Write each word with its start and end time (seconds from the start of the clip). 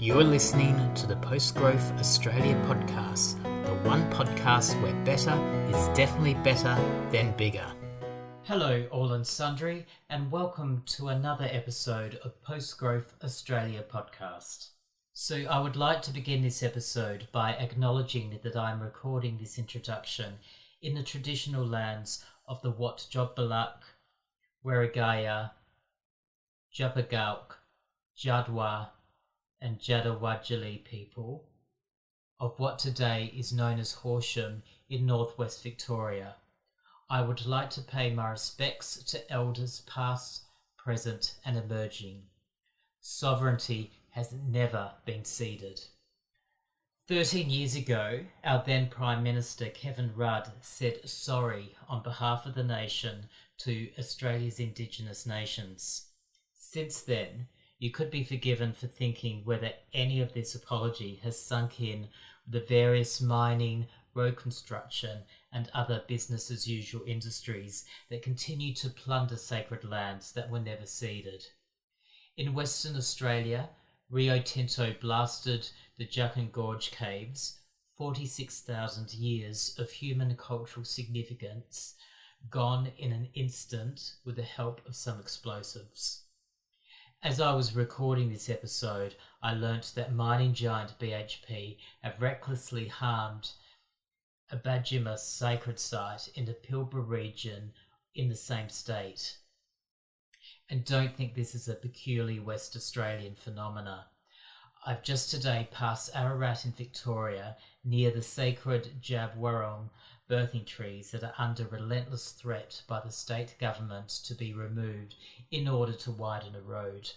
You 0.00 0.20
are 0.20 0.24
listening 0.24 0.94
to 0.94 1.08
the 1.08 1.16
Post 1.16 1.56
Growth 1.56 1.90
Australia 1.98 2.54
podcast, 2.68 3.42
the 3.64 3.74
one 3.88 4.08
podcast 4.12 4.80
where 4.80 4.94
better 5.04 5.32
is 5.70 5.88
definitely 5.88 6.34
better 6.34 6.72
than 7.10 7.36
bigger. 7.36 7.66
Hello, 8.44 8.86
all 8.92 9.12
and 9.14 9.26
sundry, 9.26 9.86
and 10.08 10.30
welcome 10.30 10.84
to 10.86 11.08
another 11.08 11.48
episode 11.50 12.14
of 12.22 12.40
Post 12.44 12.78
Growth 12.78 13.12
Australia 13.24 13.82
podcast. 13.92 14.68
So, 15.14 15.38
I 15.50 15.58
would 15.58 15.74
like 15.74 16.02
to 16.02 16.12
begin 16.12 16.42
this 16.42 16.62
episode 16.62 17.26
by 17.32 17.54
acknowledging 17.54 18.38
that 18.44 18.54
I'm 18.54 18.80
recording 18.80 19.36
this 19.36 19.58
introduction 19.58 20.34
in 20.80 20.94
the 20.94 21.02
traditional 21.02 21.66
lands 21.66 22.24
of 22.46 22.62
the 22.62 22.70
Wat 22.70 23.04
Jobbalak, 23.10 23.82
Wergaia, 24.64 25.50
Jupagulk, 26.72 27.56
Jaadwa, 28.16 28.90
and 29.60 29.78
Jadawadjali 29.78 30.84
people 30.84 31.44
of 32.40 32.58
what 32.58 32.78
today 32.78 33.32
is 33.36 33.52
known 33.52 33.78
as 33.80 33.92
Horsham 33.92 34.62
in 34.88 35.04
northwest 35.06 35.62
Victoria. 35.62 36.36
I 37.10 37.22
would 37.22 37.46
like 37.46 37.70
to 37.70 37.80
pay 37.80 38.12
my 38.12 38.30
respects 38.30 39.02
to 39.04 39.32
elders 39.32 39.82
past, 39.86 40.42
present, 40.76 41.34
and 41.44 41.56
emerging. 41.56 42.22
Sovereignty 43.00 43.92
has 44.10 44.32
never 44.32 44.92
been 45.04 45.24
ceded. 45.24 45.80
Thirteen 47.08 47.48
years 47.48 47.74
ago, 47.74 48.20
our 48.44 48.62
then 48.66 48.88
Prime 48.88 49.22
Minister 49.22 49.70
Kevin 49.70 50.12
Rudd 50.14 50.52
said 50.60 51.08
sorry 51.08 51.74
on 51.88 52.02
behalf 52.02 52.44
of 52.44 52.54
the 52.54 52.62
nation 52.62 53.28
to 53.58 53.88
Australia's 53.98 54.60
Indigenous 54.60 55.24
nations. 55.24 56.10
Since 56.52 57.00
then, 57.00 57.48
you 57.78 57.90
could 57.90 58.10
be 58.10 58.24
forgiven 58.24 58.72
for 58.72 58.88
thinking 58.88 59.44
whether 59.44 59.72
any 59.92 60.20
of 60.20 60.32
this 60.32 60.54
apology 60.54 61.20
has 61.22 61.40
sunk 61.40 61.80
in 61.80 62.08
with 62.44 62.60
the 62.60 62.66
various 62.66 63.20
mining, 63.20 63.86
road 64.14 64.36
construction, 64.36 65.22
and 65.52 65.70
other 65.72 66.02
business 66.08 66.50
as 66.50 66.66
usual 66.66 67.02
industries 67.06 67.84
that 68.10 68.22
continue 68.22 68.74
to 68.74 68.90
plunder 68.90 69.36
sacred 69.36 69.84
lands 69.84 70.32
that 70.32 70.50
were 70.50 70.60
never 70.60 70.86
ceded. 70.86 71.44
In 72.36 72.54
Western 72.54 72.96
Australia, 72.96 73.70
Rio 74.10 74.40
Tinto 74.40 74.94
blasted 75.00 75.68
the 75.98 76.06
Juukan 76.06 76.50
Gorge 76.50 76.90
caves, 76.90 77.60
46,000 77.96 79.12
years 79.14 79.74
of 79.78 79.90
human 79.90 80.34
cultural 80.36 80.84
significance 80.84 81.94
gone 82.50 82.92
in 82.96 83.12
an 83.12 83.28
instant 83.34 84.14
with 84.24 84.36
the 84.36 84.42
help 84.42 84.80
of 84.86 84.96
some 84.96 85.20
explosives. 85.20 86.22
As 87.20 87.40
I 87.40 87.52
was 87.52 87.74
recording 87.74 88.30
this 88.30 88.48
episode, 88.48 89.16
I 89.42 89.52
learnt 89.52 89.92
that 89.96 90.14
mining 90.14 90.54
giant 90.54 90.96
BHP 91.00 91.78
have 92.00 92.22
recklessly 92.22 92.86
harmed 92.86 93.50
a 94.52 94.56
Banjima 94.56 95.18
sacred 95.18 95.80
site 95.80 96.28
in 96.36 96.44
the 96.44 96.54
Pilbara 96.54 97.02
region 97.02 97.72
in 98.14 98.28
the 98.28 98.36
same 98.36 98.68
state. 98.68 99.36
And 100.70 100.84
don't 100.84 101.16
think 101.16 101.34
this 101.34 101.56
is 101.56 101.66
a 101.66 101.74
peculiarly 101.74 102.38
West 102.38 102.76
Australian 102.76 103.34
phenomena. 103.34 104.06
I've 104.86 105.02
just 105.02 105.28
today 105.28 105.68
passed 105.72 106.14
Ararat 106.14 106.66
in 106.66 106.72
Victoria 106.72 107.56
near 107.82 108.12
the 108.12 108.22
sacred 108.22 109.02
Djab 109.02 109.36
Wurrung 109.36 109.90
birthing 110.28 110.66
trees 110.66 111.10
that 111.10 111.24
are 111.24 111.34
under 111.38 111.64
relentless 111.66 112.32
threat 112.32 112.82
by 112.86 113.00
the 113.00 113.10
state 113.10 113.56
government 113.58 114.08
to 114.08 114.34
be 114.34 114.52
removed 114.52 115.14
in 115.50 115.66
order 115.66 115.92
to 115.92 116.10
widen 116.10 116.54
a 116.54 116.60
road. 116.60 117.10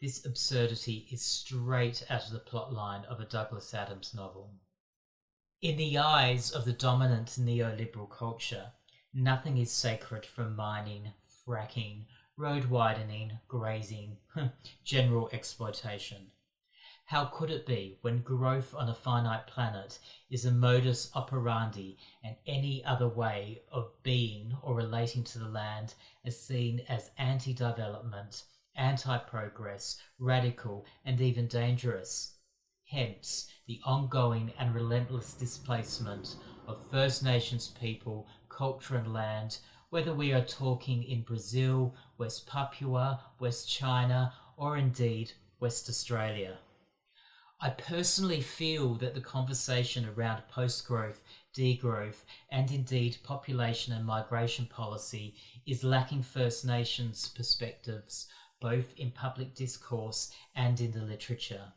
This 0.00 0.26
absurdity 0.26 1.06
is 1.10 1.22
straight 1.22 2.04
out 2.10 2.26
of 2.26 2.32
the 2.32 2.40
plotline 2.40 3.04
of 3.06 3.20
a 3.20 3.24
Douglas 3.24 3.72
Adams 3.72 4.12
novel. 4.12 4.50
In 5.62 5.76
the 5.76 5.96
eyes 5.96 6.50
of 6.50 6.64
the 6.64 6.72
dominant 6.72 7.28
neoliberal 7.38 8.10
culture, 8.10 8.72
nothing 9.14 9.56
is 9.56 9.70
sacred 9.70 10.26
from 10.26 10.56
mining, 10.56 11.12
fracking, 11.46 12.04
road 12.36 12.66
widening, 12.66 13.38
grazing, 13.48 14.18
general 14.84 15.30
exploitation. 15.32 16.32
How 17.08 17.26
could 17.26 17.50
it 17.50 17.66
be 17.66 17.98
when 18.00 18.22
growth 18.22 18.74
on 18.74 18.88
a 18.88 18.94
finite 18.94 19.46
planet 19.46 19.98
is 20.30 20.46
a 20.46 20.50
modus 20.50 21.10
operandi 21.14 21.98
and 22.22 22.34
any 22.46 22.82
other 22.82 23.08
way 23.08 23.60
of 23.70 24.02
being 24.02 24.56
or 24.62 24.74
relating 24.74 25.22
to 25.24 25.38
the 25.38 25.48
land 25.48 25.94
is 26.24 26.40
seen 26.40 26.80
as 26.88 27.10
anti 27.18 27.52
development, 27.52 28.44
anti 28.74 29.18
progress, 29.18 30.00
radical, 30.18 30.86
and 31.04 31.20
even 31.20 31.46
dangerous? 31.46 32.36
Hence, 32.86 33.50
the 33.66 33.82
ongoing 33.84 34.54
and 34.58 34.74
relentless 34.74 35.34
displacement 35.34 36.36
of 36.66 36.90
First 36.90 37.22
Nations 37.22 37.68
people, 37.68 38.26
culture, 38.48 38.96
and 38.96 39.12
land, 39.12 39.58
whether 39.90 40.14
we 40.14 40.32
are 40.32 40.44
talking 40.44 41.04
in 41.04 41.20
Brazil, 41.20 41.94
West 42.16 42.46
Papua, 42.46 43.20
West 43.38 43.68
China, 43.68 44.32
or 44.56 44.78
indeed 44.78 45.32
West 45.60 45.90
Australia. 45.90 46.56
I 47.64 47.70
personally 47.70 48.42
feel 48.42 48.92
that 48.96 49.14
the 49.14 49.22
conversation 49.22 50.06
around 50.06 50.42
post 50.50 50.86
growth, 50.86 51.22
degrowth, 51.56 52.24
and 52.50 52.70
indeed 52.70 53.16
population 53.22 53.94
and 53.94 54.04
migration 54.04 54.66
policy 54.66 55.36
is 55.64 55.82
lacking 55.82 56.24
First 56.24 56.66
Nations 56.66 57.26
perspectives, 57.26 58.26
both 58.60 58.92
in 58.98 59.12
public 59.12 59.54
discourse 59.54 60.30
and 60.54 60.78
in 60.78 60.92
the 60.92 61.06
literature. 61.06 61.72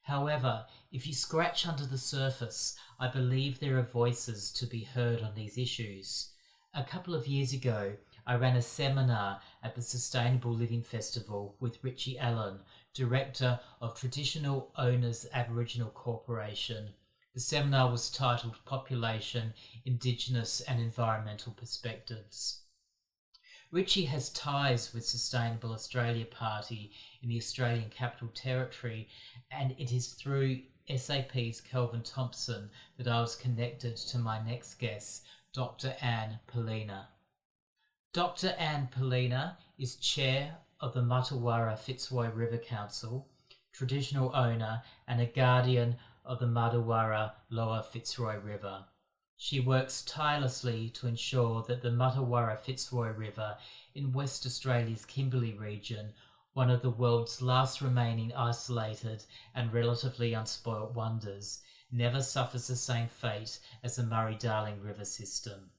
However, 0.00 0.64
if 0.90 1.06
you 1.06 1.12
scratch 1.12 1.66
under 1.66 1.84
the 1.84 1.98
surface, 1.98 2.74
I 2.98 3.08
believe 3.08 3.60
there 3.60 3.76
are 3.76 3.82
voices 3.82 4.50
to 4.52 4.64
be 4.64 4.84
heard 4.84 5.20
on 5.20 5.34
these 5.34 5.58
issues. 5.58 6.30
A 6.72 6.82
couple 6.82 7.14
of 7.14 7.26
years 7.26 7.52
ago, 7.52 7.92
I 8.26 8.36
ran 8.36 8.56
a 8.56 8.62
seminar 8.62 9.42
at 9.62 9.74
the 9.74 9.82
Sustainable 9.82 10.54
Living 10.54 10.82
Festival 10.82 11.56
with 11.60 11.84
Richie 11.84 12.18
Allen, 12.18 12.60
Director 12.96 13.60
of 13.82 13.94
Traditional 13.94 14.72
Owners 14.78 15.26
Aboriginal 15.34 15.90
Corporation. 15.90 16.94
The 17.34 17.40
seminar 17.40 17.90
was 17.90 18.10
titled 18.10 18.56
Population, 18.64 19.52
Indigenous 19.84 20.62
and 20.62 20.80
Environmental 20.80 21.52
Perspectives. 21.52 22.62
Richie 23.70 24.06
has 24.06 24.30
ties 24.30 24.94
with 24.94 25.04
Sustainable 25.04 25.72
Australia 25.72 26.24
Party 26.24 26.90
in 27.20 27.28
the 27.28 27.36
Australian 27.36 27.90
Capital 27.90 28.28
Territory, 28.28 29.10
and 29.50 29.72
it 29.72 29.92
is 29.92 30.14
through 30.14 30.62
SAP's 30.88 31.60
Kelvin 31.60 32.02
Thomson 32.02 32.70
that 32.96 33.08
I 33.08 33.20
was 33.20 33.36
connected 33.36 33.98
to 33.98 34.18
my 34.18 34.42
next 34.42 34.76
guest, 34.76 35.26
Dr. 35.52 35.94
Anne 36.00 36.40
Poelina. 36.46 37.08
Dr. 38.14 38.54
Anne 38.58 38.88
Poelina 38.90 39.58
is 39.76 39.96
chair 39.96 40.56
of 40.80 40.92
the 40.92 41.02
Martuwarra 41.02 41.78
Fitzroy 41.78 42.30
River 42.30 42.58
Council, 42.58 43.28
traditional 43.72 44.34
owner 44.34 44.82
and 45.08 45.20
a 45.20 45.26
guardian 45.26 45.96
of 46.24 46.38
the 46.38 46.46
Martuwarra 46.46 47.32
Lower 47.50 47.82
Fitzroy 47.82 48.38
River. 48.38 48.84
She 49.36 49.60
works 49.60 50.02
tirelessly 50.02 50.90
to 50.90 51.06
ensure 51.06 51.62
that 51.64 51.82
the 51.82 51.90
Martuwarra 51.90 52.58
Fitzroy 52.58 53.08
River 53.08 53.58
in 53.94 54.12
West 54.12 54.46
Australia's 54.46 55.04
Kimberley 55.04 55.52
region, 55.52 56.14
one 56.54 56.70
of 56.70 56.82
the 56.82 56.90
world's 56.90 57.42
last 57.42 57.82
remaining 57.82 58.32
isolated 58.34 59.24
and 59.54 59.72
relatively 59.72 60.32
unspoilt 60.32 60.94
wonders, 60.94 61.62
never 61.92 62.22
suffers 62.22 62.66
the 62.66 62.76
same 62.76 63.08
fate 63.08 63.60
as 63.82 63.96
the 63.96 64.02
Murray 64.02 64.36
Darling 64.36 64.80
River 64.80 65.04
system. 65.04 65.70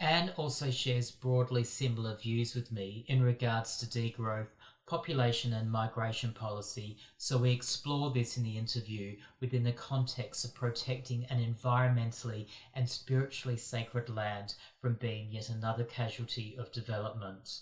Anne 0.00 0.30
also 0.36 0.70
shares 0.70 1.10
broadly 1.10 1.62
similar 1.62 2.16
views 2.16 2.54
with 2.54 2.72
me 2.72 3.04
in 3.08 3.22
regards 3.22 3.76
to 3.76 3.86
degrowth, 3.86 4.48
population 4.86 5.52
and 5.52 5.70
migration 5.70 6.32
policy, 6.32 6.98
so 7.16 7.38
we 7.38 7.52
explore 7.52 8.10
this 8.10 8.36
in 8.36 8.42
the 8.42 8.58
interview 8.58 9.16
within 9.40 9.62
the 9.62 9.72
context 9.72 10.44
of 10.44 10.54
protecting 10.54 11.24
an 11.26 11.38
environmentally 11.38 12.48
and 12.74 12.88
spiritually 12.88 13.56
sacred 13.56 14.08
land 14.10 14.54
from 14.80 14.94
being 14.94 15.30
yet 15.30 15.48
another 15.48 15.84
casualty 15.84 16.56
of 16.58 16.72
development. 16.72 17.60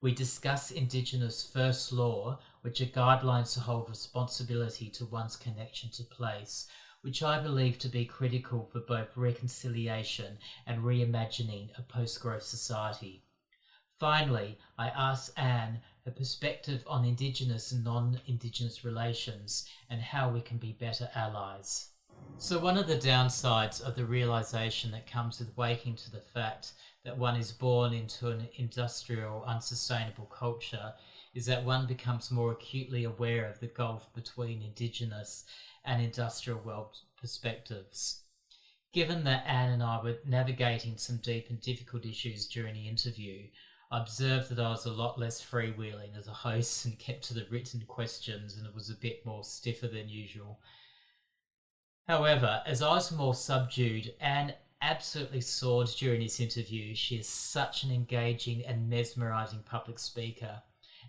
We 0.00 0.12
discuss 0.12 0.72
Indigenous 0.72 1.46
First 1.46 1.92
Law, 1.92 2.40
which 2.62 2.80
are 2.80 2.86
guidelines 2.86 3.54
to 3.54 3.60
hold 3.60 3.88
responsibility 3.88 4.90
to 4.90 5.06
one's 5.06 5.36
connection 5.36 5.90
to 5.90 6.02
place, 6.02 6.66
which 7.02 7.22
I 7.22 7.40
believe 7.40 7.78
to 7.80 7.88
be 7.88 8.04
critical 8.04 8.68
for 8.72 8.80
both 8.80 9.16
reconciliation 9.16 10.38
and 10.66 10.82
reimagining 10.82 11.70
a 11.78 11.82
post 11.82 12.20
growth 12.20 12.44
society. 12.44 13.24
Finally, 13.98 14.58
I 14.78 14.88
asked 14.88 15.38
Anne 15.38 15.80
her 16.04 16.10
perspective 16.10 16.82
on 16.86 17.04
Indigenous 17.04 17.70
and 17.70 17.84
non 17.84 18.20
Indigenous 18.26 18.84
relations 18.84 19.68
and 19.90 20.00
how 20.00 20.30
we 20.30 20.40
can 20.40 20.58
be 20.58 20.72
better 20.72 21.10
allies. 21.14 21.90
So, 22.36 22.58
one 22.58 22.78
of 22.78 22.88
the 22.88 22.96
downsides 22.96 23.80
of 23.80 23.94
the 23.94 24.04
realization 24.04 24.90
that 24.92 25.06
comes 25.06 25.38
with 25.38 25.56
waking 25.56 25.96
to 25.96 26.10
the 26.10 26.20
fact 26.20 26.72
that 27.04 27.18
one 27.18 27.36
is 27.36 27.52
born 27.52 27.92
into 27.92 28.28
an 28.28 28.48
industrial, 28.56 29.44
unsustainable 29.44 30.26
culture 30.26 30.94
is 31.34 31.46
that 31.46 31.64
one 31.64 31.86
becomes 31.86 32.30
more 32.30 32.52
acutely 32.52 33.04
aware 33.04 33.48
of 33.48 33.60
the 33.60 33.66
gulf 33.66 34.12
between 34.14 34.62
Indigenous 34.62 35.44
and 35.84 36.02
industrial 36.02 36.60
world 36.60 36.96
perspectives. 37.18 38.22
Given 38.92 39.24
that 39.24 39.46
Anne 39.46 39.70
and 39.70 39.82
I 39.82 40.02
were 40.02 40.18
navigating 40.26 40.98
some 40.98 41.16
deep 41.16 41.48
and 41.48 41.60
difficult 41.60 42.04
issues 42.04 42.46
during 42.46 42.74
the 42.74 42.88
interview, 42.88 43.48
I 43.90 44.00
observed 44.00 44.50
that 44.50 44.58
I 44.58 44.70
was 44.70 44.84
a 44.84 44.92
lot 44.92 45.18
less 45.18 45.42
freewheeling 45.42 46.16
as 46.16 46.26
a 46.26 46.32
host 46.32 46.84
and 46.84 46.98
kept 46.98 47.24
to 47.24 47.34
the 47.34 47.46
written 47.50 47.82
questions 47.86 48.56
and 48.56 48.66
it 48.66 48.74
was 48.74 48.90
a 48.90 48.94
bit 48.94 49.24
more 49.24 49.44
stiffer 49.44 49.88
than 49.88 50.08
usual. 50.08 50.60
However, 52.06 52.62
as 52.66 52.82
I 52.82 52.90
was 52.94 53.12
more 53.12 53.34
subdued, 53.34 54.14
Anne 54.20 54.54
absolutely 54.82 55.40
soared 55.40 55.88
during 55.96 56.20
this 56.20 56.40
interview. 56.40 56.94
She 56.94 57.16
is 57.16 57.28
such 57.28 57.84
an 57.84 57.92
engaging 57.92 58.64
and 58.66 58.90
mesmerizing 58.90 59.62
public 59.64 59.98
speaker. 59.98 60.62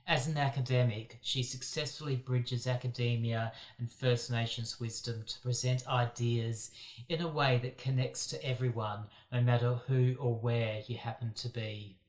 As 0.05 0.27
an 0.27 0.37
academic, 0.37 1.17
she 1.21 1.43
successfully 1.43 2.17
bridges 2.17 2.67
academia 2.67 3.53
and 3.79 3.89
First 3.89 4.29
Nations 4.29 4.77
wisdom 4.77 5.23
to 5.25 5.39
present 5.39 5.87
ideas 5.87 6.71
in 7.07 7.21
a 7.21 7.27
way 7.27 7.57
that 7.59 7.77
connects 7.77 8.27
to 8.27 8.45
everyone, 8.45 9.05
no 9.31 9.41
matter 9.41 9.75
who 9.87 10.15
or 10.19 10.35
where 10.35 10.81
you 10.87 10.97
happen 10.97 11.33
to 11.35 11.47
be. 11.47 11.99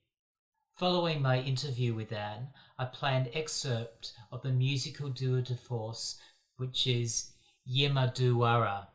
Following 0.75 1.23
my 1.23 1.41
interview 1.41 1.95
with 1.95 2.13
Anne, 2.13 2.49
I 2.77 2.87
play 2.87 3.17
an 3.17 3.29
excerpt 3.33 4.13
of 4.33 4.43
the 4.43 4.51
musical 4.51 5.13
tour 5.13 5.41
de 5.41 5.55
force, 5.55 6.19
which 6.57 6.89
is 6.89 7.31
Yimaduwara, 7.65 8.89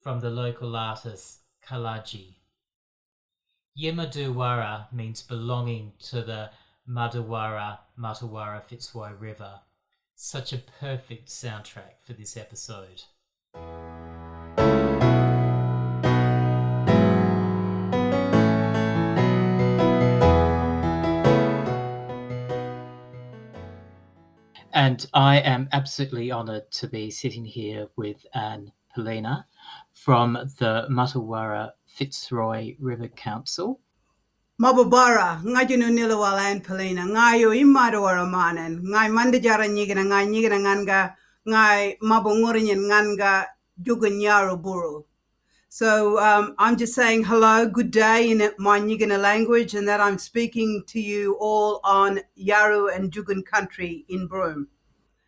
from 0.00 0.20
the 0.20 0.30
local 0.30 0.74
artist 0.74 1.40
Kalaji. 1.62 2.36
Yimaduwara 3.78 4.90
means 4.90 5.20
belonging 5.20 5.92
to 5.98 6.22
the 6.22 6.50
Martuwarra 6.88 7.80
Martuwarra 7.98 8.62
Fitzroy 8.62 9.12
River. 9.18 9.60
Such 10.14 10.52
a 10.52 10.58
perfect 10.58 11.28
soundtrack 11.28 12.00
for 12.00 12.12
this 12.12 12.36
episode. 12.36 13.02
And 24.72 25.06
I 25.12 25.40
am 25.40 25.68
absolutely 25.72 26.30
honoured 26.30 26.70
to 26.70 26.86
be 26.86 27.10
sitting 27.10 27.44
here 27.44 27.88
with 27.96 28.24
Anne 28.32 28.70
Poelina 28.96 29.44
from 29.92 30.34
the 30.34 30.86
Martuwarra 30.88 31.72
Fitzroy 31.84 32.76
River 32.78 33.08
Council 33.08 33.80
mababara 34.58 35.40
ngajinu 35.46 35.90
nila 35.90 36.16
walan 36.16 36.60
palina 36.60 37.06
ngayo 37.06 37.54
imado 37.54 38.02
waramanen 38.02 38.80
ngai 38.90 39.08
mandajara 39.08 39.68
nyigina 39.68 40.04
ngai 40.04 40.26
nyigina 40.26 40.58
nganga 40.60 41.00
ngai 41.48 41.98
mabongorinyan 42.00 42.82
nganga 42.88 43.46
juganyaru 43.84 44.56
buru 44.56 45.04
so 45.68 46.18
um, 46.18 46.54
I'm 46.58 46.78
just 46.78 46.94
saying 46.94 47.24
hello, 47.24 47.68
good 47.68 47.90
day 47.90 48.30
in 48.30 48.38
my 48.56 48.80
Nyikina 48.80 49.20
language, 49.20 49.74
and 49.74 49.86
that 49.88 50.00
I'm 50.00 50.16
speaking 50.16 50.84
to 50.86 50.98
you 50.98 51.36
all 51.38 51.80
on 51.84 52.20
Yawuru 52.38 52.96
and 52.96 53.12
Djugun 53.12 53.44
country 53.44 54.06
in 54.08 54.26
Broome. 54.26 54.68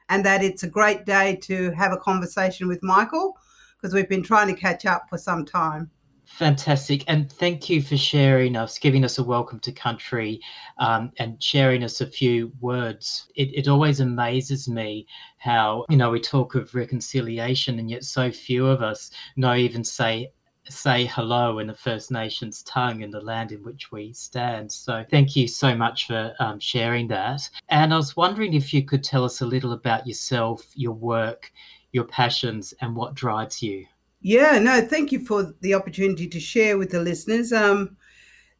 And 0.08 0.24
that 0.24 0.42
it's 0.42 0.62
a 0.62 0.66
great 0.68 1.04
day 1.04 1.36
to 1.42 1.70
have 1.72 1.92
a 1.92 1.98
conversation 1.98 2.66
with 2.66 2.82
Michael 2.82 3.36
because 3.76 3.92
we've 3.92 4.08
been 4.08 4.22
trying 4.22 4.46
to 4.46 4.58
catch 4.58 4.86
up 4.86 5.10
for 5.10 5.18
some 5.18 5.44
time. 5.44 5.90
Fantastic. 6.28 7.02
And 7.08 7.32
thank 7.32 7.68
you 7.68 7.82
for 7.82 7.96
sharing 7.96 8.54
us, 8.54 8.78
giving 8.78 9.04
us 9.04 9.18
a 9.18 9.24
welcome 9.24 9.58
to 9.60 9.72
country 9.72 10.40
um, 10.76 11.10
and 11.18 11.42
sharing 11.42 11.82
us 11.82 12.00
a 12.00 12.06
few 12.06 12.52
words. 12.60 13.26
It, 13.34 13.48
it 13.54 13.66
always 13.66 13.98
amazes 13.98 14.68
me 14.68 15.08
how, 15.38 15.84
you 15.88 15.96
know, 15.96 16.10
we 16.10 16.20
talk 16.20 16.54
of 16.54 16.74
reconciliation 16.76 17.80
and 17.80 17.90
yet 17.90 18.04
so 18.04 18.30
few 18.30 18.66
of 18.66 18.82
us 18.82 19.10
know 19.36 19.56
even 19.56 19.82
say 19.82 20.30
say 20.68 21.06
hello 21.06 21.58
in 21.58 21.66
the 21.66 21.74
First 21.74 22.10
Nations 22.10 22.62
tongue 22.62 23.00
in 23.00 23.10
the 23.10 23.20
land 23.20 23.50
in 23.50 23.64
which 23.64 23.90
we 23.90 24.12
stand. 24.12 24.70
So 24.70 25.04
thank 25.10 25.34
you 25.34 25.48
so 25.48 25.74
much 25.74 26.06
for 26.06 26.34
um, 26.38 26.60
sharing 26.60 27.08
that. 27.08 27.48
And 27.70 27.92
I 27.92 27.96
was 27.96 28.16
wondering 28.16 28.52
if 28.52 28.72
you 28.72 28.84
could 28.84 29.02
tell 29.02 29.24
us 29.24 29.40
a 29.40 29.46
little 29.46 29.72
about 29.72 30.06
yourself, 30.06 30.62
your 30.74 30.92
work, 30.92 31.50
your 31.92 32.04
passions, 32.04 32.74
and 32.80 32.94
what 32.94 33.14
drives 33.14 33.62
you. 33.62 33.86
Yeah, 34.20 34.58
no, 34.58 34.80
thank 34.80 35.12
you 35.12 35.24
for 35.24 35.54
the 35.60 35.74
opportunity 35.74 36.26
to 36.26 36.40
share 36.40 36.76
with 36.76 36.90
the 36.90 37.00
listeners. 37.00 37.52
Um, 37.52 37.96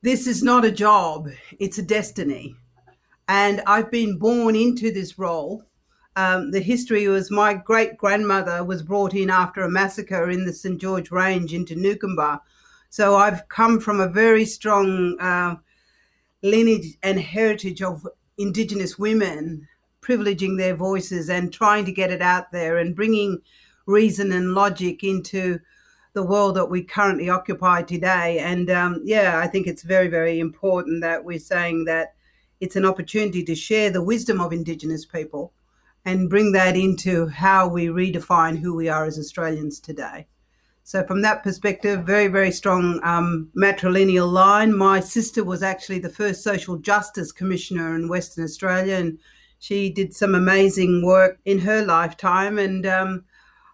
this 0.02 0.28
is 0.28 0.42
not 0.42 0.64
a 0.64 0.70
job, 0.70 1.28
it's 1.58 1.78
a 1.78 1.82
destiny. 1.82 2.54
And 3.26 3.60
I've 3.66 3.90
been 3.90 4.18
born 4.18 4.54
into 4.54 4.92
this 4.92 5.18
role. 5.18 5.64
Um, 6.14 6.50
the 6.52 6.60
history 6.60 7.08
was 7.08 7.30
my 7.30 7.54
great 7.54 7.96
grandmother 7.98 8.64
was 8.64 8.82
brought 8.82 9.14
in 9.14 9.30
after 9.30 9.62
a 9.62 9.70
massacre 9.70 10.30
in 10.30 10.46
the 10.46 10.52
St. 10.52 10.80
George 10.80 11.10
Range 11.10 11.52
into 11.52 11.74
Newcombe. 11.74 12.40
So 12.88 13.16
I've 13.16 13.48
come 13.48 13.80
from 13.80 14.00
a 14.00 14.08
very 14.08 14.44
strong 14.44 15.18
uh, 15.20 15.56
lineage 16.42 16.96
and 17.02 17.20
heritage 17.20 17.82
of 17.82 18.06
Indigenous 18.38 18.98
women 18.98 19.66
privileging 20.00 20.56
their 20.56 20.74
voices 20.74 21.28
and 21.28 21.52
trying 21.52 21.84
to 21.84 21.92
get 21.92 22.10
it 22.10 22.22
out 22.22 22.50
there 22.52 22.78
and 22.78 22.96
bringing 22.96 23.42
reason 23.88 24.30
and 24.32 24.54
logic 24.54 25.02
into 25.02 25.58
the 26.12 26.22
world 26.22 26.56
that 26.56 26.66
we 26.66 26.82
currently 26.82 27.28
occupy 27.28 27.82
today. 27.82 28.38
And 28.38 28.70
um, 28.70 29.00
yeah, 29.04 29.38
I 29.38 29.46
think 29.46 29.66
it's 29.66 29.82
very, 29.82 30.08
very 30.08 30.40
important 30.40 31.00
that 31.02 31.24
we're 31.24 31.38
saying 31.38 31.84
that 31.86 32.14
it's 32.60 32.76
an 32.76 32.84
opportunity 32.84 33.44
to 33.44 33.54
share 33.54 33.90
the 33.90 34.02
wisdom 34.02 34.40
of 34.40 34.52
Indigenous 34.52 35.04
people 35.04 35.52
and 36.04 36.30
bring 36.30 36.52
that 36.52 36.76
into 36.76 37.26
how 37.28 37.68
we 37.68 37.86
redefine 37.86 38.58
who 38.58 38.74
we 38.74 38.88
are 38.88 39.04
as 39.04 39.18
Australians 39.18 39.78
today. 39.80 40.26
So, 40.82 41.04
from 41.04 41.20
that 41.20 41.42
perspective, 41.42 42.04
very, 42.04 42.28
very 42.28 42.50
strong 42.50 42.98
um, 43.02 43.50
matrilineal 43.54 44.32
line. 44.32 44.74
My 44.74 45.00
sister 45.00 45.44
was 45.44 45.62
actually 45.62 45.98
the 45.98 46.08
first 46.08 46.42
social 46.42 46.78
justice 46.78 47.30
commissioner 47.30 47.94
in 47.94 48.08
Western 48.08 48.44
Australia, 48.44 48.94
and 48.94 49.18
she 49.58 49.90
did 49.90 50.14
some 50.14 50.34
amazing 50.34 51.04
work 51.04 51.38
in 51.44 51.58
her 51.58 51.84
lifetime. 51.84 52.58
And 52.58 52.86
um, 52.86 53.24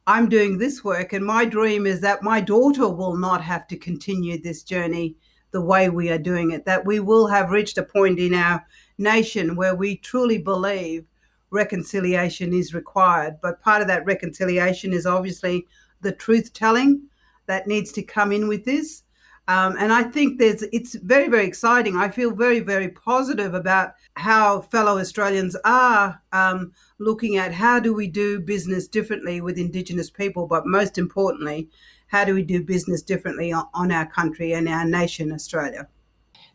I'm 0.06 0.28
doing 0.28 0.58
this 0.58 0.84
work, 0.84 1.14
and 1.14 1.24
my 1.24 1.46
dream 1.46 1.86
is 1.86 2.02
that 2.02 2.22
my 2.22 2.40
daughter 2.40 2.88
will 2.88 3.16
not 3.16 3.42
have 3.42 3.66
to 3.68 3.76
continue 3.76 4.38
this 4.38 4.62
journey 4.62 5.16
the 5.50 5.62
way 5.62 5.88
we 5.88 6.10
are 6.10 6.18
doing 6.18 6.50
it, 6.50 6.66
that 6.66 6.84
we 6.84 7.00
will 7.00 7.28
have 7.28 7.50
reached 7.50 7.78
a 7.78 7.82
point 7.82 8.18
in 8.18 8.34
our 8.34 8.66
nation 8.98 9.56
where 9.56 9.74
we 9.74 9.96
truly 9.96 10.36
believe 10.36 11.06
reconciliation 11.50 12.52
is 12.52 12.74
required. 12.74 13.38
But 13.40 13.62
part 13.62 13.80
of 13.80 13.88
that 13.88 14.04
reconciliation 14.04 14.92
is 14.92 15.06
obviously 15.06 15.66
the 16.02 16.12
truth 16.12 16.52
telling 16.52 17.04
that 17.46 17.66
needs 17.66 17.90
to 17.92 18.02
come 18.02 18.30
in 18.30 18.46
with 18.46 18.64
this. 18.64 19.03
Um, 19.46 19.76
and 19.78 19.92
I 19.92 20.04
think 20.04 20.38
there's 20.38 20.62
it's 20.72 20.94
very 20.94 21.28
very 21.28 21.46
exciting. 21.46 21.96
I 21.96 22.08
feel 22.08 22.30
very 22.30 22.60
very 22.60 22.88
positive 22.88 23.52
about 23.52 23.94
how 24.16 24.62
fellow 24.62 24.98
Australians 24.98 25.54
are 25.64 26.22
um, 26.32 26.72
looking 26.98 27.36
at 27.36 27.52
how 27.52 27.78
do 27.78 27.92
we 27.92 28.06
do 28.06 28.40
business 28.40 28.88
differently 28.88 29.40
with 29.40 29.58
Indigenous 29.58 30.08
people, 30.08 30.46
but 30.46 30.66
most 30.66 30.96
importantly, 30.96 31.68
how 32.06 32.24
do 32.24 32.34
we 32.34 32.42
do 32.42 32.62
business 32.62 33.02
differently 33.02 33.52
on, 33.52 33.66
on 33.74 33.92
our 33.92 34.06
country 34.06 34.52
and 34.52 34.68
our 34.68 34.86
nation, 34.86 35.32
Australia. 35.32 35.88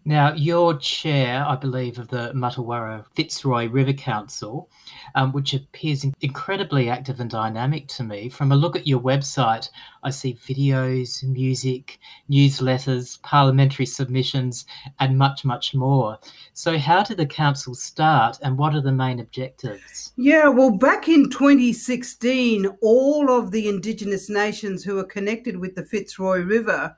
Now, 0.06 0.34
you're 0.34 0.78
chair, 0.78 1.46
I 1.46 1.56
believe, 1.56 2.00
of 2.00 2.08
the 2.08 2.32
Martuwarra 2.34 3.06
Fitzroy 3.16 3.70
River 3.70 3.94
Council, 3.94 4.70
um, 5.14 5.34
which 5.34 5.54
appears 5.54 6.06
incredibly 6.22 6.90
active 6.90 7.20
and 7.20 7.30
dynamic 7.30 7.88
to 7.90 8.04
me. 8.04 8.30
From 8.30 8.52
a 8.52 8.56
look 8.56 8.76
at 8.76 8.88
your 8.88 9.02
website, 9.02 9.70
I 10.02 10.10
see 10.10 10.36
videos, 10.36 11.24
music, 11.24 12.00
newsletters, 12.32 13.22
parliamentary 13.24 13.86
submissions, 13.86 14.66
and 15.00 15.18
much, 15.18 15.44
much 15.44 15.76
more. 15.76 16.18
So, 16.54 16.78
how 16.78 17.04
did 17.04 17.18
the 17.18 17.26
council 17.26 17.76
start 17.76 18.40
and 18.42 18.58
what 18.58 18.74
are 18.74 18.82
the 18.82 18.94
main 18.94 19.20
objectives? 19.20 20.14
Yeah, 20.16 20.48
well, 20.48 20.72
back 20.72 21.10
in 21.10 21.30
2016, 21.30 22.68
all 22.82 23.30
of 23.32 23.52
the 23.52 23.68
Indigenous 23.68 24.30
nations 24.30 24.84
who 24.84 24.98
are 24.98 25.04
connected 25.04 25.58
with 25.58 25.76
the 25.76 25.84
Fitzroy 25.84 26.40
River 26.40 26.96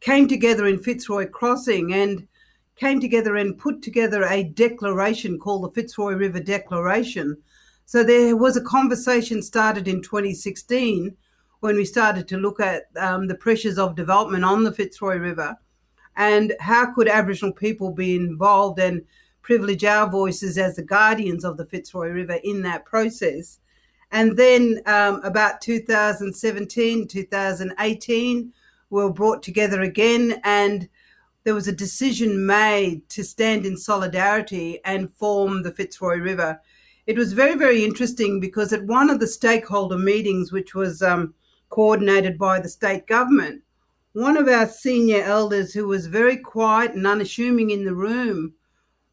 came 0.00 0.26
together 0.26 0.66
in 0.66 0.80
Fitzroy 0.80 1.26
Crossing 1.28 1.94
and 1.94 2.26
came 2.76 3.00
together 3.00 3.36
and 3.36 3.58
put 3.58 3.82
together 3.82 4.24
a 4.24 4.44
declaration 4.44 5.38
called 5.38 5.64
the 5.64 5.70
Fitzroy 5.70 6.14
River 6.14 6.40
Declaration. 6.40 7.36
So 7.84 8.02
there 8.02 8.36
was 8.36 8.56
a 8.56 8.62
conversation 8.62 9.42
started 9.42 9.86
in 9.88 10.02
2016 10.02 11.16
when 11.60 11.76
we 11.76 11.84
started 11.84 12.26
to 12.28 12.38
look 12.38 12.60
at 12.60 12.84
um, 12.96 13.28
the 13.28 13.34
pressures 13.34 13.78
of 13.78 13.94
development 13.94 14.44
on 14.44 14.64
the 14.64 14.72
Fitzroy 14.72 15.16
River 15.16 15.56
and 16.16 16.54
how 16.60 16.92
could 16.92 17.08
Aboriginal 17.08 17.52
people 17.52 17.90
be 17.90 18.16
involved 18.16 18.78
and 18.78 19.02
privilege 19.42 19.84
our 19.84 20.08
voices 20.08 20.58
as 20.58 20.76
the 20.76 20.82
guardians 20.82 21.44
of 21.44 21.56
the 21.56 21.66
Fitzroy 21.66 22.08
River 22.08 22.38
in 22.44 22.62
that 22.62 22.84
process. 22.84 23.58
And 24.10 24.36
then 24.36 24.80
um, 24.86 25.20
about 25.24 25.60
2017, 25.60 27.08
2018, 27.08 28.52
we 28.90 29.02
were 29.02 29.12
brought 29.12 29.42
together 29.42 29.80
again 29.80 30.40
and 30.44 30.88
there 31.44 31.54
was 31.54 31.68
a 31.68 31.72
decision 31.72 32.46
made 32.46 33.08
to 33.08 33.24
stand 33.24 33.66
in 33.66 33.76
solidarity 33.76 34.80
and 34.84 35.12
form 35.14 35.62
the 35.62 35.72
Fitzroy 35.72 36.16
River. 36.16 36.60
It 37.06 37.18
was 37.18 37.32
very, 37.32 37.56
very 37.56 37.84
interesting 37.84 38.38
because 38.38 38.72
at 38.72 38.84
one 38.84 39.10
of 39.10 39.18
the 39.18 39.26
stakeholder 39.26 39.98
meetings, 39.98 40.52
which 40.52 40.74
was 40.74 41.02
um, 41.02 41.34
coordinated 41.68 42.38
by 42.38 42.60
the 42.60 42.68
state 42.68 43.06
government, 43.06 43.62
one 44.12 44.36
of 44.36 44.46
our 44.46 44.66
senior 44.66 45.22
elders, 45.22 45.72
who 45.72 45.88
was 45.88 46.06
very 46.06 46.36
quiet 46.36 46.92
and 46.92 47.06
unassuming 47.06 47.70
in 47.70 47.84
the 47.84 47.94
room, 47.94 48.54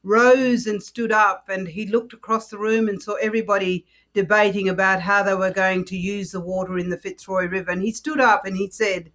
rose 0.04 0.68
and 0.68 0.82
stood 0.82 1.12
up 1.12 1.50
and 1.50 1.68
he 1.68 1.86
looked 1.86 2.14
across 2.14 2.48
the 2.50 2.58
room 2.58 2.88
and 2.88 3.02
saw 3.02 3.14
everybody 3.16 3.86
debating 4.14 4.70
about 4.70 5.02
how 5.02 5.24
they 5.24 5.36
were 5.36 5.52
going 5.52 5.86
to 5.86 5.98
use 5.98 6.32
the 6.32 6.40
water 6.40 6.78
in 6.78 6.90
the 6.90 6.98
Fitzroy 6.98 7.46
River. 7.48 7.72
And 7.72 7.82
he 7.82 7.92
stood 7.92 8.20
up 8.20 8.46
and 8.46 8.56
he 8.56 8.70
said, 8.70 9.12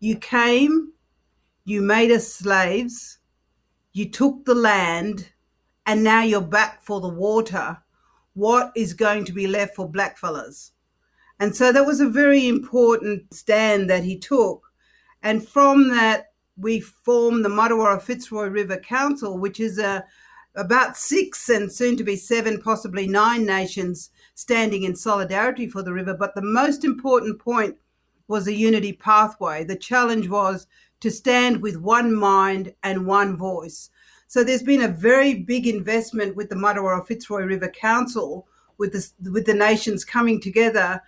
You 0.00 0.16
came, 0.16 0.92
you 1.68 1.82
made 1.82 2.10
us 2.10 2.26
slaves, 2.26 3.18
you 3.92 4.08
took 4.08 4.46
the 4.46 4.54
land, 4.54 5.28
and 5.84 6.02
now 6.02 6.22
you're 6.22 6.40
back 6.40 6.82
for 6.82 6.98
the 6.98 7.08
water. 7.08 7.76
What 8.32 8.72
is 8.74 8.94
going 8.94 9.26
to 9.26 9.32
be 9.32 9.46
left 9.46 9.76
for 9.76 9.90
blackfellas? 9.90 10.70
And 11.40 11.54
so 11.54 11.70
that 11.70 11.84
was 11.84 12.00
a 12.00 12.08
very 12.08 12.48
important 12.48 13.34
stand 13.34 13.90
that 13.90 14.02
he 14.02 14.18
took. 14.18 14.72
And 15.22 15.46
from 15.46 15.88
that, 15.88 16.32
we 16.56 16.80
formed 16.80 17.44
the 17.44 17.50
Martuwarra 17.50 18.00
Fitzroy 18.00 18.46
River 18.46 18.78
Council, 18.78 19.38
which 19.38 19.60
is 19.60 19.78
a 19.78 20.04
about 20.54 20.96
six 20.96 21.50
and 21.50 21.70
soon 21.70 21.96
to 21.98 22.02
be 22.02 22.16
seven, 22.16 22.60
possibly 22.62 23.06
nine 23.06 23.44
nations 23.44 24.10
standing 24.34 24.84
in 24.84 24.96
solidarity 24.96 25.68
for 25.68 25.82
the 25.82 25.92
river. 25.92 26.14
But 26.14 26.34
the 26.34 26.42
most 26.42 26.82
important 26.82 27.38
point 27.38 27.76
was 28.26 28.46
a 28.46 28.54
unity 28.54 28.92
pathway. 28.94 29.64
The 29.64 29.76
challenge 29.76 30.28
was 30.28 30.66
to 31.00 31.10
stand 31.10 31.62
with 31.62 31.76
one 31.76 32.14
mind 32.14 32.74
and 32.82 33.06
one 33.06 33.36
voice. 33.36 33.90
So 34.26 34.44
there's 34.44 34.62
been 34.62 34.82
a 34.82 34.88
very 34.88 35.34
big 35.34 35.66
investment 35.66 36.36
with 36.36 36.50
the 36.50 36.56
Martuwarra 36.56 37.06
Fitzroy 37.06 37.44
River 37.44 37.68
Council, 37.68 38.46
with 38.76 38.92
the, 38.92 39.30
with 39.30 39.46
the 39.46 39.54
nations 39.54 40.04
coming 40.04 40.40
together 40.40 41.02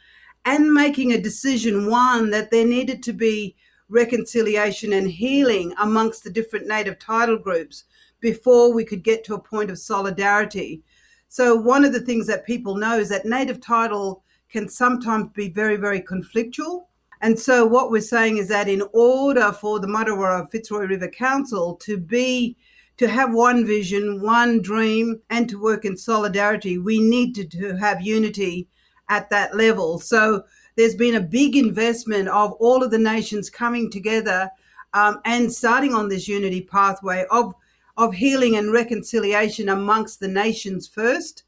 and 0.44 0.72
making 0.72 1.12
a 1.12 1.20
decision 1.20 1.90
one 1.90 2.30
that 2.30 2.50
there 2.50 2.66
needed 2.66 3.02
to 3.02 3.12
be 3.12 3.56
reconciliation 3.88 4.92
and 4.92 5.10
healing 5.10 5.74
amongst 5.78 6.24
the 6.24 6.30
different 6.30 6.66
native 6.66 6.98
title 6.98 7.36
groups 7.36 7.84
before 8.20 8.72
we 8.72 8.84
could 8.84 9.02
get 9.02 9.24
to 9.24 9.34
a 9.34 9.40
point 9.40 9.70
of 9.70 9.78
solidarity. 9.78 10.82
So, 11.28 11.56
one 11.56 11.84
of 11.84 11.92
the 11.92 12.00
things 12.00 12.26
that 12.26 12.46
people 12.46 12.76
know 12.76 12.98
is 12.98 13.08
that 13.10 13.26
native 13.26 13.60
title 13.60 14.22
can 14.50 14.68
sometimes 14.68 15.28
be 15.30 15.48
very, 15.48 15.76
very 15.76 16.00
conflictual. 16.00 16.86
And 17.20 17.38
so, 17.38 17.66
what 17.66 17.90
we're 17.90 18.00
saying 18.00 18.38
is 18.38 18.48
that 18.48 18.68
in 18.68 18.82
order 18.92 19.52
for 19.52 19.78
the 19.78 19.86
Martuwarra 19.86 20.50
Fitzroy 20.50 20.86
River 20.86 21.08
Council 21.08 21.76
to 21.76 21.98
be 21.98 22.56
to 22.96 23.08
have 23.08 23.32
one 23.32 23.66
vision, 23.66 24.22
one 24.22 24.60
dream, 24.60 25.20
and 25.30 25.48
to 25.48 25.60
work 25.60 25.84
in 25.84 25.96
solidarity, 25.96 26.78
we 26.78 27.00
need 27.00 27.34
to, 27.34 27.44
to 27.44 27.76
have 27.76 28.02
unity 28.02 28.68
at 29.08 29.30
that 29.30 29.56
level. 29.56 29.98
So 29.98 30.44
there's 30.76 30.94
been 30.94 31.14
a 31.14 31.20
big 31.20 31.56
investment 31.56 32.28
of 32.28 32.52
all 32.52 32.82
of 32.82 32.90
the 32.90 32.98
nations 32.98 33.50
coming 33.50 33.90
together 33.90 34.50
um, 34.94 35.20
and 35.24 35.52
starting 35.52 35.94
on 35.94 36.08
this 36.08 36.28
unity 36.28 36.62
pathway 36.62 37.24
of 37.30 37.54
of 37.96 38.14
healing 38.14 38.56
and 38.56 38.72
reconciliation 38.72 39.68
amongst 39.68 40.20
the 40.20 40.28
nations 40.28 40.88
first 40.88 41.42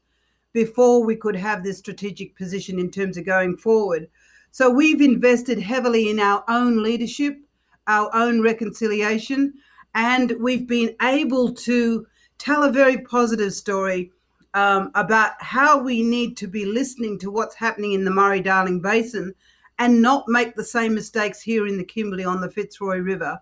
before 0.51 1.03
we 1.03 1.15
could 1.15 1.35
have 1.35 1.63
this 1.63 1.79
strategic 1.79 2.35
position 2.35 2.77
in 2.77 2.91
terms 2.91 3.17
of 3.17 3.25
going 3.25 3.57
forward. 3.57 4.07
So 4.53 4.69
we've 4.69 5.01
invested 5.01 5.57
heavily 5.57 6.11
in 6.11 6.19
our 6.19 6.43
own 6.47 6.83
leadership, 6.83 7.39
our 7.87 8.11
own 8.13 8.43
reconciliation, 8.43 9.55
and 9.95 10.31
we've 10.39 10.67
been 10.67 10.95
able 11.01 11.55
to 11.55 12.05
tell 12.37 12.61
a 12.61 12.71
very 12.71 12.99
positive 12.99 13.51
story 13.53 14.11
um, 14.53 14.91
about 14.93 15.31
how 15.39 15.79
we 15.79 16.03
need 16.03 16.37
to 16.37 16.45
be 16.45 16.65
listening 16.65 17.17
to 17.17 17.31
what's 17.31 17.55
happening 17.55 17.93
in 17.93 18.05
the 18.05 18.11
Murray 18.11 18.41
Darling 18.41 18.79
Basin 18.79 19.33
and 19.79 20.03
not 20.03 20.25
make 20.27 20.53
the 20.53 20.63
same 20.63 20.93
mistakes 20.93 21.41
here 21.41 21.65
in 21.65 21.79
the 21.79 21.83
Kimberley 21.83 22.23
on 22.23 22.39
the 22.39 22.51
Fitzroy 22.51 22.99
River. 22.99 23.39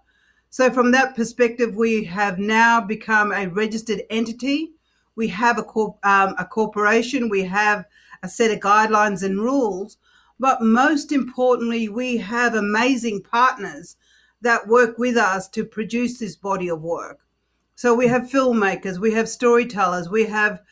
So, 0.50 0.72
from 0.72 0.92
that 0.92 1.18
perspective, 1.18 1.76
we 1.76 2.06
have 2.06 2.40
now 2.40 2.80
become 2.80 3.34
a 3.34 3.48
registered 3.48 4.04
entity. 4.10 4.72
We 5.18 5.28
have 5.28 5.58
a, 5.58 5.64
corp- 5.64 6.00
um, 6.06 6.36
a 6.38 6.46
corporation, 6.46 7.28
we 7.28 7.44
have 7.44 7.84
a 8.24 8.30
set 8.30 8.52
of 8.52 8.62
guidelines 8.62 9.24
and 9.24 9.42
rules, 9.42 9.98
but 10.42 10.60
most 10.60 11.12
importantly, 11.12 11.88
we 11.88 12.18
have 12.18 12.56
amazing 12.56 13.22
partners 13.22 13.96
that 14.42 14.68
work 14.68 14.98
with 14.98 15.16
us 15.16 15.48
to 15.50 15.64
produce 15.64 16.18
this 16.18 16.36
body 16.36 16.68
of 16.68 16.82
work. 16.82 17.20
So, 17.76 17.94
we 17.94 18.08
have 18.08 18.24
filmmakers, 18.24 18.98
we 18.98 19.14
have 19.14 19.30
storytellers, 19.30 20.10
we 20.10 20.26
have 20.26 20.64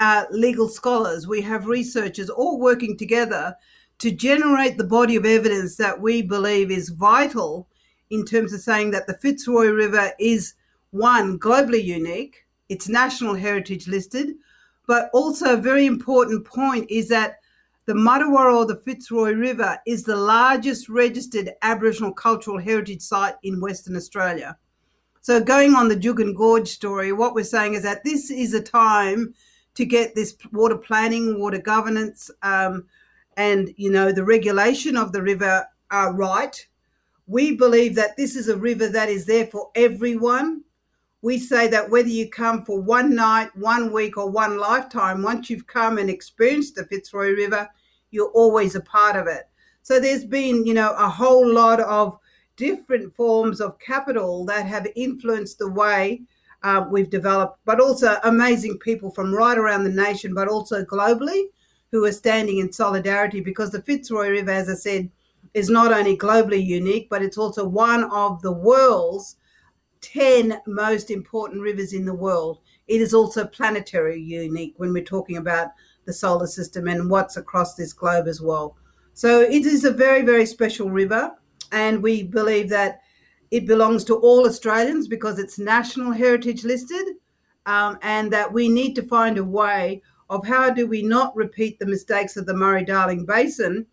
uh, 0.00 0.24
legal 0.30 0.70
scholars, 0.70 1.28
we 1.28 1.42
have 1.42 1.66
researchers 1.66 2.30
all 2.30 2.58
working 2.58 2.96
together 2.96 3.54
to 3.98 4.10
generate 4.10 4.78
the 4.78 4.84
body 4.84 5.16
of 5.16 5.26
evidence 5.26 5.76
that 5.76 6.00
we 6.00 6.22
believe 6.22 6.70
is 6.70 6.88
vital 6.88 7.68
in 8.08 8.24
terms 8.24 8.54
of 8.54 8.60
saying 8.62 8.90
that 8.92 9.06
the 9.06 9.18
Fitzroy 9.18 9.66
River 9.66 10.12
is 10.18 10.54
one, 10.92 11.38
globally 11.38 11.84
unique, 11.84 12.46
it's 12.70 12.88
national 12.88 13.34
heritage 13.34 13.86
listed, 13.86 14.36
but 14.86 15.10
also 15.12 15.52
a 15.52 15.60
very 15.60 15.84
important 15.84 16.46
point 16.46 16.90
is 16.90 17.08
that 17.08 17.39
the 17.90 17.96
Martuwarra 17.96 18.54
or 18.54 18.66
the 18.66 18.76
Fitzroy 18.76 19.32
River 19.32 19.76
is 19.84 20.04
the 20.04 20.14
largest 20.14 20.88
registered 20.88 21.50
Aboriginal 21.62 22.12
cultural 22.12 22.56
heritage 22.56 23.02
site 23.02 23.34
in 23.42 23.60
Western 23.60 23.96
Australia. 23.96 24.56
So, 25.22 25.40
going 25.40 25.74
on 25.74 25.88
the 25.88 25.96
Juukan 25.96 26.36
Gorge 26.36 26.68
story, 26.68 27.10
what 27.12 27.34
we're 27.34 27.42
saying 27.42 27.74
is 27.74 27.82
that 27.82 28.04
this 28.04 28.30
is 28.30 28.54
a 28.54 28.62
time 28.62 29.34
to 29.74 29.84
get 29.84 30.14
this 30.14 30.36
water 30.52 30.76
planning, 30.76 31.40
water 31.40 31.58
governance, 31.58 32.30
um, 32.42 32.86
and 33.36 33.74
you 33.76 33.90
know 33.90 34.12
the 34.12 34.22
regulation 34.22 34.96
of 34.96 35.10
the 35.10 35.20
river 35.20 35.66
uh, 35.90 36.12
right 36.14 36.64
we 37.26 37.56
believe 37.56 37.96
that 37.96 38.16
this 38.16 38.36
is 38.36 38.48
a 38.48 38.56
river 38.56 38.86
that 38.86 39.08
is 39.08 39.26
there 39.26 39.46
for 39.46 39.70
everyone. 39.74 40.62
We 41.22 41.38
say 41.38 41.66
that 41.68 41.90
whether 41.90 42.08
you 42.08 42.30
come 42.30 42.64
for 42.64 42.80
one 42.80 43.16
night, 43.16 43.50
one 43.56 43.92
week, 43.92 44.16
or 44.16 44.30
one 44.30 44.58
lifetime, 44.58 45.24
once 45.24 45.50
you've 45.50 45.66
come 45.66 45.98
and 45.98 46.08
experienced 46.08 46.76
the 46.76 46.84
Fitzroy 46.84 47.30
River, 47.30 47.68
you're 48.10 48.30
always 48.30 48.74
a 48.74 48.80
part 48.80 49.16
of 49.16 49.26
it. 49.26 49.48
So 49.82 49.98
there's 49.98 50.24
been, 50.24 50.66
you 50.66 50.74
know, 50.74 50.94
a 50.98 51.08
whole 51.08 51.46
lot 51.46 51.80
of 51.80 52.18
different 52.56 53.14
forms 53.14 53.60
of 53.60 53.78
capital 53.78 54.44
that 54.44 54.66
have 54.66 54.86
influenced 54.94 55.58
the 55.58 55.70
way 55.70 56.22
uh, 56.62 56.84
we've 56.90 57.10
developed, 57.10 57.58
but 57.64 57.80
also 57.80 58.18
amazing 58.24 58.78
people 58.78 59.10
from 59.10 59.34
right 59.34 59.56
around 59.56 59.84
the 59.84 59.90
nation, 59.90 60.34
but 60.34 60.48
also 60.48 60.84
globally, 60.84 61.44
who 61.90 62.04
are 62.04 62.12
standing 62.12 62.58
in 62.58 62.72
solidarity 62.72 63.40
because 63.40 63.70
the 63.70 63.82
Fitzroy 63.82 64.28
River, 64.28 64.50
as 64.50 64.68
I 64.68 64.74
said, 64.74 65.10
is 65.54 65.70
not 65.70 65.92
only 65.92 66.16
globally 66.16 66.64
unique, 66.64 67.08
but 67.10 67.22
it's 67.22 67.38
also 67.38 67.66
one 67.66 68.04
of 68.04 68.42
the 68.42 68.52
world's 68.52 69.36
10 70.02 70.60
most 70.66 71.10
important 71.10 71.60
rivers 71.62 71.92
in 71.92 72.04
the 72.04 72.14
world. 72.14 72.60
It 72.86 73.00
is 73.00 73.12
also 73.12 73.46
planetary 73.46 74.20
unique 74.20 74.74
when 74.76 74.92
we're 74.92 75.04
talking 75.04 75.36
about 75.36 75.68
the 76.10 76.14
solar 76.14 76.48
system 76.48 76.88
and 76.88 77.08
what's 77.08 77.36
across 77.36 77.76
this 77.76 77.92
globe 77.92 78.26
as 78.26 78.40
well. 78.40 78.76
So 79.14 79.42
it 79.42 79.64
is 79.64 79.84
a 79.84 79.92
very, 79.92 80.22
very 80.22 80.44
special 80.44 80.90
river. 80.90 81.30
And 81.70 82.02
we 82.02 82.24
believe 82.24 82.68
that 82.70 83.02
it 83.52 83.64
belongs 83.64 84.02
to 84.04 84.16
all 84.16 84.44
Australians 84.44 85.06
because 85.06 85.38
it's 85.38 85.56
national 85.56 86.10
heritage 86.10 86.64
listed. 86.64 87.06
Um, 87.66 87.98
and 88.02 88.32
that 88.32 88.52
we 88.52 88.68
need 88.68 88.94
to 88.94 89.02
find 89.02 89.38
a 89.38 89.44
way 89.44 90.02
of 90.30 90.44
how 90.46 90.70
do 90.70 90.86
we 90.86 91.02
not 91.02 91.36
repeat 91.36 91.78
the 91.78 91.86
mistakes 91.86 92.36
of 92.36 92.46
the 92.46 92.54
Murray 92.54 92.84
Darling 92.84 93.24
Basin 93.26 93.86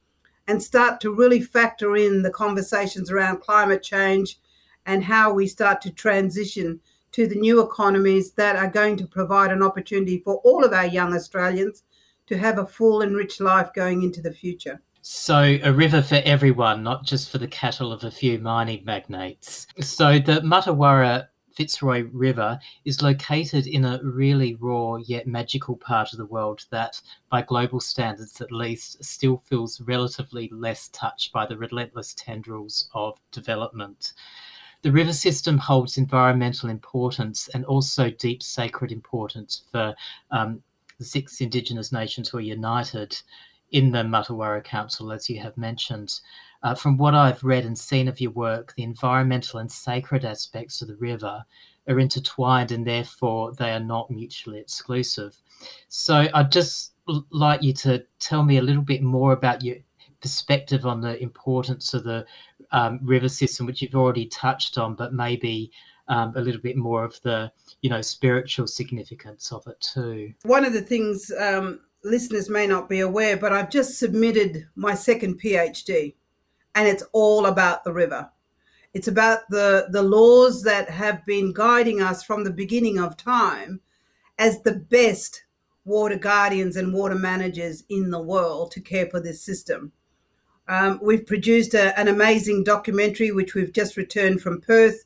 and 0.47 0.63
start 0.63 0.99
to 1.01 1.13
really 1.13 1.41
factor 1.41 1.97
in 1.97 2.23
the 2.23 2.31
conversations 2.31 3.11
around 3.11 3.41
climate 3.41 3.83
change 3.83 4.39
and 4.85 5.03
how 5.03 5.31
we 5.31 5.45
start 5.45 5.81
to 5.81 5.91
transition 5.91 6.79
to 7.11 7.27
the 7.27 7.35
new 7.35 7.61
economies 7.61 8.31
that 8.31 8.55
are 8.55 8.69
going 8.69 8.95
to 8.95 9.07
provide 9.07 9.51
an 9.51 9.63
opportunity 9.63 10.19
for 10.19 10.35
all 10.45 10.63
of 10.63 10.73
our 10.73 10.85
young 10.85 11.13
Australians 11.13 11.83
to 12.27 12.37
have 12.37 12.59
a 12.59 12.65
full 12.65 13.01
and 13.01 13.15
rich 13.15 13.39
life 13.39 13.73
going 13.73 14.03
into 14.03 14.21
the 14.21 14.31
future. 14.31 14.81
So, 15.01 15.57
a 15.63 15.71
river 15.71 16.01
for 16.01 16.21
everyone, 16.25 16.83
not 16.83 17.05
just 17.05 17.29
for 17.29 17.37
the 17.37 17.47
cattle 17.47 17.93
of 17.93 18.03
a 18.03 18.11
few 18.11 18.39
mining 18.39 18.83
magnates. 18.83 19.65
So, 19.79 20.19
the 20.19 20.41
Martuwarra 20.41 21.29
Fitzroy 21.57 22.03
River 22.11 22.59
is 22.85 23.01
located 23.01 23.65
in 23.65 23.83
a 23.83 23.99
really 24.03 24.53
raw 24.55 24.97
yet 24.97 25.25
magical 25.25 25.75
part 25.75 26.11
of 26.11 26.19
the 26.19 26.25
world 26.25 26.65
that, 26.69 27.01
by 27.31 27.41
global 27.41 27.79
standards 27.79 28.39
at 28.41 28.51
least, 28.51 29.03
still 29.03 29.41
feels 29.45 29.81
relatively 29.81 30.49
less 30.53 30.89
touched 30.89 31.31
by 31.31 31.47
the 31.47 31.57
relentless 31.57 32.13
tendrils 32.13 32.89
of 32.93 33.17
development. 33.31 34.13
The 34.83 34.91
river 34.91 35.13
system 35.13 35.57
holds 35.57 35.97
environmental 35.97 36.69
importance 36.69 37.47
and 37.53 37.65
also 37.65 38.11
deep 38.11 38.43
sacred 38.43 38.91
importance 38.91 39.63
for 39.71 39.95
um, 40.29 40.61
the 40.97 41.05
six 41.05 41.41
Indigenous 41.41 41.91
nations 41.91 42.33
were 42.33 42.41
united 42.41 43.21
in 43.71 43.91
the 43.91 44.03
Martuwarra 44.03 44.63
Council, 44.63 45.11
as 45.11 45.29
you 45.29 45.39
have 45.39 45.57
mentioned. 45.57 46.19
uh, 46.63 46.75
from 46.75 46.97
what 46.97 47.13
I've 47.13 47.43
read 47.43 47.65
and 47.65 47.77
seen 47.77 48.07
of 48.07 48.19
your 48.19 48.31
work, 48.31 48.73
the 48.75 48.83
environmental 48.83 49.59
and 49.59 49.71
sacred 49.71 50.25
aspects 50.25 50.81
of 50.81 50.87
the 50.87 50.95
river 50.95 51.43
are 51.87 51.99
intertwined 51.99 52.71
and 52.71 52.85
therefore 52.85 53.53
they 53.53 53.71
are 53.71 53.79
not 53.79 54.11
mutually 54.11 54.59
exclusive. 54.59 55.35
So 55.87 56.27
I'd 56.33 56.51
just 56.51 56.93
like 57.31 57.63
you 57.63 57.73
to 57.73 58.03
tell 58.19 58.43
me 58.43 58.57
a 58.57 58.61
little 58.61 58.81
bit 58.81 59.01
more 59.01 59.33
about 59.33 59.63
your 59.63 59.77
perspective 60.21 60.85
on 60.85 60.99
the 60.99 61.21
importance 61.21 61.93
of 61.93 62.03
the 62.03 62.25
um, 62.71 62.99
river 63.03 63.29
system, 63.29 63.65
which 63.65 63.81
you've 63.81 63.95
already 63.95 64.25
touched 64.25 64.77
on, 64.77 64.95
but 64.95 65.13
maybe 65.13 65.71
um, 66.07 66.33
a 66.35 66.41
little 66.41 66.61
bit 66.61 66.77
more 66.77 67.03
of 67.03 67.19
the 67.21 67.51
you 67.81 67.89
know 67.89 68.01
spiritual 68.01 68.67
significance 68.67 69.51
of 69.51 69.65
it 69.67 69.79
too. 69.79 70.33
One 70.43 70.65
of 70.65 70.73
the 70.73 70.81
things 70.81 71.31
um, 71.39 71.81
listeners 72.03 72.49
may 72.49 72.67
not 72.67 72.89
be 72.89 73.01
aware, 73.01 73.37
but 73.37 73.53
I've 73.53 73.69
just 73.69 73.97
submitted 73.97 74.67
my 74.75 74.93
second 74.93 75.41
PhD, 75.41 76.15
and 76.75 76.87
it's 76.87 77.03
all 77.11 77.47
about 77.47 77.83
the 77.83 77.93
river. 77.93 78.29
It's 78.93 79.07
about 79.07 79.49
the 79.49 79.87
the 79.91 80.03
laws 80.03 80.63
that 80.63 80.89
have 80.89 81.25
been 81.25 81.53
guiding 81.53 82.01
us 82.01 82.23
from 82.23 82.43
the 82.43 82.51
beginning 82.51 82.99
of 82.99 83.17
time 83.17 83.81
as 84.39 84.61
the 84.61 84.75
best 84.75 85.43
water 85.85 86.17
guardians 86.17 86.75
and 86.75 86.93
water 86.93 87.15
managers 87.15 87.83
in 87.89 88.11
the 88.11 88.21
world 88.21 88.71
to 88.71 88.81
care 88.81 89.07
for 89.07 89.19
this 89.19 89.41
system. 89.41 89.91
Um, 90.67 90.99
we've 91.01 91.25
produced 91.25 91.73
a, 91.73 91.97
an 91.97 92.09
amazing 92.09 92.63
documentary 92.65 93.31
which 93.31 93.55
we've 93.55 93.71
just 93.71 93.95
returned 93.95 94.41
from 94.41 94.61
Perth. 94.61 95.05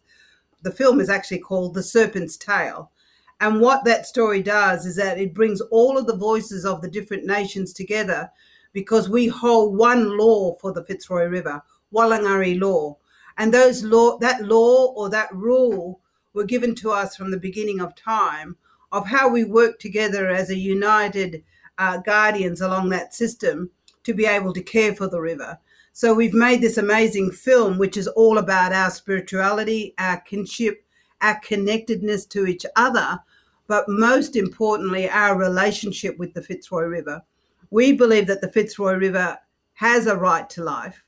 The 0.61 0.71
film 0.71 0.99
is 0.99 1.09
actually 1.09 1.39
called 1.39 1.73
The 1.73 1.83
Serpent's 1.83 2.37
Tail. 2.37 2.91
And 3.39 3.59
what 3.59 3.83
that 3.85 4.05
story 4.05 4.43
does 4.43 4.85
is 4.85 4.95
that 4.97 5.19
it 5.19 5.33
brings 5.33 5.61
all 5.61 5.97
of 5.97 6.05
the 6.05 6.15
voices 6.15 6.65
of 6.65 6.81
the 6.81 6.89
different 6.89 7.25
nations 7.25 7.73
together 7.73 8.29
because 8.73 9.09
we 9.09 9.27
hold 9.27 9.75
one 9.75 10.17
law 10.17 10.53
for 10.61 10.71
the 10.71 10.83
Fitzroy 10.83 11.25
River, 11.25 11.61
Warloongarriy 11.93 12.61
law. 12.61 12.97
And 13.37 13.53
those 13.53 13.83
law 13.83 14.17
that 14.19 14.43
law 14.43 14.93
or 14.93 15.09
that 15.09 15.33
rule 15.33 15.99
were 16.33 16.43
given 16.43 16.75
to 16.75 16.91
us 16.91 17.15
from 17.15 17.31
the 17.31 17.39
beginning 17.39 17.81
of 17.81 17.95
time 17.95 18.55
of 18.91 19.07
how 19.07 19.27
we 19.29 19.43
work 19.43 19.79
together 19.79 20.29
as 20.29 20.49
a 20.49 20.57
united 20.57 21.43
uh, 21.77 21.97
guardians 21.97 22.61
along 22.61 22.89
that 22.89 23.13
system 23.13 23.69
to 24.03 24.13
be 24.13 24.25
able 24.25 24.53
to 24.53 24.61
care 24.61 24.93
for 24.93 25.07
the 25.07 25.19
river. 25.19 25.57
So 25.93 26.13
we've 26.13 26.33
made 26.33 26.62
this 26.62 26.77
amazing 26.77 27.31
film, 27.31 27.77
which 27.77 27.98
is 27.98 28.07
all 28.07 28.38
about 28.38 28.71
our 28.71 28.89
spirituality, 28.89 29.93
our 29.98 30.21
kinship, 30.21 30.86
our 31.21 31.39
connectedness 31.41 32.25
to 32.27 32.48
each 32.48 32.65
other, 32.75 33.19
but 33.67 33.89
most 33.89 34.36
importantly, 34.36 35.10
our 35.10 35.38
relationship 35.38 36.17
with 36.17 36.33
the 36.33 36.41
Fitzroy 36.41 36.83
River. 36.83 37.21
We 37.69 37.91
believe 37.91 38.27
that 38.27 38.41
the 38.41 38.51
Fitzroy 38.51 38.93
River 38.93 39.38
has 39.74 40.07
a 40.07 40.15
right 40.15 40.50
to 40.51 40.63
life. 40.63 41.03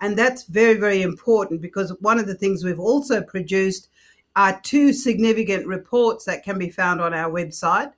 And 0.00 0.16
that's 0.16 0.44
very, 0.44 0.74
very 0.74 1.02
important 1.02 1.60
because 1.60 1.90
one 2.00 2.18
of 2.18 2.26
the 2.26 2.34
things 2.34 2.64
we've 2.64 2.78
also 2.78 3.22
produced 3.22 3.88
are 4.36 4.60
two 4.62 4.92
significant 4.92 5.66
reports 5.66 6.24
that 6.24 6.44
can 6.44 6.58
be 6.58 6.70
found 6.70 7.00
on 7.00 7.14
our 7.14 7.30
website. 7.30 7.92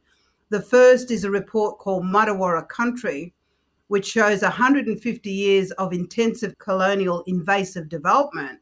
The 0.48 0.62
first 0.62 1.10
is 1.10 1.24
a 1.24 1.30
report 1.30 1.78
called 1.78 2.04
Martuwarra 2.04 2.68
Country, 2.68 3.34
which 3.90 4.06
shows 4.06 4.40
150 4.42 5.28
years 5.28 5.72
of 5.72 5.92
intensive 5.92 6.56
colonial 6.58 7.24
invasive 7.26 7.88
development. 7.88 8.60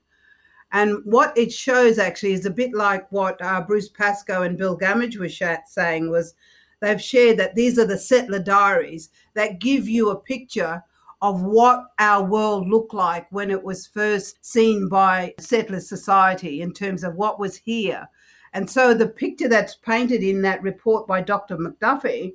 And 0.73 1.01
what 1.05 1.37
it 1.37 1.53
shows 1.53 1.99
actually 1.99 2.33
is 2.33 2.47
a 2.47 2.51
bit 2.51 2.73
like 2.73 3.13
what 3.13 3.41
uh, 3.43 3.61
Bruce 3.61 3.91
Pascoe 3.91 4.41
and 4.41 4.57
Bill 4.57 4.75
Gammage 4.75 5.19
were 5.19 5.29
saying 5.67 6.11
was 6.11 6.33
they've 6.81 7.01
shared 7.01 7.37
that 7.37 7.55
these 7.55 7.79
are 7.79 7.85
the 7.85 7.99
settler 7.99 8.39
diaries 8.39 9.11
that 9.35 9.61
give 9.61 9.87
you 9.87 10.09
a 10.09 10.19
picture 10.19 10.83
of 11.21 11.43
what 11.43 11.85
our 11.99 12.25
world 12.25 12.67
looked 12.67 12.95
like 12.95 13.31
when 13.31 13.51
it 13.51 13.63
was 13.63 13.87
first 13.87 14.43
seen 14.43 14.89
by 14.89 15.35
settler 15.39 15.81
society 15.81 16.63
in 16.63 16.73
terms 16.73 17.05
of 17.05 17.17
what 17.17 17.39
was 17.39 17.55
here. 17.55 18.09
And 18.55 18.71
so 18.71 18.95
the 18.95 19.09
picture 19.09 19.49
that's 19.49 19.75
painted 19.75 20.23
in 20.23 20.41
that 20.41 20.63
report 20.63 21.07
by 21.07 21.21
Dr. 21.21 21.59
McDuffie 21.59 22.33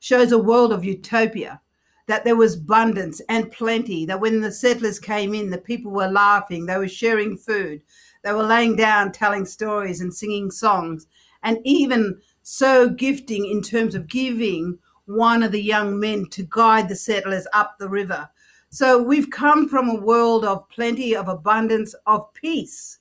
shows 0.00 0.32
a 0.32 0.38
world 0.38 0.74
of 0.74 0.84
utopia, 0.84 1.62
that 2.06 2.24
there 2.24 2.36
was 2.36 2.56
abundance 2.56 3.20
and 3.28 3.50
plenty, 3.50 4.04
that 4.06 4.20
when 4.20 4.40
the 4.40 4.52
settlers 4.52 4.98
came 4.98 5.34
in, 5.34 5.50
the 5.50 5.58
people 5.58 5.90
were 5.90 6.08
laughing, 6.08 6.66
they 6.66 6.76
were 6.76 6.88
sharing 6.88 7.36
food, 7.36 7.80
they 8.22 8.32
were 8.32 8.42
laying 8.42 8.76
down 8.76 9.12
telling 9.12 9.44
stories 9.44 10.00
and 10.00 10.12
singing 10.12 10.50
songs, 10.50 11.06
and 11.42 11.58
even 11.64 12.20
so 12.42 12.88
gifting 12.88 13.46
in 13.46 13.62
terms 13.62 13.94
of 13.94 14.06
giving 14.06 14.78
one 15.06 15.42
of 15.42 15.52
the 15.52 15.62
young 15.62 15.98
men 15.98 16.26
to 16.30 16.46
guide 16.50 16.88
the 16.88 16.96
settlers 16.96 17.46
up 17.52 17.76
the 17.78 17.88
river. 17.88 18.28
So 18.70 19.02
we've 19.02 19.30
come 19.30 19.68
from 19.68 19.88
a 19.88 20.00
world 20.00 20.44
of 20.44 20.68
plenty, 20.68 21.14
of 21.14 21.28
abundance, 21.28 21.94
of 22.06 22.32
peace, 22.34 22.98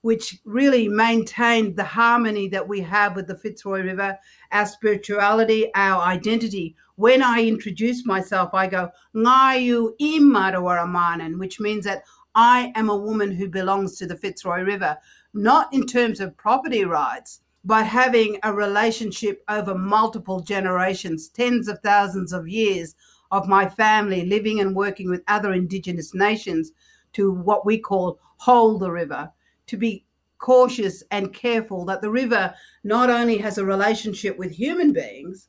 which 0.00 0.38
really 0.44 0.88
maintained 0.88 1.76
the 1.76 1.84
harmony 1.84 2.48
that 2.48 2.66
we 2.66 2.80
have 2.80 3.14
with 3.16 3.26
the 3.28 3.36
Fitzroy 3.36 3.82
River, 3.82 4.18
our 4.52 4.66
spirituality, 4.66 5.70
our 5.74 6.02
identity. 6.02 6.76
When 6.96 7.22
I 7.22 7.42
introduce 7.42 8.06
myself, 8.06 8.54
I 8.54 8.68
go, 8.68 8.90
Ngayu 9.14 9.98
Imarawaraman, 10.00 11.38
which 11.38 11.60
means 11.60 11.84
that 11.84 12.04
I 12.34 12.72
am 12.74 12.88
a 12.88 12.96
woman 12.96 13.32
who 13.32 13.48
belongs 13.48 13.98
to 13.98 14.06
the 14.06 14.16
Fitzroy 14.16 14.62
River, 14.62 14.96
not 15.34 15.72
in 15.74 15.86
terms 15.86 16.20
of 16.20 16.36
property 16.38 16.86
rights, 16.86 17.40
by 17.64 17.82
having 17.82 18.38
a 18.42 18.52
relationship 18.52 19.42
over 19.48 19.74
multiple 19.74 20.40
generations, 20.40 21.28
tens 21.28 21.68
of 21.68 21.80
thousands 21.80 22.32
of 22.32 22.48
years 22.48 22.94
of 23.30 23.46
my 23.46 23.68
family 23.68 24.24
living 24.24 24.60
and 24.60 24.74
working 24.74 25.10
with 25.10 25.22
other 25.28 25.52
Indigenous 25.52 26.14
nations 26.14 26.72
to 27.12 27.30
what 27.30 27.66
we 27.66 27.76
call 27.76 28.18
hold 28.38 28.80
the 28.80 28.90
river, 28.90 29.30
to 29.66 29.76
be 29.76 30.06
cautious 30.38 31.02
and 31.10 31.34
careful 31.34 31.84
that 31.84 32.00
the 32.00 32.10
river 32.10 32.54
not 32.84 33.10
only 33.10 33.36
has 33.36 33.58
a 33.58 33.64
relationship 33.66 34.38
with 34.38 34.52
human 34.52 34.92
beings, 34.94 35.48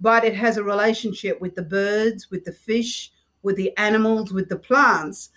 but 0.00 0.24
it 0.24 0.34
has 0.34 0.56
a 0.56 0.64
relationship 0.64 1.40
with 1.40 1.54
the 1.54 1.62
birds, 1.62 2.30
with 2.30 2.44
the 2.44 2.52
fish, 2.52 3.12
with 3.42 3.56
the 3.56 3.76
animals, 3.76 4.32
with 4.32 4.48
the 4.48 4.58
plants, 4.58 5.30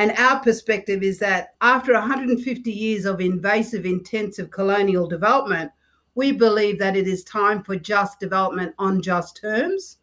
and 0.00 0.12
our 0.12 0.40
perspective 0.40 1.02
is 1.02 1.18
that 1.18 1.54
after 1.60 1.92
150 1.92 2.72
years 2.72 3.04
of 3.04 3.20
invasive, 3.20 3.84
intensive 3.84 4.50
colonial 4.50 5.06
development, 5.06 5.72
we 6.14 6.32
believe 6.32 6.78
that 6.78 6.96
it 6.96 7.06
is 7.06 7.22
time 7.22 7.62
for 7.62 7.76
just 7.76 8.18
development 8.18 8.74
on 8.78 9.02
just 9.02 9.36
terms. 9.36 9.98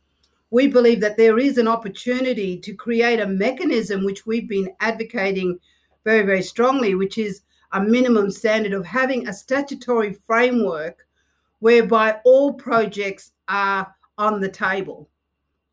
We 0.52 0.68
believe 0.68 1.02
that 1.02 1.18
there 1.18 1.40
is 1.40 1.58
an 1.58 1.68
opportunity 1.68 2.60
to 2.60 2.74
create 2.74 3.20
a 3.20 3.28
mechanism 3.28 4.06
which 4.06 4.26
we've 4.26 4.48
been 4.48 4.70
advocating 4.80 5.60
very, 6.04 6.24
very 6.24 6.44
strongly, 6.44 6.94
which 6.94 7.18
is 7.18 7.42
a 7.74 7.82
minimum 7.82 8.30
standard 8.30 8.74
of 8.74 8.86
having 8.86 9.28
a 9.28 9.34
statutory 9.34 10.14
framework 10.14 11.08
whereby 11.58 12.20
all 12.24 12.54
projects 12.54 13.32
are 13.48 13.94
on 14.18 14.40
the 14.40 14.50
table. 14.50 15.10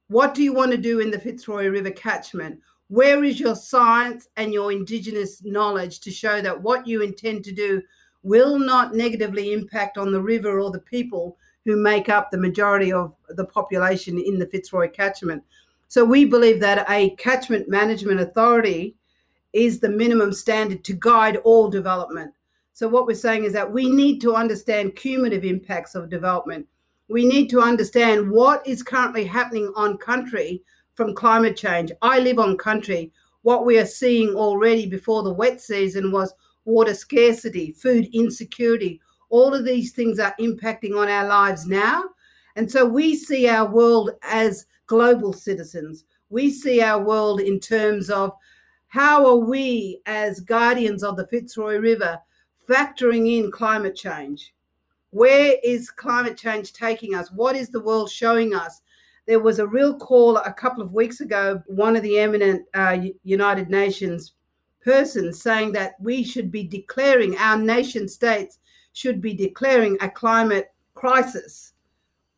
What 0.08 0.34
do 0.34 0.42
you 0.42 0.52
want 0.52 0.72
to 0.72 0.78
do 0.78 1.00
in 1.00 1.10
the 1.10 1.18
Fitzroy 1.18 1.66
River 1.68 1.90
catchment? 1.90 2.60
Where 2.88 3.24
is 3.24 3.40
your 3.40 3.56
science 3.56 4.28
and 4.36 4.52
your 4.52 4.70
Indigenous 4.70 5.42
knowledge 5.44 6.00
to 6.00 6.10
show 6.10 6.40
that 6.42 6.62
what 6.62 6.86
you 6.86 7.02
intend 7.02 7.44
to 7.44 7.52
do 7.52 7.82
will 8.22 8.58
not 8.58 8.94
negatively 8.94 9.52
impact 9.52 9.98
on 9.98 10.12
the 10.12 10.20
river 10.20 10.60
or 10.60 10.70
the 10.70 10.80
people 10.80 11.36
who 11.64 11.76
make 11.76 12.08
up 12.08 12.30
the 12.30 12.38
majority 12.38 12.92
of 12.92 13.14
the 13.30 13.46
population 13.46 14.18
in 14.18 14.38
the 14.38 14.46
Fitzroy 14.46 14.90
catchment? 14.90 15.42
So 15.88 16.04
we 16.04 16.24
believe 16.24 16.60
that 16.60 16.88
a 16.90 17.10
catchment 17.16 17.68
management 17.68 18.20
authority 18.20 18.96
is 19.52 19.78
the 19.78 19.88
minimum 19.88 20.32
standard 20.32 20.84
to 20.84 20.92
guide 20.92 21.36
all 21.38 21.70
development. 21.70 22.32
So 22.72 22.88
what 22.88 23.06
we're 23.06 23.14
saying 23.14 23.44
is 23.44 23.52
that 23.52 23.70
we 23.70 23.88
need 23.88 24.20
to 24.22 24.34
understand 24.34 24.96
cumulative 24.96 25.44
impacts 25.44 25.94
of 25.94 26.10
development. 26.10 26.66
We 27.08 27.26
need 27.26 27.50
to 27.50 27.60
understand 27.60 28.30
what 28.30 28.66
is 28.66 28.82
currently 28.82 29.24
happening 29.24 29.72
on 29.76 29.98
country 29.98 30.62
from 30.94 31.14
climate 31.14 31.56
change. 31.56 31.92
I 32.00 32.20
live 32.20 32.38
on 32.38 32.56
country. 32.56 33.12
What 33.42 33.66
we 33.66 33.78
are 33.78 33.86
seeing 33.86 34.34
already 34.34 34.86
before 34.86 35.22
the 35.22 35.32
wet 35.32 35.60
season 35.60 36.12
was 36.12 36.32
water 36.64 36.94
scarcity, 36.94 37.72
food 37.72 38.08
insecurity. 38.14 39.00
All 39.28 39.52
of 39.52 39.64
these 39.64 39.92
things 39.92 40.18
are 40.18 40.34
impacting 40.40 40.96
on 40.96 41.08
our 41.08 41.26
lives 41.26 41.66
now. 41.66 42.04
And 42.56 42.70
so 42.70 42.86
we 42.86 43.16
see 43.16 43.48
our 43.48 43.68
world 43.68 44.12
as 44.22 44.66
global 44.86 45.32
citizens. 45.32 46.04
We 46.30 46.50
see 46.50 46.80
our 46.80 47.02
world 47.02 47.40
in 47.40 47.60
terms 47.60 48.08
of 48.08 48.32
how 48.86 49.26
are 49.26 49.36
we, 49.36 50.00
as 50.06 50.40
guardians 50.40 51.02
of 51.02 51.16
the 51.16 51.26
Fitzroy 51.26 51.78
River, 51.78 52.18
factoring 52.68 53.38
in 53.38 53.50
climate 53.50 53.96
change? 53.96 54.53
Where 55.14 55.56
is 55.62 55.90
climate 55.90 56.36
change 56.36 56.72
taking 56.72 57.14
us? 57.14 57.30
What 57.32 57.56
is 57.56 57.70
the 57.70 57.80
world 57.80 58.10
showing 58.10 58.54
us? 58.54 58.82
there 59.26 59.40
was 59.40 59.58
a 59.58 59.66
real 59.66 59.96
call 59.96 60.36
a 60.36 60.52
couple 60.52 60.82
of 60.82 60.92
weeks 60.92 61.20
ago, 61.20 61.62
one 61.66 61.96
of 61.96 62.02
the 62.02 62.18
eminent 62.18 62.66
uh, 62.74 62.98
United 63.22 63.70
Nations 63.70 64.32
persons 64.82 65.40
saying 65.40 65.72
that 65.72 65.94
we 65.98 66.22
should 66.22 66.50
be 66.50 66.62
declaring, 66.62 67.36
our 67.38 67.56
nation 67.56 68.06
states 68.06 68.58
should 68.92 69.20
be 69.20 69.32
declaring 69.32 69.96
a 70.00 70.10
climate 70.10 70.74
crisis. 70.92 71.72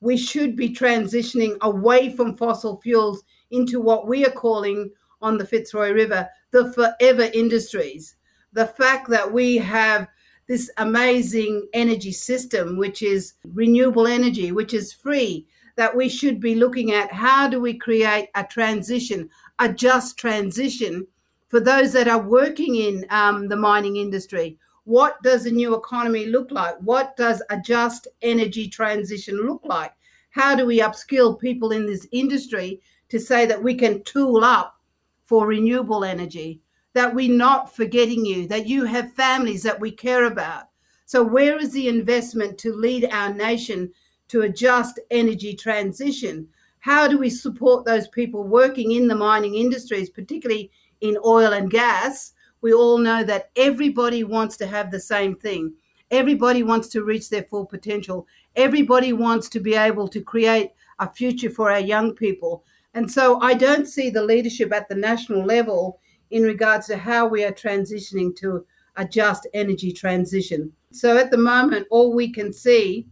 We 0.00 0.16
should 0.16 0.54
be 0.54 0.72
transitioning 0.72 1.56
away 1.62 2.14
from 2.14 2.36
fossil 2.36 2.80
fuels 2.80 3.24
into 3.50 3.80
what 3.80 4.06
we 4.06 4.24
are 4.24 4.30
calling 4.30 4.90
on 5.20 5.38
the 5.38 5.46
Fitzroy 5.46 5.90
River 5.90 6.28
the 6.52 6.72
forever 6.72 7.28
industries. 7.34 8.14
The 8.52 8.66
fact 8.66 9.10
that 9.10 9.30
we 9.30 9.56
have 9.56 10.06
this 10.46 10.70
amazing 10.76 11.66
energy 11.72 12.12
system, 12.12 12.76
which 12.76 13.02
is 13.02 13.34
renewable 13.52 14.06
energy, 14.06 14.52
which 14.52 14.74
is 14.74 14.92
free, 14.92 15.46
that 15.76 15.94
we 15.94 16.08
should 16.08 16.40
be 16.40 16.54
looking 16.54 16.92
at 16.92 17.12
how 17.12 17.48
do 17.48 17.60
we 17.60 17.74
create 17.74 18.28
a 18.34 18.44
transition, 18.44 19.28
a 19.58 19.72
just 19.72 20.16
transition 20.16 21.06
for 21.48 21.60
those 21.60 21.92
that 21.92 22.08
are 22.08 22.22
working 22.22 22.76
in 22.76 23.06
um, 23.10 23.48
the 23.48 23.56
mining 23.56 23.96
industry. 23.96 24.58
What 24.84 25.22
does 25.22 25.46
a 25.46 25.50
new 25.50 25.74
economy 25.74 26.26
look 26.26 26.50
like? 26.50 26.76
What 26.78 27.16
does 27.16 27.42
a 27.50 27.60
just 27.60 28.08
energy 28.22 28.68
transition 28.68 29.36
look 29.46 29.62
like? 29.64 29.92
How 30.30 30.54
do 30.54 30.64
we 30.64 30.80
upskill 30.80 31.38
people 31.38 31.72
in 31.72 31.86
this 31.86 32.06
industry 32.12 32.80
to 33.08 33.18
say 33.18 33.46
that 33.46 33.62
we 33.62 33.74
can 33.74 34.02
tool 34.04 34.44
up 34.44 34.78
for 35.24 35.46
renewable 35.46 36.04
energy? 36.04 36.60
That 36.96 37.14
we're 37.14 37.30
not 37.30 37.76
forgetting 37.76 38.24
you, 38.24 38.48
that 38.48 38.66
you 38.66 38.86
have 38.86 39.12
families 39.12 39.62
that 39.62 39.78
we 39.78 39.90
care 39.90 40.24
about. 40.24 40.70
So, 41.04 41.22
where 41.22 41.58
is 41.58 41.72
the 41.72 41.88
investment 41.88 42.56
to 42.60 42.72
lead 42.72 43.04
our 43.12 43.34
nation 43.34 43.92
to 44.28 44.40
a 44.40 44.48
just 44.48 44.98
energy 45.10 45.54
transition? 45.54 46.48
How 46.78 47.06
do 47.06 47.18
we 47.18 47.28
support 47.28 47.84
those 47.84 48.08
people 48.08 48.44
working 48.44 48.92
in 48.92 49.08
the 49.08 49.14
mining 49.14 49.56
industries, 49.56 50.08
particularly 50.08 50.70
in 51.02 51.18
oil 51.22 51.52
and 51.52 51.70
gas? 51.70 52.32
We 52.62 52.72
all 52.72 52.96
know 52.96 53.22
that 53.24 53.50
everybody 53.56 54.24
wants 54.24 54.56
to 54.56 54.66
have 54.66 54.90
the 54.90 54.98
same 54.98 55.36
thing. 55.36 55.74
Everybody 56.10 56.62
wants 56.62 56.88
to 56.88 57.04
reach 57.04 57.28
their 57.28 57.42
full 57.42 57.66
potential. 57.66 58.26
Everybody 58.56 59.12
wants 59.12 59.50
to 59.50 59.60
be 59.60 59.74
able 59.74 60.08
to 60.08 60.22
create 60.22 60.70
a 60.98 61.12
future 61.12 61.50
for 61.50 61.70
our 61.70 61.78
young 61.78 62.14
people. 62.14 62.64
And 62.94 63.10
so 63.10 63.38
I 63.42 63.52
don't 63.52 63.86
see 63.86 64.08
the 64.08 64.24
leadership 64.24 64.72
at 64.72 64.88
the 64.88 64.94
national 64.94 65.44
level 65.44 66.00
in 66.30 66.42
regards 66.42 66.86
to 66.86 66.96
how 66.96 67.26
we 67.26 67.44
are 67.44 67.52
transitioning 67.52 68.34
to 68.36 68.64
a 68.96 69.04
just 69.04 69.46
energy 69.54 69.92
transition. 69.92 70.72
So 70.90 71.18
at 71.18 71.30
the 71.30 71.38
moment, 71.38 71.86
all 71.90 72.14
we 72.14 72.32
can 72.32 72.52
see 72.52 73.06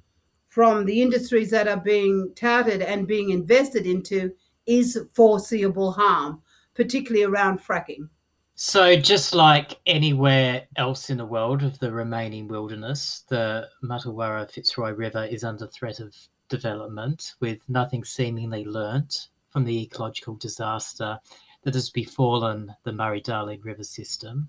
from 0.48 0.85
the 0.85 1.03
industries 1.03 1.50
that 1.50 1.68
are 1.68 1.81
being 1.81 2.33
touted 2.37 2.81
and 2.81 3.07
being 3.07 3.31
invested 3.31 3.87
into 3.87 4.33
is 4.66 4.98
foreseeable 5.12 5.92
harm, 5.92 6.40
particularly 6.74 7.24
around 7.24 7.61
fracking. 7.61 8.09
So, 8.57 8.94
just 8.94 9.35
like 9.35 9.81
anywhere 9.85 10.62
else 10.77 11.11
in 11.11 11.18
the 11.18 11.27
world 11.27 11.64
of 11.64 11.77
the 11.81 11.90
remaining 11.90 12.46
wilderness, 12.46 13.24
the 13.29 13.68
Martuwarra 13.83 14.48
Fitzroy 14.48 14.92
River 14.92 15.24
is 15.24 15.42
under 15.42 15.66
threat 15.66 15.98
of 15.98 16.14
development, 16.48 17.35
with 17.40 17.59
nothing 17.68 18.05
seemingly 18.05 18.64
learnt 18.64 19.29
from 19.50 19.64
the 19.64 19.83
ecological 19.83 20.37
disaster 20.37 21.18
that 21.64 21.74
has 21.74 21.90
befallen 21.90 22.74
the 22.85 22.92
Murray 22.92 23.20
Darling 23.20 23.61
River 23.62 23.85
system. 23.85 24.48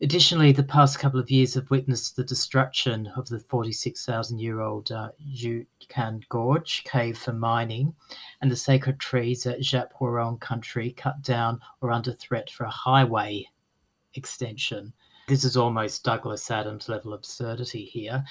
Additionally, 0.00 0.52
the 0.52 0.62
past 0.62 1.00
couple 1.00 1.18
of 1.18 1.30
years 1.30 1.54
have 1.54 1.70
witnessed 1.70 2.14
the 2.14 2.22
destruction 2.22 3.08
of 3.16 3.28
the 3.28 3.40
46,000 3.40 4.38
year 4.38 4.60
old 4.60 4.92
uh, 4.92 5.10
Juukan 5.34 6.22
Gorge 6.28 6.84
cave 6.84 7.18
for 7.18 7.32
mining 7.32 7.92
and 8.40 8.50
the 8.50 8.56
sacred 8.56 9.00
trees 9.00 9.44
at 9.44 9.60
Wurrung 9.60 10.40
country 10.40 10.92
cut 10.92 11.20
down 11.22 11.60
or 11.80 11.90
under 11.90 12.12
threat 12.12 12.48
for 12.48 12.64
a 12.64 12.70
highway 12.70 13.44
extension. 14.14 14.92
This 15.26 15.44
is 15.44 15.56
almost 15.56 16.04
Douglas 16.04 16.48
Adams 16.48 16.88
level 16.88 17.12
absurdity 17.12 17.84
here. 17.84 18.24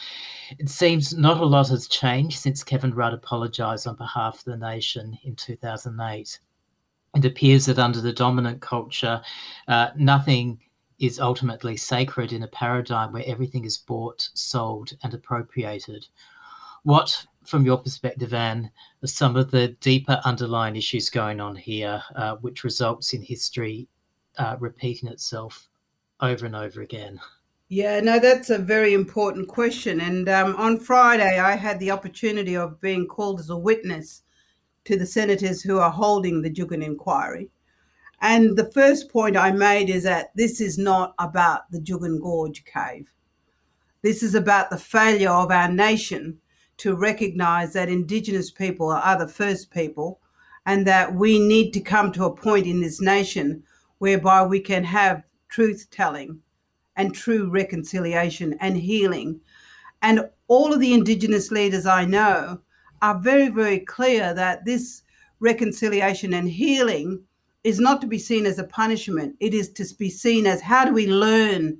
It 0.57 0.69
seems 0.69 1.15
not 1.15 1.41
a 1.41 1.45
lot 1.45 1.67
has 1.67 1.87
changed 1.87 2.39
since 2.39 2.63
Kevin 2.63 2.93
Rudd 2.93 3.13
apologised 3.13 3.85
on 3.87 3.97
behalf 3.97 4.39
of 4.39 4.45
the 4.45 4.57
nation 4.57 5.19
in 5.23 5.35
2008 5.35 6.39
it 7.17 7.25
appears 7.25 7.65
that 7.65 7.80
under 7.80 7.99
the 7.99 8.13
dominant 8.13 8.62
culture, 8.62 9.21
uh, 9.67 9.89
nothing 9.95 10.60
is 10.99 11.19
ultimately 11.19 11.75
sacred 11.75 12.32
in 12.32 12.43
a 12.43 12.47
paradigm 12.47 13.12
where 13.12 13.23
everything 13.25 13.65
is 13.65 13.77
bought, 13.77 14.30
sold, 14.34 14.93
and 15.03 15.13
appropriated. 15.13 16.08
What, 16.84 17.25
from 17.43 17.65
your 17.65 17.77
perspective, 17.77 18.34
Anne, 18.34 18.71
are 19.03 19.08
some 19.08 19.36
of 19.36 19.51
the 19.51 19.69
deeper 19.80 20.21
underlying 20.25 20.75
issues 20.75 21.10
going 21.10 21.39
on 21.39 21.56
here, 21.56 22.03
uh, 22.15 22.36
which 22.38 22.63
results 22.63 23.13
in 23.13 23.21
history 23.21 23.88
uh, 24.38 24.56
repeating 24.60 25.10
itself 25.10 25.69
over 26.21 26.45
and 26.45 26.56
over 26.56 26.82
again? 26.82 27.19
Yeah, 27.69 27.99
no, 27.99 28.19
that's 28.19 28.49
a 28.49 28.58
very 28.58 28.93
important 28.93 29.47
question. 29.47 30.01
And 30.01 30.30
um, 30.30 30.56
on 30.56 30.80
Friday, 30.80 31.39
I 31.39 31.56
had 31.56 31.80
the 31.80 31.91
opportunity 31.91 32.56
of 32.56 32.80
being 32.80 33.08
called 33.08 33.39
as 33.39 33.49
a 33.49 33.58
witness 33.58 34.21
to 34.88 34.97
the 34.97 35.06
senators 35.06 35.62
who 35.62 35.80
are 35.80 35.91
holding 35.91 36.41
the 36.41 36.50
Juukan 36.50 36.82
inquiry. 36.82 37.50
And 38.21 38.58
the 38.58 38.71
first 38.71 39.10
point 39.10 39.36
I 39.36 39.52
made 39.52 39.89
is 39.89 40.04
that 40.04 40.32
this 40.36 40.62
is 40.62 40.78
not 40.78 41.13
about 41.19 41.69
the 41.71 41.80
Juukan 41.80 42.21
Gorge 42.21 42.63
cave. 42.63 43.12
This 44.02 44.23
is 44.23 44.34
about 44.34 44.69
the 44.69 44.78
failure 44.78 45.30
of 45.30 45.52
our 45.52 45.69
nation 45.69 46.39
to 46.78 46.95
recognize 46.95 47.73
that 47.73 47.89
Indigenous 47.89 48.50
people 48.50 48.89
are 48.89 49.19
the 49.19 49.28
first 49.28 49.71
people 49.71 50.21
and 50.65 50.88
that 50.88 51.13
we 51.13 51.38
need 51.38 51.71
to 51.73 51.82
come 51.82 52.13
to 52.13 52.23
a 52.23 52.36
point 52.36 52.65
in 52.65 52.80
this 52.80 53.02
nation 53.02 53.63
whereby 53.97 54.45
we 54.45 54.62
can 54.62 54.86
have 54.86 55.23
truth 55.50 55.88
telling 55.91 56.39
and 56.95 57.13
true 57.13 57.50
reconciliation 57.50 58.56
and 58.62 58.78
healing. 58.78 59.41
And 60.02 60.30
all 60.47 60.73
of 60.73 60.80
the 60.80 60.93
Indigenous 60.93 61.52
leaders 61.52 61.86
I 61.86 62.06
know 62.06 62.62
are 63.01 63.19
very, 63.19 63.49
very 63.49 63.79
clear 63.79 64.33
that 64.33 64.65
this 64.65 65.03
reconciliation 65.39 66.33
and 66.33 66.49
healing 66.49 67.21
is 67.63 67.79
not 67.79 68.01
to 68.01 68.07
be 68.07 68.17
seen 68.17 68.45
as 68.45 68.60
a 68.60 68.63
punishment. 68.63 69.36
It 69.39 69.53
is 69.53 69.69
to 69.73 69.86
be 69.97 70.10
seen 70.10 70.47
as 70.47 70.62
how 70.62 70.86
do 70.86 70.93
we 70.93 71.07
learn 71.07 71.79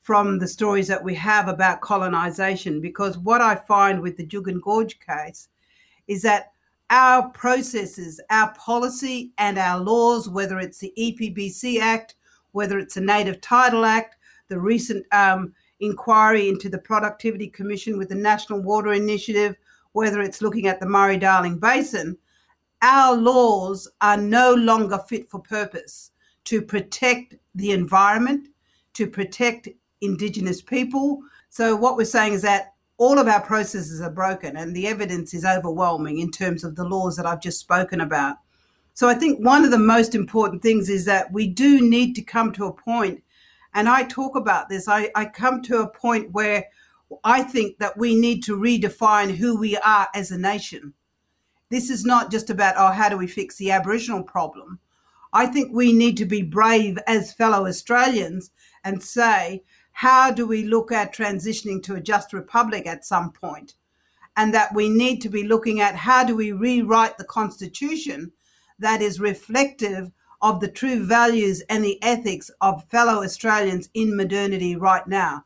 from 0.00 0.38
the 0.38 0.46
stories 0.46 0.86
that 0.88 1.02
we 1.02 1.14
have 1.14 1.48
about 1.48 1.80
colonization? 1.80 2.80
Because 2.80 3.18
what 3.18 3.40
I 3.40 3.56
find 3.56 4.00
with 4.00 4.16
the 4.16 4.26
Juukan 4.26 4.60
Gorge 4.60 4.98
case 5.00 5.48
is 6.06 6.22
that 6.22 6.52
our 6.90 7.28
processes, 7.30 8.20
our 8.30 8.54
policy, 8.54 9.32
and 9.38 9.58
our 9.58 9.80
laws, 9.80 10.28
whether 10.28 10.60
it's 10.60 10.78
the 10.78 10.92
EPBC 10.96 11.80
Act, 11.80 12.14
whether 12.52 12.78
it's 12.78 12.94
the 12.94 13.00
Native 13.00 13.40
Title 13.40 13.84
Act, 13.84 14.16
the 14.48 14.58
recent 14.58 15.04
um, 15.12 15.52
inquiry 15.80 16.48
into 16.48 16.68
the 16.68 16.78
Productivity 16.78 17.48
Commission 17.48 17.98
with 17.98 18.08
the 18.08 18.14
National 18.14 18.62
Water 18.62 18.92
Initiative, 18.92 19.56
whether 19.96 20.20
it's 20.20 20.42
looking 20.42 20.66
at 20.66 20.78
the 20.78 20.86
Murray 20.86 21.16
Darling 21.16 21.58
Basin, 21.58 22.18
our 22.82 23.16
laws 23.16 23.90
are 24.02 24.18
no 24.18 24.52
longer 24.52 24.98
fit 25.08 25.30
for 25.30 25.40
purpose 25.40 26.10
to 26.44 26.60
protect 26.60 27.34
the 27.54 27.70
environment, 27.70 28.48
to 28.92 29.06
protect 29.06 29.70
Indigenous 30.02 30.60
people. 30.60 31.22
So, 31.48 31.74
what 31.74 31.96
we're 31.96 32.04
saying 32.04 32.34
is 32.34 32.42
that 32.42 32.74
all 32.98 33.18
of 33.18 33.26
our 33.26 33.40
processes 33.40 34.02
are 34.02 34.10
broken, 34.10 34.58
and 34.58 34.76
the 34.76 34.86
evidence 34.86 35.32
is 35.32 35.46
overwhelming 35.46 36.18
in 36.18 36.30
terms 36.30 36.62
of 36.62 36.76
the 36.76 36.84
laws 36.84 37.16
that 37.16 37.24
I've 37.24 37.40
just 37.40 37.58
spoken 37.58 38.02
about. 38.02 38.36
So, 38.92 39.08
I 39.08 39.14
think 39.14 39.42
one 39.42 39.64
of 39.64 39.70
the 39.70 39.78
most 39.78 40.14
important 40.14 40.62
things 40.62 40.90
is 40.90 41.06
that 41.06 41.32
we 41.32 41.46
do 41.46 41.80
need 41.80 42.14
to 42.16 42.22
come 42.22 42.52
to 42.52 42.66
a 42.66 42.72
point, 42.72 43.22
and 43.72 43.88
I 43.88 44.02
talk 44.02 44.36
about 44.36 44.68
this, 44.68 44.88
I, 44.88 45.10
I 45.14 45.24
come 45.24 45.62
to 45.62 45.78
a 45.78 45.88
point 45.88 46.32
where 46.32 46.66
I 47.22 47.42
think 47.42 47.78
that 47.78 47.96
we 47.96 48.14
need 48.14 48.42
to 48.44 48.56
redefine 48.56 49.36
who 49.36 49.58
we 49.58 49.76
are 49.76 50.08
as 50.14 50.30
a 50.30 50.38
nation. 50.38 50.94
This 51.70 51.90
is 51.90 52.04
not 52.04 52.30
just 52.30 52.50
about, 52.50 52.74
oh, 52.76 52.92
how 52.92 53.08
do 53.08 53.16
we 53.16 53.26
fix 53.26 53.56
the 53.56 53.70
Aboriginal 53.70 54.22
problem? 54.22 54.80
I 55.32 55.46
think 55.46 55.72
we 55.72 55.92
need 55.92 56.16
to 56.18 56.24
be 56.24 56.42
brave 56.42 56.98
as 57.06 57.32
fellow 57.32 57.66
Australians 57.66 58.50
and 58.84 59.02
say, 59.02 59.64
how 59.92 60.30
do 60.30 60.46
we 60.46 60.62
look 60.62 60.92
at 60.92 61.14
transitioning 61.14 61.82
to 61.84 61.94
a 61.94 62.00
just 62.00 62.32
republic 62.32 62.86
at 62.86 63.04
some 63.04 63.32
point? 63.32 63.74
And 64.36 64.52
that 64.54 64.74
we 64.74 64.88
need 64.88 65.20
to 65.22 65.28
be 65.28 65.42
looking 65.42 65.80
at 65.80 65.96
how 65.96 66.24
do 66.24 66.36
we 66.36 66.52
rewrite 66.52 67.18
the 67.18 67.24
constitution 67.24 68.32
that 68.78 69.00
is 69.00 69.18
reflective 69.18 70.10
of 70.42 70.60
the 70.60 70.68
true 70.68 71.04
values 71.04 71.62
and 71.68 71.82
the 71.82 72.02
ethics 72.02 72.50
of 72.60 72.84
fellow 72.90 73.22
Australians 73.22 73.88
in 73.94 74.16
modernity 74.16 74.76
right 74.76 75.06
now. 75.06 75.44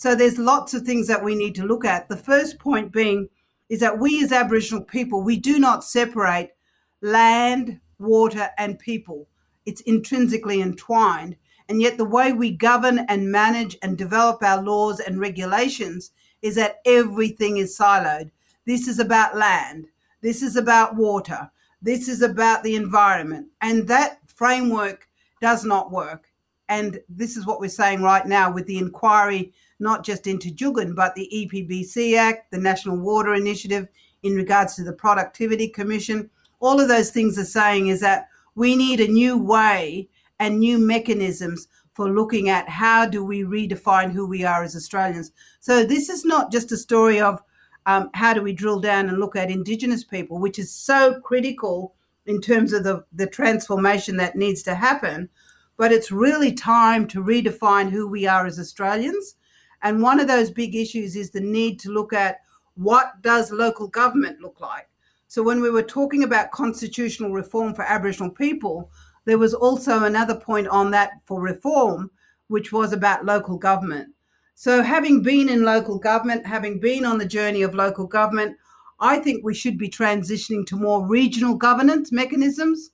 So 0.00 0.14
there's 0.14 0.38
lots 0.38 0.72
of 0.72 0.84
things 0.84 1.06
that 1.08 1.22
we 1.22 1.34
need 1.34 1.54
to 1.56 1.66
look 1.66 1.84
at. 1.84 2.08
The 2.08 2.16
first 2.16 2.58
point 2.58 2.90
being 2.90 3.28
is 3.68 3.80
that 3.80 3.98
we 3.98 4.24
as 4.24 4.32
Aboriginal 4.32 4.82
people, 4.82 5.22
we 5.22 5.36
do 5.36 5.58
not 5.58 5.84
separate 5.84 6.56
land, 7.02 7.78
water, 7.98 8.48
and 8.56 8.78
people. 8.78 9.28
It's 9.66 9.82
intrinsically 9.82 10.62
entwined. 10.62 11.36
And 11.68 11.82
yet, 11.82 11.98
the 11.98 12.06
way 12.06 12.32
we 12.32 12.50
govern 12.50 13.00
and 13.10 13.30
manage 13.30 13.76
and 13.82 13.98
develop 13.98 14.42
our 14.42 14.62
laws 14.62 15.00
and 15.00 15.20
regulations 15.20 16.12
is 16.40 16.54
that 16.54 16.80
everything 16.86 17.58
is 17.58 17.76
siloed. 17.76 18.30
This 18.64 18.88
is 18.88 19.00
about 19.00 19.36
land. 19.36 19.86
This 20.22 20.42
is 20.42 20.56
about 20.56 20.96
water. 20.96 21.50
This 21.82 22.08
is 22.08 22.22
about 22.22 22.62
the 22.62 22.74
environment. 22.74 23.48
And 23.60 23.86
that 23.88 24.20
framework 24.34 25.06
does 25.42 25.66
not 25.66 25.92
work. 25.92 26.30
And 26.70 27.00
this 27.10 27.36
is 27.36 27.44
what 27.44 27.60
we're 27.60 27.68
saying 27.68 28.00
right 28.00 28.24
now 28.24 28.50
with 28.50 28.64
the 28.66 28.78
inquiry 28.78 29.52
not 29.80 30.04
just 30.04 30.26
into 30.26 30.50
Juukan, 30.50 30.94
but 30.94 31.14
the 31.14 31.30
EPBC 31.32 32.16
Act, 32.16 32.50
the 32.50 32.58
National 32.58 32.96
Water 32.96 33.34
Initiative 33.34 33.88
in 34.22 34.34
regards 34.34 34.74
to 34.76 34.84
the 34.84 34.92
Productivity 34.92 35.68
Commission. 35.68 36.30
All 36.60 36.80
of 36.80 36.88
those 36.88 37.10
things 37.10 37.38
are 37.38 37.44
saying 37.44 37.88
is 37.88 38.00
that 38.00 38.28
we 38.54 38.76
need 38.76 39.00
a 39.00 39.08
new 39.08 39.38
way 39.38 40.08
and 40.38 40.58
new 40.58 40.78
mechanisms 40.78 41.68
for 41.94 42.08
looking 42.08 42.48
at 42.48 42.68
how 42.68 43.06
do 43.06 43.24
we 43.24 43.42
redefine 43.42 44.10
who 44.12 44.26
we 44.26 44.44
are 44.44 44.62
as 44.62 44.76
Australians. 44.76 45.32
So 45.60 45.84
this 45.84 46.08
is 46.08 46.24
not 46.24 46.52
just 46.52 46.72
a 46.72 46.76
story 46.76 47.20
of 47.20 47.42
um, 47.86 48.10
how 48.14 48.34
do 48.34 48.42
we 48.42 48.52
drill 48.52 48.80
down 48.80 49.08
and 49.08 49.18
look 49.18 49.36
at 49.36 49.50
Indigenous 49.50 50.04
people, 50.04 50.38
which 50.38 50.58
is 50.58 50.74
so 50.74 51.20
critical 51.20 51.94
in 52.26 52.40
terms 52.40 52.72
of 52.72 52.84
the, 52.84 53.04
the 53.12 53.26
transformation 53.26 54.16
that 54.18 54.36
needs 54.36 54.62
to 54.62 54.74
happen. 54.74 55.28
But 55.76 55.92
it's 55.92 56.12
really 56.12 56.52
time 56.52 57.06
to 57.08 57.24
redefine 57.24 57.90
who 57.90 58.06
we 58.06 58.26
are 58.26 58.46
as 58.46 58.58
Australians. 58.58 59.36
And 59.82 60.02
one 60.02 60.20
of 60.20 60.28
those 60.28 60.50
big 60.50 60.74
issues 60.74 61.16
is 61.16 61.30
the 61.30 61.40
need 61.40 61.80
to 61.80 61.90
look 61.90 62.12
at 62.12 62.40
what 62.74 63.22
does 63.22 63.50
local 63.50 63.88
government 63.88 64.40
look 64.40 64.60
like. 64.60 64.88
So 65.28 65.42
when 65.42 65.60
we 65.60 65.70
were 65.70 65.82
talking 65.82 66.24
about 66.24 66.50
constitutional 66.50 67.32
reform 67.32 67.74
for 67.74 67.82
Aboriginal 67.82 68.30
people, 68.30 68.90
there 69.24 69.38
was 69.38 69.54
also 69.54 70.04
another 70.04 70.34
point 70.34 70.68
on 70.68 70.90
that 70.90 71.12
for 71.24 71.40
reform, 71.40 72.10
which 72.48 72.72
was 72.72 72.92
about 72.92 73.24
local 73.24 73.56
government. 73.56 74.12
So, 74.54 74.82
having 74.82 75.22
been 75.22 75.48
in 75.48 75.62
local 75.62 75.98
government, 75.98 76.46
having 76.46 76.80
been 76.80 77.06
on 77.06 77.16
the 77.16 77.24
journey 77.24 77.62
of 77.62 77.74
local 77.74 78.06
government, 78.06 78.58
I 78.98 79.18
think 79.18 79.42
we 79.42 79.54
should 79.54 79.78
be 79.78 79.88
transitioning 79.88 80.66
to 80.66 80.76
more 80.76 81.06
regional 81.06 81.54
governance 81.54 82.12
mechanisms 82.12 82.90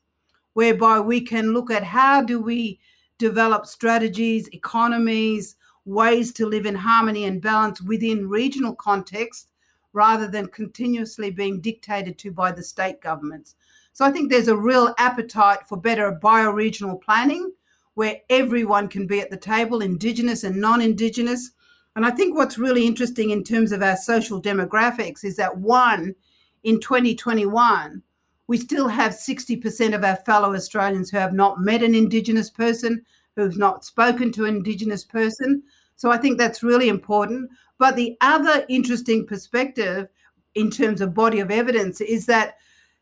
whereby 0.53 1.01
we 1.01 1.21
can 1.21 1.53
look 1.53 1.71
at 1.71 1.83
how 1.83 2.23
do 2.23 2.41
we 2.41 2.79
develop 3.19 3.67
strategies, 3.67 4.49
economies, 4.53 5.56
ways 5.87 6.33
to 6.33 6.47
live 6.47 6.67
in 6.67 6.75
harmony 6.75 7.25
and 7.25 7.41
balance 7.41 7.81
within 7.81 8.29
regional 8.29 8.75
context 8.75 9.49
rather 9.95 10.29
than 10.29 10.47
continuously 10.49 11.31
being 11.31 11.61
dictated 11.61 12.19
to 12.19 12.31
by 12.31 12.53
the 12.53 12.63
state 12.63 13.01
governments. 13.01 13.55
So 13.95 14.05
I 14.05 14.11
think 14.11 14.31
there's 14.31 14.49
a 14.49 14.57
real 14.57 14.95
appetite 14.99 15.61
for 15.67 15.79
better 15.79 16.19
bioregional 16.23 17.01
planning 17.01 17.53
where 17.95 18.21
everyone 18.29 18.89
can 18.89 19.07
be 19.07 19.21
at 19.21 19.31
the 19.31 19.39
table, 19.39 19.81
Indigenous 19.81 20.45
and 20.45 20.61
non 20.61 20.83
Indigenous, 20.83 21.53
and 21.97 22.05
I 22.05 22.11
think 22.11 22.37
what's 22.37 22.59
really 22.59 22.87
interesting 22.87 23.31
in 23.31 23.43
terms 23.43 23.73
of 23.73 23.83
our 23.83 23.97
social 23.97 24.41
demographics 24.41 25.25
is 25.25 25.37
that 25.37 25.57
one, 25.57 26.15
in 26.63 26.79
2021, 26.79 28.03
we 28.49 28.59
still 28.59 28.89
have 28.89 29.13
60% 29.13 29.95
of 29.95 30.05
our 30.05 30.17
fellow 30.17 30.55
Australians 30.55 31.11
who 31.11 31.17
have 31.17 31.33
not 31.33 31.61
met 31.61 31.83
an 31.83 31.95
Indigenous 31.95 32.51
person, 32.51 33.03
who've 33.35 33.57
not 33.57 33.85
spoken 33.85 34.31
to 34.33 34.45
an 34.45 34.57
Indigenous 34.57 35.05
person. 35.05 35.63
So 35.97 36.11
I 36.11 36.19
think 36.19 36.39
that's 36.39 36.63
really 36.63 36.89
important. 36.89 37.51
But 37.79 37.97
the 37.97 38.17
other 38.21 38.65
interesting 38.69 39.27
perspective 39.27 40.09
in 40.55 40.71
terms 40.71 41.01
of 41.01 41.15
body 41.15 41.41
of 41.41 41.51
evidence 41.51 42.01
is 42.01 42.27
that 42.27 42.57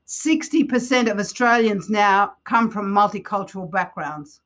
60% 0.07 1.11
of 1.11 1.19
Australians 1.19 1.89
now 1.89 2.35
come 2.45 2.71
from 2.71 2.93
multicultural 2.93 3.71
backgrounds. 3.71 4.41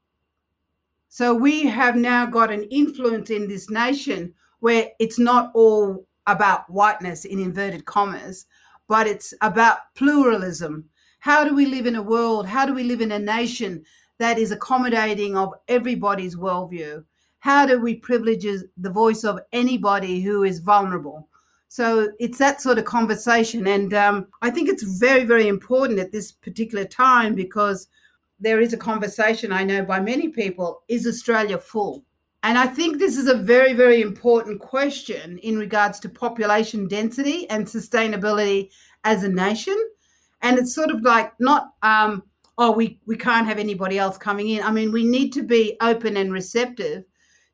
So 1.08 1.34
we 1.34 1.66
have 1.66 1.96
now 1.96 2.26
got 2.26 2.50
an 2.50 2.64
influence 2.64 3.30
in 3.30 3.48
this 3.48 3.70
nation 3.70 4.34
where 4.60 4.88
it's 4.98 5.18
not 5.18 5.50
all 5.54 6.06
about 6.26 6.68
whiteness 6.70 7.24
in 7.24 7.38
inverted 7.38 7.86
commas, 7.86 8.46
but 8.88 9.06
it's 9.06 9.32
about 9.40 9.78
pluralism. 9.94 10.84
How 11.20 11.44
do 11.44 11.54
we 11.54 11.66
live 11.66 11.86
in 11.86 11.96
a 11.96 12.02
world? 12.02 12.46
How 12.46 12.66
do 12.66 12.74
we 12.74 12.84
live 12.84 13.00
in 13.00 13.12
a 13.12 13.18
nation 13.18 13.84
that 14.18 14.38
is 14.38 14.52
accommodating 14.52 15.36
of 15.36 15.54
everybody's 15.68 16.36
worldview? 16.36 17.04
How 17.40 17.66
do 17.66 17.80
we 17.80 17.94
privilege 17.94 18.46
the 18.76 18.90
voice 18.90 19.24
of 19.24 19.40
anybody 19.52 20.20
who 20.20 20.44
is 20.44 20.58
vulnerable? 20.58 21.28
So 21.68 22.10
it's 22.18 22.38
that 22.38 22.60
sort 22.62 22.78
of 22.78 22.84
conversation. 22.84 23.66
And 23.66 23.94
um, 23.94 24.26
I 24.42 24.50
think 24.50 24.68
it's 24.68 24.98
very, 24.98 25.24
very 25.24 25.48
important 25.48 25.98
at 25.98 26.12
this 26.12 26.32
particular 26.32 26.84
time 26.84 27.34
because 27.34 27.88
there 28.40 28.60
is 28.60 28.72
a 28.72 28.78
conversation 28.78 29.52
I 29.52 29.64
know 29.64 29.84
by 29.84 30.00
many 30.00 30.28
people 30.28 30.82
is 30.88 31.06
Australia 31.06 31.58
full? 31.58 32.04
And 32.42 32.56
I 32.56 32.66
think 32.66 32.98
this 32.98 33.16
is 33.16 33.26
a 33.26 33.34
very, 33.34 33.72
very 33.72 34.00
important 34.00 34.60
question 34.60 35.38
in 35.38 35.58
regards 35.58 35.98
to 36.00 36.08
population 36.08 36.86
density 36.86 37.48
and 37.50 37.66
sustainability 37.66 38.70
as 39.04 39.24
a 39.24 39.28
nation. 39.28 39.76
And 40.42 40.56
it's 40.58 40.74
sort 40.74 40.90
of 40.90 41.02
like 41.02 41.32
not, 41.40 41.70
um, 41.82 42.22
oh, 42.56 42.70
we, 42.70 43.00
we 43.06 43.16
can't 43.16 43.46
have 43.46 43.58
anybody 43.58 43.98
else 43.98 44.16
coming 44.16 44.50
in. 44.50 44.62
I 44.62 44.70
mean, 44.70 44.92
we 44.92 45.04
need 45.04 45.32
to 45.32 45.42
be 45.42 45.76
open 45.80 46.16
and 46.16 46.32
receptive 46.32 47.04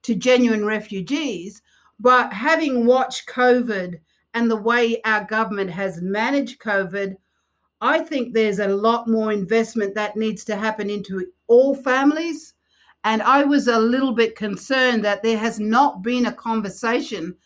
to 0.04 0.14
genuine 0.14 0.64
refugees. 0.64 1.60
But 2.00 2.32
having 2.32 2.86
watched 2.86 3.28
COVID 3.28 4.00
and 4.34 4.50
the 4.50 4.56
way 4.56 5.00
our 5.04 5.24
government 5.24 5.70
has 5.70 6.00
managed 6.00 6.60
COVID, 6.60 7.16
I 7.80 7.98
think 8.00 8.32
there's 8.32 8.60
a 8.60 8.68
lot 8.68 9.08
more 9.08 9.32
investment 9.32 9.94
that 9.94 10.16
needs 10.16 10.44
to 10.44 10.56
happen 10.56 10.88
into 10.88 11.26
all 11.46 11.74
families. 11.74 12.54
And 13.04 13.20
I 13.22 13.44
was 13.44 13.68
a 13.68 13.78
little 13.78 14.12
bit 14.12 14.36
concerned 14.36 15.04
that 15.04 15.22
there 15.22 15.36
has 15.36 15.60
not 15.60 16.02
been 16.02 16.26
a 16.26 16.32
conversation 16.32 17.36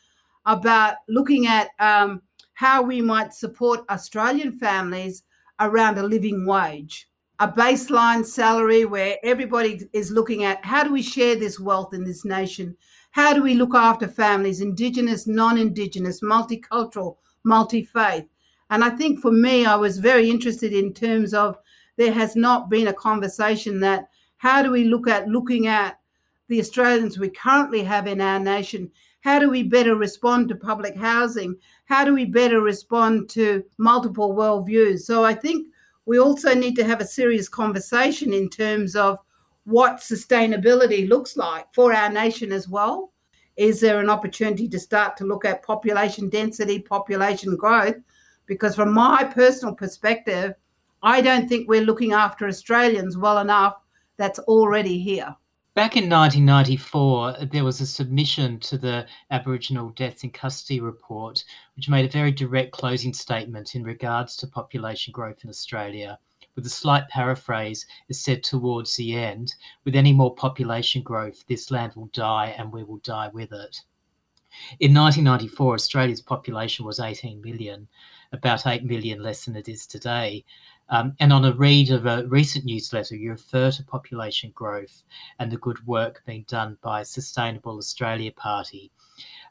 about 0.46 0.96
looking 1.08 1.46
at 1.46 1.70
um, 1.80 2.22
how 2.54 2.82
we 2.82 3.00
might 3.00 3.34
support 3.34 3.84
Australian 3.90 4.52
families 4.52 5.24
around 5.60 5.98
a 5.98 6.02
living 6.02 6.46
wage, 6.46 7.08
a 7.40 7.48
baseline 7.48 8.26
salary 8.26 8.84
where 8.84 9.16
everybody 9.22 9.88
is 9.92 10.10
looking 10.10 10.42
at 10.42 10.64
how 10.64 10.82
do 10.82 10.92
we 10.92 11.02
share 11.02 11.36
this 11.36 11.60
wealth 11.60 11.94
in 11.94 12.02
this 12.02 12.24
nation? 12.24 12.76
How 13.12 13.32
do 13.32 13.42
we 13.42 13.54
look 13.54 13.74
after 13.74 14.08
families, 14.08 14.60
Indigenous, 14.60 15.26
non 15.26 15.56
Indigenous, 15.56 16.20
multicultural, 16.20 17.16
multi 17.44 17.84
faith? 17.84 18.24
And 18.70 18.84
I 18.84 18.90
think 18.90 19.20
for 19.20 19.30
me, 19.30 19.64
I 19.64 19.76
was 19.76 19.98
very 19.98 20.28
interested 20.28 20.72
in 20.72 20.92
terms 20.92 21.32
of 21.32 21.56
there 21.96 22.12
has 22.12 22.34
not 22.34 22.68
been 22.70 22.88
a 22.88 22.92
conversation 22.92 23.80
that 23.80 24.08
how 24.36 24.62
do 24.62 24.70
we 24.70 24.84
look 24.84 25.08
at 25.08 25.28
looking 25.28 25.66
at 25.68 25.98
the 26.48 26.60
Australians 26.60 27.18
we 27.18 27.28
currently 27.28 27.82
have 27.82 28.06
in 28.06 28.20
our 28.20 28.40
nation? 28.40 28.90
How 29.20 29.38
do 29.38 29.50
we 29.50 29.62
better 29.62 29.94
respond 29.94 30.48
to 30.48 30.54
public 30.54 30.96
housing? 30.96 31.56
How 31.86 32.04
do 32.04 32.14
we 32.14 32.24
better 32.24 32.60
respond 32.60 33.28
to 33.30 33.64
multiple 33.78 34.34
worldviews? 34.34 35.00
So 35.00 35.24
I 35.24 35.34
think 35.34 35.68
we 36.08 36.18
also 36.18 36.54
need 36.54 36.74
to 36.76 36.84
have 36.84 37.00
a 37.00 37.06
serious 37.06 37.48
conversation 37.48 38.32
in 38.32 38.48
terms 38.48 38.96
of 38.96 39.18
what 39.64 39.98
sustainability 39.98 41.08
looks 41.08 41.36
like 41.36 41.66
for 41.72 41.92
our 41.92 42.10
nation 42.10 42.50
as 42.50 42.68
well. 42.68 43.12
Is 43.56 43.80
there 43.80 44.00
an 44.00 44.10
opportunity 44.10 44.68
to 44.68 44.78
start 44.80 45.16
to 45.18 45.24
look 45.24 45.44
at 45.44 45.62
population 45.62 46.28
density, 46.28 46.80
population 46.80 47.54
growth? 47.54 47.96
because 48.48 48.74
from 48.74 48.92
my 48.92 49.22
personal 49.22 49.74
perspective, 49.74 50.54
I 51.02 51.20
don't 51.20 51.48
think 51.48 51.68
we're 51.68 51.82
looking 51.82 52.12
after 52.12 52.48
Australians 52.48 53.16
well 53.16 53.38
enough 53.38 53.76
that's 54.16 54.40
already 54.40 54.98
here. 54.98 55.36
Back 55.78 55.96
in 55.96 56.10
1994, 56.10 57.46
there 57.52 57.62
was 57.62 57.80
a 57.80 57.86
submission 57.86 58.58
to 58.58 58.76
the 58.76 59.06
Aboriginal 59.30 59.90
Deaths 59.90 60.24
in 60.24 60.30
Custody 60.30 60.80
report, 60.80 61.44
which 61.76 61.88
made 61.88 62.04
a 62.04 62.08
very 62.08 62.32
direct 62.32 62.72
closing 62.72 63.14
statement 63.14 63.76
in 63.76 63.84
regards 63.84 64.36
to 64.38 64.48
population 64.48 65.12
growth 65.12 65.44
in 65.44 65.50
Australia. 65.50 66.18
With 66.56 66.66
a 66.66 66.68
slight 66.68 67.08
paraphrase, 67.10 67.86
it 68.08 68.14
said 68.14 68.42
towards 68.42 68.96
the 68.96 69.14
end, 69.14 69.54
with 69.84 69.94
any 69.94 70.12
more 70.12 70.34
population 70.34 71.00
growth, 71.00 71.46
this 71.46 71.70
land 71.70 71.92
will 71.94 72.10
die 72.12 72.56
and 72.58 72.72
we 72.72 72.82
will 72.82 72.98
die 73.04 73.30
with 73.32 73.52
it. 73.52 73.80
In 74.80 74.92
1994, 74.92 75.74
Australia's 75.74 76.20
population 76.20 76.86
was 76.86 76.98
18 76.98 77.40
million, 77.40 77.86
about 78.32 78.66
8 78.66 78.82
million 78.82 79.22
less 79.22 79.44
than 79.44 79.54
it 79.54 79.68
is 79.68 79.86
today. 79.86 80.44
Um, 80.90 81.14
and 81.20 81.32
on 81.32 81.44
a 81.44 81.52
read 81.52 81.90
of 81.90 82.06
a 82.06 82.26
recent 82.26 82.64
newsletter, 82.64 83.16
you 83.16 83.30
refer 83.30 83.70
to 83.70 83.84
population 83.84 84.52
growth 84.54 85.04
and 85.38 85.52
the 85.52 85.58
good 85.58 85.86
work 85.86 86.22
being 86.26 86.44
done 86.48 86.78
by 86.82 87.02
Sustainable 87.02 87.76
Australia 87.76 88.32
Party. 88.32 88.90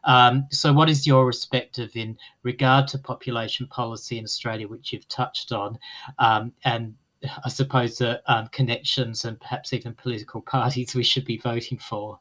Um, 0.04 0.48
so, 0.52 0.74
what 0.74 0.90
is 0.90 1.06
your 1.06 1.26
perspective 1.26 1.92
in 1.96 2.18
regard 2.44 2.88
to 2.90 2.98
population 2.98 3.68
policy 3.68 4.18
in 4.18 4.24
Australia, 4.24 4.68
which 4.68 4.94
you've 4.94 5.08
touched 5.10 5.52
on, 5.52 5.78
um, 6.20 6.54
and 6.64 6.96
I 7.44 7.50
suppose 7.50 7.98
the 7.98 8.22
um, 8.32 8.48
connections 8.48 9.26
and 9.26 9.40
perhaps 9.40 9.74
even 9.74 9.94
political 9.94 10.42
parties 10.56 10.96
we 10.96 11.04
should 11.04 11.26
be 11.26 11.38
voting 11.38 11.78
for? 11.78 12.20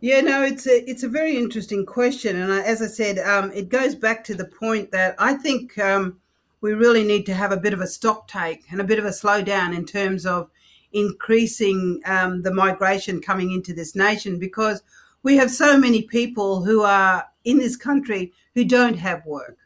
Yeah, 0.00 0.20
no, 0.20 0.42
it's 0.42 0.66
a 0.66 0.88
it's 0.88 1.02
a 1.02 1.08
very 1.08 1.36
interesting 1.36 1.86
question, 1.86 2.36
and 2.36 2.52
I, 2.52 2.60
as 2.62 2.82
I 2.82 2.86
said, 2.86 3.18
um, 3.18 3.50
it 3.52 3.70
goes 3.70 3.94
back 3.94 4.22
to 4.24 4.34
the 4.34 4.44
point 4.44 4.90
that 4.90 5.14
I 5.18 5.34
think 5.34 5.78
um, 5.78 6.20
we 6.64 6.72
really 6.72 7.04
need 7.04 7.26
to 7.26 7.34
have 7.34 7.52
a 7.52 7.58
bit 7.58 7.74
of 7.74 7.82
a 7.82 7.86
stock 7.86 8.26
take 8.26 8.64
and 8.70 8.80
a 8.80 8.84
bit 8.84 8.98
of 8.98 9.04
a 9.04 9.10
slowdown 9.10 9.76
in 9.76 9.84
terms 9.84 10.24
of 10.24 10.48
increasing 10.94 12.00
um, 12.06 12.40
the 12.40 12.54
migration 12.54 13.20
coming 13.20 13.52
into 13.52 13.74
this 13.74 13.94
nation 13.94 14.38
because 14.38 14.82
we 15.22 15.36
have 15.36 15.50
so 15.50 15.76
many 15.76 16.00
people 16.00 16.64
who 16.64 16.80
are 16.80 17.26
in 17.44 17.58
this 17.58 17.76
country 17.76 18.32
who 18.54 18.64
don't 18.64 18.96
have 18.96 19.26
work, 19.26 19.58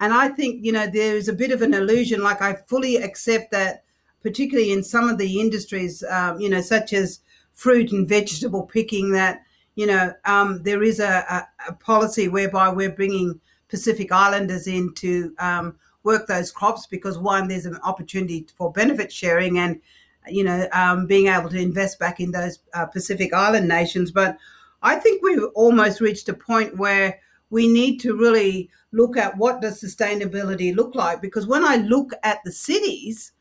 and 0.00 0.12
I 0.12 0.26
think 0.26 0.64
you 0.64 0.72
know 0.72 0.88
there 0.88 1.14
is 1.14 1.28
a 1.28 1.32
bit 1.32 1.52
of 1.52 1.62
an 1.62 1.72
illusion. 1.72 2.20
Like 2.20 2.42
I 2.42 2.54
fully 2.66 2.96
accept 2.96 3.52
that, 3.52 3.84
particularly 4.20 4.72
in 4.72 4.82
some 4.82 5.08
of 5.08 5.18
the 5.18 5.40
industries, 5.40 6.02
um, 6.02 6.40
you 6.40 6.48
know, 6.48 6.60
such 6.60 6.92
as 6.92 7.20
fruit 7.52 7.92
and 7.92 8.08
vegetable 8.08 8.64
picking, 8.64 9.12
that 9.12 9.42
you 9.76 9.86
know, 9.86 10.12
um, 10.24 10.64
there 10.64 10.82
is 10.82 10.98
a, 10.98 11.24
a, 11.30 11.48
a, 11.68 11.72
policy 11.74 12.26
whereby 12.26 12.68
we're 12.68 12.90
bringing 12.90 13.40
Pacific 13.68 14.10
Islanders 14.10 14.66
in 14.66 14.92
to 14.94 15.32
um, 15.38 15.76
work 16.08 16.26
those 16.26 16.50
crops 16.50 16.86
because 16.86 17.18
one, 17.18 17.48
there's 17.48 17.66
an 17.66 17.78
opportunity 17.84 18.46
for 18.56 18.72
benefit 18.72 19.12
sharing, 19.12 19.58
and 19.58 19.78
you 20.26 20.42
know, 20.42 20.66
um, 20.72 21.06
being 21.06 21.28
able 21.28 21.50
to 21.50 21.60
invest 21.60 21.98
back 21.98 22.18
in 22.18 22.30
those 22.32 22.60
uh, 22.72 22.86
Pacific 22.86 23.34
Island 23.34 23.68
nations. 23.68 24.10
But 24.10 24.38
I 24.82 24.96
think 24.96 25.22
we've 25.22 25.44
almost 25.54 26.00
reached 26.00 26.28
a 26.30 26.34
point 26.34 26.78
where 26.78 27.20
we 27.50 27.68
need 27.68 27.98
to 27.98 28.16
really 28.16 28.70
look 28.92 29.18
at 29.18 29.36
what 29.36 29.60
does 29.60 29.82
sustainability 29.82 30.74
look 30.74 30.94
like 30.94 31.20
because 31.20 31.46
when 31.46 31.64
I 31.64 31.76
look 31.76 32.12
at 32.22 32.38
the 32.44 32.52
cities, 32.52 33.32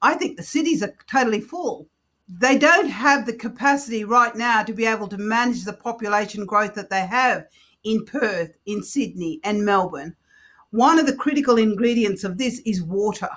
I 0.00 0.14
think 0.14 0.36
the 0.36 0.42
cities 0.42 0.82
are 0.82 0.94
totally 1.08 1.40
full. 1.40 1.86
They 2.28 2.58
don't 2.58 2.88
have 2.88 3.26
the 3.26 3.32
capacity 3.46 4.04
right 4.04 4.34
now 4.34 4.64
to 4.64 4.72
be 4.72 4.86
able 4.86 5.08
to 5.08 5.18
manage 5.18 5.64
the 5.64 5.72
population 5.72 6.46
growth 6.46 6.74
that 6.74 6.90
they 6.90 7.06
have 7.06 7.46
in 7.84 8.04
Perth, 8.04 8.56
in 8.66 8.82
Sydney, 8.82 9.40
and 9.44 9.64
Melbourne. 9.64 10.16
One 10.72 10.98
of 10.98 11.06
the 11.06 11.16
critical 11.16 11.56
ingredients 11.56 12.24
of 12.24 12.36
this 12.36 12.60
is 12.66 12.82
water. 12.82 13.30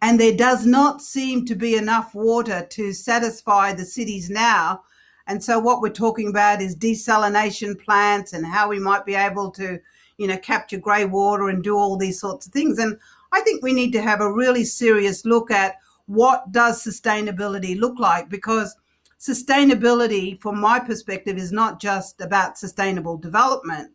And 0.00 0.20
there 0.20 0.36
does 0.36 0.64
not 0.64 1.02
seem 1.02 1.44
to 1.46 1.54
be 1.54 1.74
enough 1.74 2.14
water 2.14 2.66
to 2.70 2.92
satisfy 2.92 3.72
the 3.72 3.84
cities 3.84 4.30
now 4.30 4.82
and 5.26 5.42
so 5.42 5.58
what 5.58 5.80
we're 5.80 5.90
talking 5.90 6.28
about 6.28 6.62
is 6.62 6.76
desalination 6.76 7.78
plants 7.82 8.32
and 8.32 8.46
how 8.46 8.68
we 8.68 8.78
might 8.78 9.04
be 9.04 9.14
able 9.14 9.50
to, 9.52 9.78
you 10.18 10.26
know, 10.26 10.38
capture 10.38 10.78
grey 10.78 11.04
water 11.04 11.48
and 11.48 11.64
do 11.64 11.76
all 11.76 11.96
these 11.96 12.20
sorts 12.20 12.46
of 12.46 12.52
things. 12.52 12.78
And 12.78 12.98
I 13.32 13.40
think 13.40 13.62
we 13.62 13.72
need 13.72 13.92
to 13.92 14.02
have 14.02 14.20
a 14.20 14.32
really 14.32 14.64
serious 14.64 15.24
look 15.24 15.50
at 15.50 15.76
what 16.06 16.52
does 16.52 16.84
sustainability 16.84 17.78
look 17.78 17.98
like 17.98 18.28
because 18.28 18.76
sustainability 19.18 20.40
from 20.40 20.60
my 20.60 20.78
perspective 20.78 21.36
is 21.36 21.50
not 21.50 21.80
just 21.80 22.20
about 22.20 22.56
sustainable 22.58 23.16
development 23.16 23.90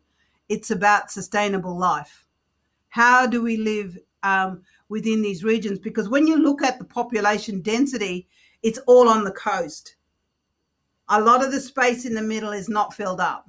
it's 0.48 0.72
about 0.72 1.10
sustainable 1.10 1.78
life 1.78 2.21
how 2.92 3.26
do 3.26 3.42
we 3.42 3.56
live 3.56 3.98
um, 4.22 4.62
within 4.88 5.20
these 5.20 5.44
regions 5.44 5.78
because 5.78 6.08
when 6.08 6.26
you 6.26 6.36
look 6.36 6.62
at 6.62 6.78
the 6.78 6.84
population 6.84 7.60
density 7.60 8.26
it's 8.62 8.78
all 8.86 9.08
on 9.08 9.24
the 9.24 9.32
coast 9.32 9.96
a 11.08 11.20
lot 11.20 11.44
of 11.44 11.52
the 11.52 11.60
space 11.60 12.06
in 12.06 12.14
the 12.14 12.22
middle 12.22 12.52
is 12.52 12.68
not 12.68 12.94
filled 12.94 13.20
up. 13.20 13.48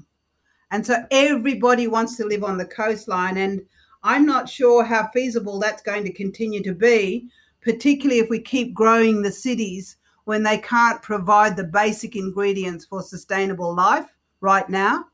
And 0.72 0.86
so 0.86 1.06
everybody 1.12 1.88
wants 1.88 2.18
to 2.18 2.26
live 2.26 2.44
on 2.44 2.58
the 2.58 2.66
coastline. 2.66 3.38
And 3.38 3.62
I'm 4.04 4.26
not 4.26 4.50
sure 4.50 4.84
how 4.84 5.08
feasible 5.08 5.60
that's 5.60 5.82
going 5.82 6.04
to 6.04 6.12
continue 6.12 6.62
to 6.64 6.74
be, 6.74 7.30
particularly 7.62 8.20
if 8.20 8.30
we 8.30 8.40
keep 8.40 8.74
growing 8.74 9.22
the 9.22 9.32
cities 9.32 9.98
when 10.26 10.44
they 10.44 10.58
can't 10.58 11.02
provide 11.02 11.56
the 11.56 11.64
basic 11.64 12.16
ingredients 12.16 12.86
for 12.86 13.02
sustainable 13.02 13.74
life 13.74 14.14
right 14.42 14.68
now. 14.68 15.06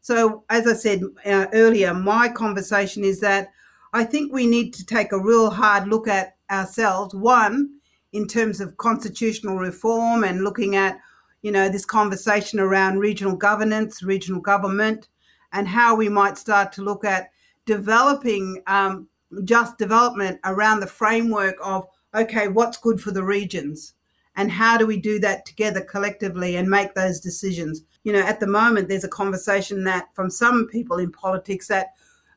So, 0.00 0.44
as 0.50 0.66
I 0.66 0.74
said 0.74 1.02
uh, 1.24 1.46
earlier, 1.52 1.94
my 1.94 2.28
conversation 2.28 3.04
is 3.04 3.20
that 3.20 3.52
I 3.94 4.04
think 4.04 4.32
we 4.32 4.46
need 4.46 4.74
to 4.74 4.84
take 4.84 5.12
a 5.12 5.18
real 5.18 5.50
hard 5.50 5.88
look 5.88 6.06
at 6.08 6.36
ourselves. 6.50 7.14
One, 7.14 7.70
in 8.12 8.26
terms 8.26 8.60
of 8.60 8.76
constitutional 8.76 9.56
reform 9.56 10.24
and 10.24 10.44
looking 10.44 10.76
at 10.76 10.98
you 11.44 11.52
know, 11.52 11.68
this 11.68 11.84
conversation 11.84 12.58
around 12.58 13.00
regional 13.00 13.36
governance, 13.36 14.02
regional 14.02 14.40
government, 14.40 15.08
and 15.52 15.68
how 15.68 15.94
we 15.94 16.08
might 16.08 16.38
start 16.38 16.72
to 16.72 16.82
look 16.82 17.04
at 17.04 17.28
developing 17.66 18.62
um, 18.66 19.06
just 19.44 19.76
development 19.76 20.40
around 20.46 20.80
the 20.80 20.86
framework 20.86 21.56
of, 21.62 21.86
okay, 22.14 22.48
what's 22.48 22.78
good 22.78 22.98
for 22.98 23.10
the 23.10 23.22
regions? 23.22 23.92
And 24.36 24.50
how 24.50 24.78
do 24.78 24.86
we 24.86 24.96
do 24.96 25.18
that 25.20 25.44
together 25.44 25.82
collectively 25.82 26.56
and 26.56 26.66
make 26.66 26.94
those 26.94 27.20
decisions? 27.20 27.82
You 28.04 28.14
know, 28.14 28.22
at 28.22 28.40
the 28.40 28.46
moment, 28.46 28.88
there's 28.88 29.04
a 29.04 29.08
conversation 29.08 29.84
that 29.84 30.06
from 30.14 30.30
some 30.30 30.66
people 30.66 30.96
in 30.96 31.12
politics 31.12 31.68
that 31.68 31.88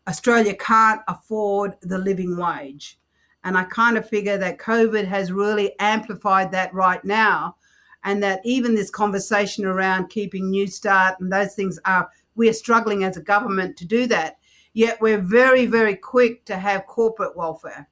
Australia 0.08 0.56
can't 0.56 1.02
afford 1.08 1.76
the 1.82 1.98
living 1.98 2.38
wage. 2.38 3.00
And 3.44 3.58
I 3.58 3.64
kind 3.66 3.98
of 3.98 4.08
figure 4.08 4.38
that 4.38 4.58
COVID 4.58 5.06
has 5.06 5.32
really 5.32 5.78
amplified 5.80 6.52
that 6.52 6.74
right 6.74 7.04
now 7.04 7.58
and 8.04 8.22
that 8.24 8.42
even 8.44 8.76
this 8.76 8.90
conversation 8.90 9.66
around 9.66 10.10
keeping 10.10 10.52
Newstart 10.52 11.20
and 11.20 11.32
those 11.32 11.54
things 11.56 11.80
are 11.86 12.10
we 12.36 12.48
are 12.50 12.54
struggling 12.54 13.04
as 13.04 13.18
a 13.18 13.22
government 13.22 13.76
to 13.78 13.86
do 13.86 14.06
that. 14.08 14.38
Yet 14.74 15.02
we're 15.02 15.22
very, 15.22 15.66
very 15.66 15.96
quick 15.96 16.46
to 16.46 16.58
have 16.58 16.86
corporate 16.86 17.36
welfare. 17.36 17.90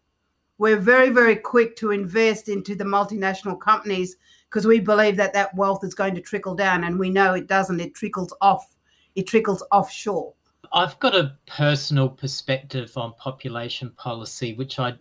We're 0.57 0.79
very, 0.79 1.09
very 1.09 1.35
quick 1.35 1.75
to 1.77 1.91
invest 1.91 2.47
into 2.47 2.75
the 2.75 2.83
multinational 2.83 3.59
companies 3.59 4.15
because 4.49 4.67
we 4.67 4.79
believe 4.79 5.17
that 5.17 5.33
that 5.33 5.55
wealth 5.55 5.83
is 5.83 5.95
going 5.95 6.15
to 6.15 6.21
trickle 6.21 6.55
down, 6.55 6.83
and 6.83 6.97
we 6.97 7.09
know 7.09 7.33
it 7.33 7.47
doesn't. 7.47 7.81
It 7.81 7.95
trickles 7.95 8.33
off. 8.39 8.77
It 9.15 9.27
trickles 9.27 9.63
offshore. 9.71 10.33
I've 10.75 10.99
got 10.99 11.15
a 11.15 11.31
personal 11.47 12.09
perspective 12.09 12.91
on 12.97 13.13
population 13.13 13.91
policy, 13.91 14.55
which 14.55 14.77
I 14.77 14.95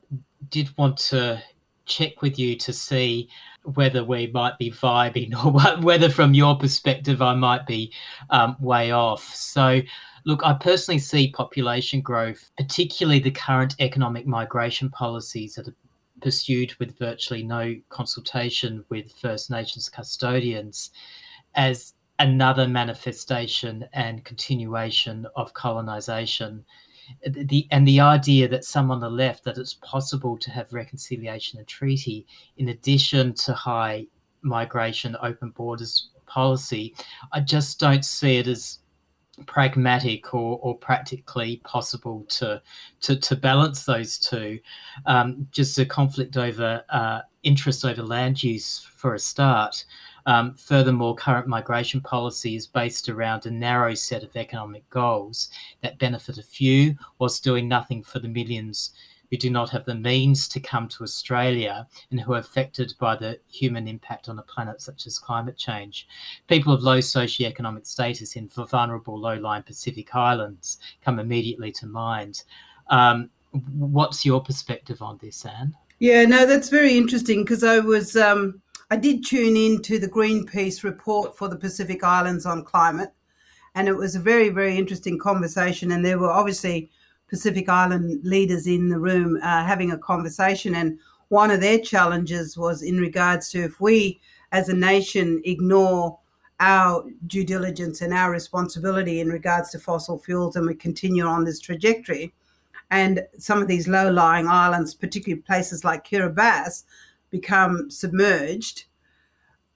did 0.49 0.71
want 0.79 0.97
to 1.09 1.43
check 1.85 2.23
with 2.23 2.39
you 2.39 2.55
to 2.57 2.73
see 2.73 3.29
whether 3.65 4.05
we 4.05 4.29
might 4.29 4.57
be 4.57 4.71
vibing 4.71 5.35
or 5.45 5.83
whether 5.83 6.09
from 6.09 6.33
your 6.33 6.57
perspective 6.57 7.21
I 7.21 7.35
might 7.35 7.67
be 7.67 7.93
um, 8.31 8.57
way 8.61 8.93
off. 8.93 9.25
So, 9.35 9.81
look, 10.25 10.45
I 10.45 10.53
personally 10.53 11.01
see 11.01 11.33
population 11.33 12.01
growth, 12.01 12.53
particularly 12.57 13.19
the 13.19 13.33
current 13.33 13.75
economic 13.81 14.29
migration 14.29 14.91
policies 14.91 15.57
that 15.57 15.67
are 15.67 15.75
pursued 16.23 16.73
with 16.79 16.97
virtually 17.01 17.43
no 17.43 17.75
consultation 17.89 18.85
with 18.91 19.11
First 19.11 19.51
Nations 19.51 19.89
custodians, 19.89 20.91
as 21.57 21.95
another 22.19 22.69
manifestation 22.69 23.85
and 23.93 24.25
continuation 24.25 25.27
of 25.37 25.53
colonisation 25.55 26.65
the 27.27 27.67
and 27.71 27.87
the 27.87 28.01
idea 28.01 28.49
that 28.49 28.65
some 28.65 28.91
on 28.91 29.01
the 29.01 29.11
left 29.11 29.45
that 29.45 29.59
it's 29.59 29.75
possible 29.75 30.39
to 30.39 30.51
have 30.51 30.73
reconciliation 30.73 31.59
and 31.59 31.69
treaty 31.69 32.27
in 32.57 32.69
addition 32.69 33.35
to 33.35 33.53
high 33.53 34.07
migration 34.43 35.17
open 35.23 35.51
borders 35.51 36.11
policy 36.27 36.95
i 37.33 37.41
just 37.41 37.79
don't 37.79 38.05
see 38.05 38.39
it 38.39 38.47
as 38.47 38.79
pragmatic 39.47 40.33
or, 40.33 40.59
or 40.63 40.77
practically 40.79 41.61
possible 41.65 42.25
to, 42.29 42.61
to 43.01 43.17
to 43.17 43.37
balance 43.37 43.85
those 43.85 44.19
two. 44.19 44.59
Um, 45.07 45.49
just 45.51 45.79
a 45.79 45.85
conflict 45.85 46.37
over 46.37 46.83
uh, 46.89 47.21
interest 47.43 47.85
over 47.85 48.03
land 48.03 48.43
use 48.43 48.89
for 48.97 49.15
a 49.15 49.19
start 49.19 49.85
um, 50.27 50.55
furthermore, 50.55 51.15
current 51.15 51.47
migration 51.47 52.01
policy 52.01 52.57
is 52.57 52.67
based 52.67 53.09
around 53.09 53.47
a 53.47 53.51
narrow 53.51 53.95
set 53.95 54.23
of 54.23 54.35
economic 54.37 54.89
goals 54.91 55.51
that 55.83 55.99
benefit 55.99 56.39
a 56.39 56.43
few 56.43 56.97
whilst 57.19 57.45
doing 57.45 57.69
nothing 57.69 58.03
for 58.03 58.19
the 58.19 58.29
millions 58.29 58.93
who 59.31 59.37
do 59.37 59.51
not 59.51 59.71
have 59.71 59.85
the 59.85 59.95
means 59.95 60.49
to 60.49 60.61
come 60.61 60.87
to 60.89 61.03
Australia 61.03 61.87
and 62.11 62.21
who 62.21 62.35
are 62.35 62.39
affected 62.39 62.95
by 62.99 63.17
the 63.17 63.39
human 63.51 63.89
impact 63.89 64.29
on 64.29 64.37
the 64.37 64.43
planet 64.43 64.81
such 64.81 65.07
as 65.07 65.19
climate 65.19 65.57
change. 65.57 66.07
People 66.47 66.73
of 66.73 66.83
low 66.83 66.99
socioeconomic 66.99 67.87
status 67.87 68.37
in 68.37 68.49
vulnerable 68.49 69.19
low-lying 69.19 69.63
Pacific 69.63 70.15
islands 70.15 70.79
come 71.05 71.19
immediately 71.19 71.73
to 71.73 71.87
mind. 71.87 72.45
Um, 72.89 73.31
what's 73.77 74.25
your 74.25 74.43
perspective 74.43 75.01
on 75.03 75.19
this, 75.21 75.45
Anne? 75.45 75.75
Yeah, 76.01 76.25
no, 76.27 76.45
that's 76.47 76.69
very 76.69 76.97
interesting 76.97 77.45
because 77.45 77.65
I 77.65 77.79
was 77.79 78.17
um, 78.17 78.61
I 78.95 78.97
did 78.97 79.27
tune 79.27 79.57
in 79.57 79.83
to 79.83 79.99
the 79.99 80.07
Greenpeace 80.07 80.85
report 80.85 81.37
for 81.37 81.49
the 81.49 81.57
Pacific 81.57 82.05
Islands 82.05 82.47
on 82.47 82.63
climate, 82.63 83.11
and 83.75 83.89
it 83.89 83.97
was 83.97 84.15
a 84.15 84.21
very, 84.21 84.51
very 84.51 84.79
interesting 84.79 85.19
conversation. 85.19 85.91
And 85.91 86.05
there 86.05 86.17
were 86.17 86.31
obviously 86.31 86.93
Pacific 87.29 87.69
Island 87.69 88.21
leaders 88.25 88.69
in 88.69 88.91
the 88.91 89.01
room 89.01 89.37
uh, 89.43 89.65
having 89.65 89.91
a 89.91 89.99
conversation. 89.99 90.77
And 90.77 91.01
one 91.27 91.51
of 91.51 91.61
their 91.61 91.81
challenges 91.81 92.57
was 92.57 92.83
in 92.83 92.99
regards 92.99 93.49
to 93.49 93.65
if 93.65 93.81
we 93.81 94.21
as 94.53 94.69
a 94.69 94.77
nation 94.77 95.43
ignore 95.45 96.17
our 96.61 97.05
due 97.27 97.45
diligence 97.45 98.01
and 98.01 98.15
our 98.15 98.31
responsibility 98.31 99.19
in 99.19 99.29
regards 99.29 99.71
to 99.71 99.81
fossil 99.81 100.21
fuels 100.21 100.55
and 100.55 100.69
we 100.69 100.75
continue 100.77 101.25
on 101.25 101.43
this 101.43 101.59
trajectory. 101.59 102.33
And 102.93 103.27
some 103.39 103.61
of 103.61 103.67
these 103.67 103.89
low 103.89 104.09
lying 104.09 104.47
islands, 104.47 104.95
particularly 104.95 105.43
places 105.43 105.85
like 105.85 106.07
Kiribati, 106.07 106.85
become 107.35 107.91
submerged, 107.91 108.85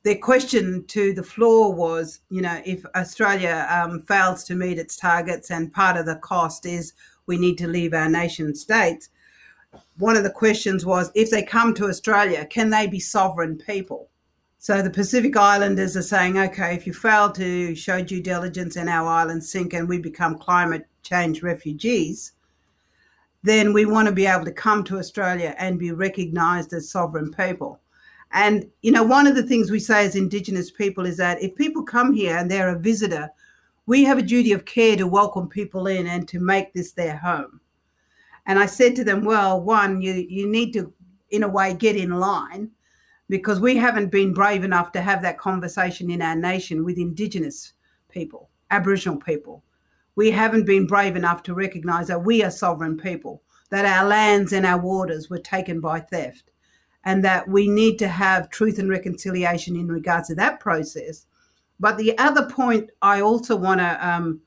their 0.05 0.17
question 0.17 0.85
to 0.87 1.13
the 1.13 1.25
floor 1.25 1.75
was, 1.75 2.21
you 2.31 2.41
know, 2.41 2.63
if 2.65 2.85
Australia 2.95 3.67
um, 3.69 4.01
fails 4.03 4.45
to 4.45 4.55
meet 4.55 4.79
its 4.79 4.97
targets 4.97 5.51
and 5.51 5.73
part 5.73 5.97
of 5.97 6.07
the 6.07 6.17
cost 6.17 6.65
is 6.65 6.93
we 7.27 7.37
need 7.37 7.59
to 7.59 7.67
leave 7.67 7.93
our 7.93 8.09
nation 8.09 8.55
states, 8.55 9.11
one 9.97 10.17
of 10.17 10.23
the 10.23 10.31
questions 10.31 10.87
was 10.87 11.11
if 11.15 11.31
they 11.31 11.43
come 11.43 11.75
to 11.75 11.89
Australia, 11.89 12.47
can 12.47 12.71
they 12.71 12.87
be 12.87 13.01
sovereign 13.01 13.59
people? 13.59 14.09
So 14.59 14.83
the 14.83 14.91
Pacific 14.91 15.37
Islanders 15.37 15.97
are 15.97 16.03
saying, 16.03 16.39
okay, 16.39 16.75
if 16.75 16.87
you 16.87 16.93
fail 16.93 17.31
to 17.33 17.75
show 17.75 18.01
due 18.01 18.23
diligence 18.23 18.77
and 18.77 18.89
our 18.89 19.07
islands 19.07 19.51
sink 19.51 19.75
and 19.75 19.89
we 19.89 19.99
become 19.99 20.39
climate 20.39 20.87
change 21.03 21.43
refugees, 21.43 22.33
then 23.43 23.73
we 23.73 23.85
want 23.85 24.07
to 24.09 24.13
be 24.13 24.27
able 24.27 24.45
to 24.45 24.53
come 24.53 24.83
to 24.85 24.99
Australia 24.99 25.55
and 25.59 25.79
be 25.79 25.93
recognised 25.93 26.73
as 26.73 26.91
sovereign 26.91 27.33
people. 27.33 27.81
And, 28.33 28.69
you 28.83 28.93
know, 28.93 29.05
one 29.05 29.27
of 29.27 29.35
the 29.35 29.43
things 29.43 29.71
we 29.71 29.79
say 29.79 30.05
as 30.05 30.17
Indigenous 30.17 30.71
people 30.71 31.07
is 31.07 31.17
that 31.17 31.43
if 31.43 31.55
people 31.55 31.83
come 31.83 32.13
here 32.13 32.37
and 32.37 32.51
they're 32.51 32.75
a 32.75 32.79
visitor, 32.79 33.31
we 33.87 34.05
have 34.05 34.19
a 34.19 34.23
duty 34.23 34.53
of 34.53 34.67
care 34.67 34.97
to 34.97 35.07
welcome 35.07 35.49
people 35.49 35.87
in 35.87 36.07
and 36.07 36.29
to 36.29 36.41
make 36.41 36.75
this 36.75 36.93
their 36.93 37.17
home. 37.17 37.61
And 38.45 38.59
I 38.59 38.67
said 38.67 38.97
to 38.97 39.05
them, 39.05 39.25
well, 39.25 39.61
one, 39.63 40.03
you, 40.03 40.13
you 40.13 40.47
need 40.47 40.73
to, 40.73 40.93
in 41.31 41.43
a 41.43 41.49
way, 41.49 41.75
get 41.75 41.97
in 41.97 42.11
line 42.11 42.71
because 43.31 43.61
we 43.61 43.77
haven't 43.77 44.11
been 44.11 44.33
brave 44.33 44.65
enough 44.65 44.93
to 44.93 45.01
have 45.01 45.23
that 45.23 45.39
conversation 45.39 46.11
in 46.11 46.23
our 46.23 46.37
nation 46.37 46.85
with 46.85 46.99
Indigenous 46.99 47.75
people, 48.11 48.51
Aboriginal 48.71 49.19
people. 49.19 49.63
We 50.19 50.33
haven't 50.33 50.65
been 50.65 50.89
brave 50.89 51.15
enough 51.15 51.45
to 51.45 51.55
recognize 51.55 52.09
that 52.09 52.25
we 52.25 52.43
are 52.43 52.51
sovereign 52.51 52.97
people, 52.97 53.41
that 53.71 53.85
our 53.85 54.05
lands 54.05 54.53
and 54.53 54.67
our 54.67 54.81
waters 54.81 55.31
were 55.31 55.39
taken 55.39 55.81
by 55.81 56.01
theft, 56.01 56.51
and 57.05 57.25
that 57.25 57.47
we 57.47 57.69
need 57.69 58.01
to 58.01 58.09
have 58.09 58.51
truth 58.51 58.81
and 58.81 58.91
reconciliation 58.91 59.77
in 59.77 59.87
regards 59.87 60.27
to 60.27 60.35
that 60.35 60.59
process. 60.59 61.27
But 61.79 61.99
the 61.99 62.19
other 62.19 62.51
point 62.51 62.91
I 63.01 63.21
also 63.21 63.55
want 63.55 63.79
to 63.79 64.09
um, 64.09 64.41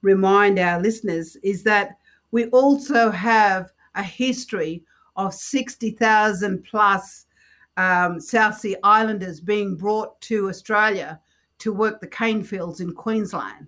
remind 0.00 0.60
our 0.60 0.80
listeners 0.80 1.36
is 1.42 1.64
that 1.64 1.98
we 2.30 2.46
also 2.50 3.10
have 3.10 3.72
a 3.96 4.04
history 4.04 4.84
of 5.16 5.34
60,000 5.34 6.62
plus 6.62 7.26
um, 7.76 8.20
South 8.20 8.58
Sea 8.60 8.76
Islanders 8.84 9.40
being 9.40 9.74
brought 9.74 10.20
to 10.20 10.48
Australia 10.48 11.20
to 11.58 11.72
work 11.72 12.00
the 12.00 12.06
cane 12.06 12.44
fields 12.44 12.80
in 12.80 12.94
Queensland. 12.94 13.66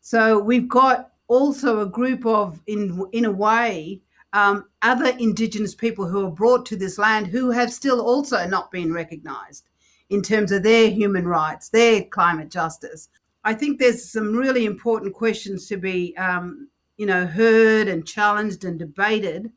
So 0.00 0.38
we've 0.38 0.68
got 0.68 1.12
also 1.28 1.80
a 1.80 1.86
group 1.86 2.26
of, 2.26 2.60
in 2.66 3.06
in 3.12 3.24
a 3.24 3.30
way, 3.30 4.00
um, 4.32 4.66
other 4.82 5.12
Indigenous 5.18 5.74
people 5.74 6.06
who 6.06 6.26
are 6.26 6.30
brought 6.30 6.64
to 6.66 6.76
this 6.76 6.98
land 6.98 7.26
who 7.26 7.50
have 7.50 7.72
still 7.72 8.00
also 8.00 8.46
not 8.46 8.70
been 8.70 8.92
recognised 8.92 9.68
in 10.08 10.22
terms 10.22 10.52
of 10.52 10.62
their 10.62 10.90
human 10.90 11.26
rights, 11.26 11.68
their 11.68 12.04
climate 12.04 12.50
justice. 12.50 13.08
I 13.44 13.54
think 13.54 13.78
there's 13.78 14.10
some 14.10 14.34
really 14.34 14.66
important 14.66 15.14
questions 15.14 15.66
to 15.68 15.76
be, 15.76 16.16
um, 16.16 16.68
you 16.96 17.06
know, 17.06 17.26
heard 17.26 17.88
and 17.88 18.06
challenged 18.06 18.64
and 18.64 18.78
debated. 18.78 19.50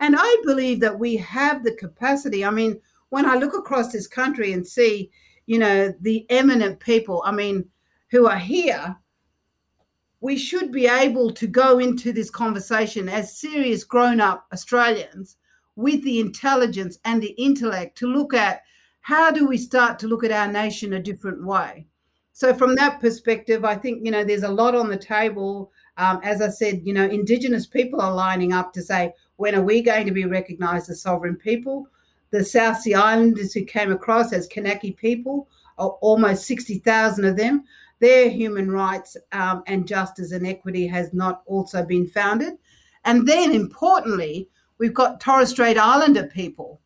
And 0.00 0.16
I 0.18 0.36
believe 0.44 0.80
that 0.80 0.98
we 0.98 1.16
have 1.16 1.62
the 1.62 1.74
capacity. 1.74 2.44
I 2.44 2.50
mean, 2.50 2.80
when 3.10 3.24
I 3.24 3.36
look 3.36 3.54
across 3.54 3.92
this 3.92 4.06
country 4.06 4.52
and 4.52 4.66
see, 4.66 5.10
you 5.46 5.58
know, 5.58 5.94
the 6.00 6.26
eminent 6.30 6.80
people, 6.80 7.22
I 7.24 7.32
mean, 7.32 7.64
who 8.10 8.26
are 8.26 8.38
here, 8.38 8.96
we 10.22 10.38
should 10.38 10.70
be 10.70 10.86
able 10.86 11.30
to 11.32 11.46
go 11.48 11.80
into 11.80 12.12
this 12.12 12.30
conversation 12.30 13.08
as 13.08 13.36
serious 13.36 13.82
grown 13.82 14.20
up 14.20 14.46
Australians 14.52 15.36
with 15.74 16.02
the 16.04 16.20
intelligence 16.20 16.98
and 17.04 17.20
the 17.20 17.34
intellect 17.38 17.98
to 17.98 18.06
look 18.06 18.32
at 18.32 18.62
how 19.00 19.32
do 19.32 19.46
we 19.46 19.58
start 19.58 19.98
to 19.98 20.06
look 20.06 20.22
at 20.22 20.30
our 20.30 20.50
nation 20.50 20.92
a 20.92 21.02
different 21.02 21.44
way. 21.44 21.86
So, 22.32 22.54
from 22.54 22.76
that 22.76 23.00
perspective, 23.00 23.64
I 23.64 23.74
think, 23.74 24.04
you 24.04 24.12
know, 24.12 24.24
there's 24.24 24.44
a 24.44 24.48
lot 24.48 24.76
on 24.76 24.88
the 24.88 24.96
table. 24.96 25.72
Um, 25.98 26.20
as 26.22 26.40
I 26.40 26.48
said, 26.48 26.82
you 26.84 26.94
know, 26.94 27.04
Indigenous 27.04 27.66
people 27.66 28.00
are 28.00 28.14
lining 28.14 28.52
up 28.52 28.72
to 28.74 28.80
say, 28.80 29.12
when 29.36 29.56
are 29.56 29.62
we 29.62 29.82
going 29.82 30.06
to 30.06 30.12
be 30.12 30.24
recognised 30.24 30.88
as 30.88 31.02
sovereign 31.02 31.36
people? 31.36 31.88
the 32.32 32.42
South 32.42 32.78
Sea 32.78 32.94
Islanders 32.94 33.52
who 33.52 33.64
came 33.64 33.92
across 33.92 34.32
as 34.32 34.48
Kanaki 34.48 34.96
people, 34.96 35.48
almost 35.76 36.44
60,000 36.46 37.24
of 37.24 37.36
them, 37.36 37.64
their 38.02 38.28
human 38.28 38.68
rights 38.68 39.16
um, 39.30 39.62
and 39.68 39.86
justice 39.86 40.32
and 40.32 40.44
equity 40.44 40.88
has 40.88 41.14
not 41.14 41.42
also 41.46 41.84
been 41.84 42.06
founded. 42.06 42.54
And 43.04 43.26
then 43.26 43.52
importantly, 43.52 44.48
we've 44.78 44.92
got 44.92 45.20
Torres 45.20 45.50
Strait 45.50 45.78
Islander 45.78 46.24
people 46.24 46.80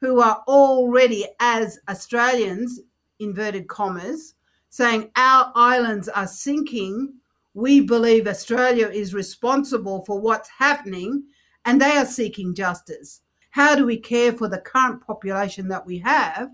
who 0.00 0.20
are 0.20 0.44
already, 0.46 1.24
as 1.40 1.80
Australians, 1.88 2.80
inverted 3.18 3.66
commas, 3.66 4.34
saying 4.68 5.10
our 5.16 5.50
islands 5.56 6.08
are 6.10 6.26
sinking. 6.26 7.14
We 7.54 7.80
believe 7.80 8.28
Australia 8.28 8.88
is 8.88 9.14
responsible 9.14 10.04
for 10.04 10.20
what's 10.20 10.50
happening, 10.50 11.24
and 11.64 11.80
they 11.80 11.96
are 11.96 12.06
seeking 12.06 12.54
justice 12.54 13.22
how 13.50 13.74
do 13.74 13.84
we 13.84 13.96
care 13.96 14.32
for 14.32 14.48
the 14.48 14.60
current 14.60 15.04
population 15.04 15.68
that 15.68 15.84
we 15.84 15.98
have? 15.98 16.50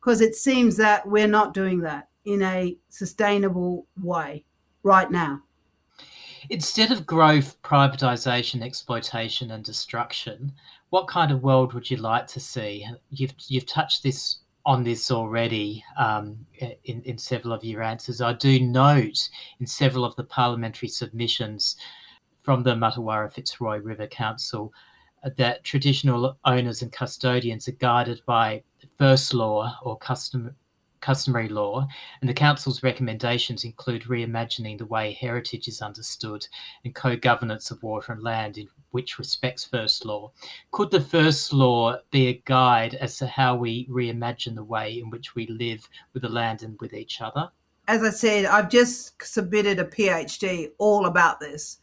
Because 0.00 0.20
it 0.20 0.34
seems 0.34 0.76
that 0.76 1.06
we're 1.06 1.26
not 1.26 1.52
doing 1.52 1.80
that 1.80 2.08
in 2.26 2.42
a 2.42 2.76
sustainable 2.88 3.86
way 4.02 4.44
right 4.82 5.10
now. 5.10 5.40
Instead 6.50 6.92
of 6.92 7.06
growth, 7.06 7.60
privatization, 7.62 8.62
exploitation, 8.62 9.50
and 9.50 9.64
destruction, 9.64 10.52
what 10.90 11.08
kind 11.08 11.32
of 11.32 11.42
world 11.42 11.72
would 11.72 11.90
you 11.90 11.96
like 11.96 12.26
to 12.28 12.40
see? 12.40 12.86
You've 13.10 13.34
you've 13.48 13.66
touched 13.66 14.02
this 14.02 14.38
on 14.64 14.82
this 14.82 15.10
already 15.10 15.84
um, 15.96 16.36
in, 16.84 17.00
in 17.02 17.16
several 17.18 17.52
of 17.52 17.64
your 17.64 17.82
answers. 17.82 18.20
I 18.20 18.32
do 18.32 18.60
note 18.60 19.28
in 19.60 19.66
several 19.66 20.04
of 20.04 20.16
the 20.16 20.24
parliamentary 20.24 20.88
submissions 20.88 21.76
from 22.42 22.64
the 22.64 22.74
Martuwarra 22.74 23.32
Fitzroy 23.32 23.78
River 23.78 24.08
Council 24.08 24.72
that 25.36 25.64
traditional 25.64 26.36
owners 26.44 26.82
and 26.82 26.92
custodians 26.92 27.68
are 27.68 27.72
guided 27.72 28.22
by 28.26 28.62
first 28.98 29.34
law 29.34 29.76
or 29.82 29.96
custom, 29.98 30.54
customary 31.06 31.48
law, 31.48 31.86
and 32.20 32.28
the 32.28 32.34
Council's 32.34 32.82
recommendations 32.82 33.64
include 33.64 34.02
reimagining 34.02 34.76
the 34.76 34.86
way 34.86 35.12
heritage 35.12 35.68
is 35.68 35.80
understood 35.80 36.44
and 36.84 36.96
co 36.96 37.14
governance 37.14 37.70
of 37.70 37.80
water 37.84 38.12
and 38.12 38.24
land 38.24 38.58
in 38.58 38.68
which 38.90 39.16
respects 39.16 39.64
first 39.64 40.04
law. 40.04 40.32
Could 40.72 40.90
the 40.90 41.00
first 41.00 41.52
law 41.52 41.96
be 42.10 42.26
a 42.26 42.42
guide 42.44 42.94
as 42.96 43.18
to 43.18 43.26
how 43.28 43.54
we 43.54 43.86
reimagine 43.86 44.56
the 44.56 44.64
way 44.64 44.98
in 44.98 45.08
which 45.10 45.36
we 45.36 45.46
live 45.46 45.88
with 46.12 46.22
the 46.22 46.28
land 46.28 46.64
and 46.64 46.76
with 46.80 46.92
each 46.92 47.20
other? 47.20 47.50
As 47.86 48.02
I 48.02 48.10
said, 48.10 48.44
I've 48.46 48.68
just 48.68 49.22
submitted 49.22 49.78
a 49.78 49.84
PhD 49.84 50.72
all 50.78 51.06
about 51.06 51.38
this. 51.38 51.78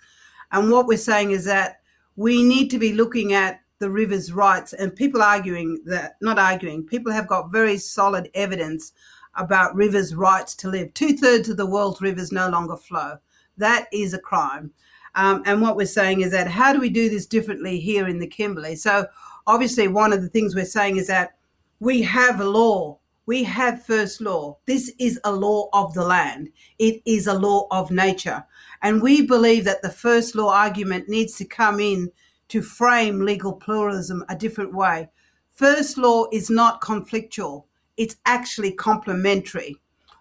And 0.52 0.70
what 0.70 0.86
we're 0.86 0.98
saying 0.98 1.32
is 1.32 1.46
that 1.46 1.80
we 2.18 2.44
need 2.44 2.70
to 2.72 2.78
be 2.78 2.92
looking 2.92 3.32
at 3.32 3.62
the 3.84 3.92
river's 3.92 4.32
rights 4.32 4.72
and 4.72 4.96
people 4.96 5.22
arguing 5.22 5.78
that 5.84 6.16
not 6.22 6.40
arguing 6.40 6.86
people 6.86 7.12
have 7.12 7.28
got 7.28 7.52
very 7.52 7.78
solid 7.78 8.30
evidence 8.34 8.94
about 9.36 9.76
rivers 9.76 10.16
rights 10.16 10.56
to 10.56 10.70
live. 10.70 10.94
Two-thirds 10.94 11.50
of 11.50 11.58
the 11.58 11.66
world's 11.66 12.00
rivers 12.00 12.32
no 12.32 12.48
longer 12.48 12.78
flow. 12.78 13.18
That 13.58 13.88
is 13.92 14.14
a 14.14 14.20
crime. 14.20 14.72
Um, 15.16 15.44
and 15.46 15.62
what 15.62 15.76
we're 15.76 15.86
saying 15.86 16.22
is 16.22 16.32
that 16.32 16.48
how 16.48 16.72
do 16.72 16.80
we 16.80 16.90
do 16.90 17.10
this 17.10 17.26
differently 17.26 17.78
here 17.78 18.08
in 18.08 18.20
the 18.20 18.28
kimberley? 18.28 18.78
So 18.78 19.06
obviously 19.48 19.90
one 19.90 20.14
of 20.14 20.22
the 20.22 20.30
things 20.30 20.56
we're 20.56 20.64
saying 20.64 20.96
is 20.96 21.08
that 21.08 21.36
we 21.82 22.02
have 22.04 22.40
a 22.40 22.46
law. 22.46 23.00
We 23.26 23.44
have 23.44 23.86
first 23.86 24.22
law. 24.22 24.60
This 24.66 24.94
is 24.98 25.20
a 25.26 25.32
law 25.34 25.68
of 25.74 25.94
the 25.94 26.06
land. 26.06 26.52
It 26.80 27.02
is 27.06 27.28
a 27.28 27.34
law 27.34 27.68
of 27.70 27.92
nature. 27.92 28.46
And 28.82 29.02
we 29.02 29.28
believe 29.28 29.66
that 29.66 29.82
the 29.82 29.90
first 29.90 30.36
law 30.36 30.54
argument 30.54 31.10
needs 31.10 31.36
to 31.36 31.46
come 31.46 31.82
in 31.82 32.10
to 32.54 32.62
frame 32.62 33.26
legal 33.26 33.52
pluralism 33.52 34.24
a 34.30 34.36
different 34.36 34.72
way. 34.72 35.10
First 35.54 35.98
law 35.98 36.28
is 36.32 36.52
not 36.52 36.82
conflictual, 36.82 37.64
it's 37.98 38.18
actually 38.28 38.74
complementary. 38.74 39.76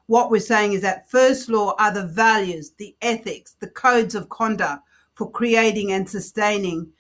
What 0.06 0.30
we're 0.30 0.40
saying 0.40 0.72
is 0.72 0.80
that 0.80 1.10
first 1.10 1.50
law 1.50 1.74
are 1.78 1.92
the 1.92 2.06
values, 2.06 2.72
the 2.78 2.96
ethics, 3.02 3.56
the 3.60 3.68
codes 3.68 4.14
of 4.14 4.30
conduct 4.30 4.82
for 5.12 5.30
creating 5.30 5.92
and 5.92 6.08
sustaining 6.08 6.90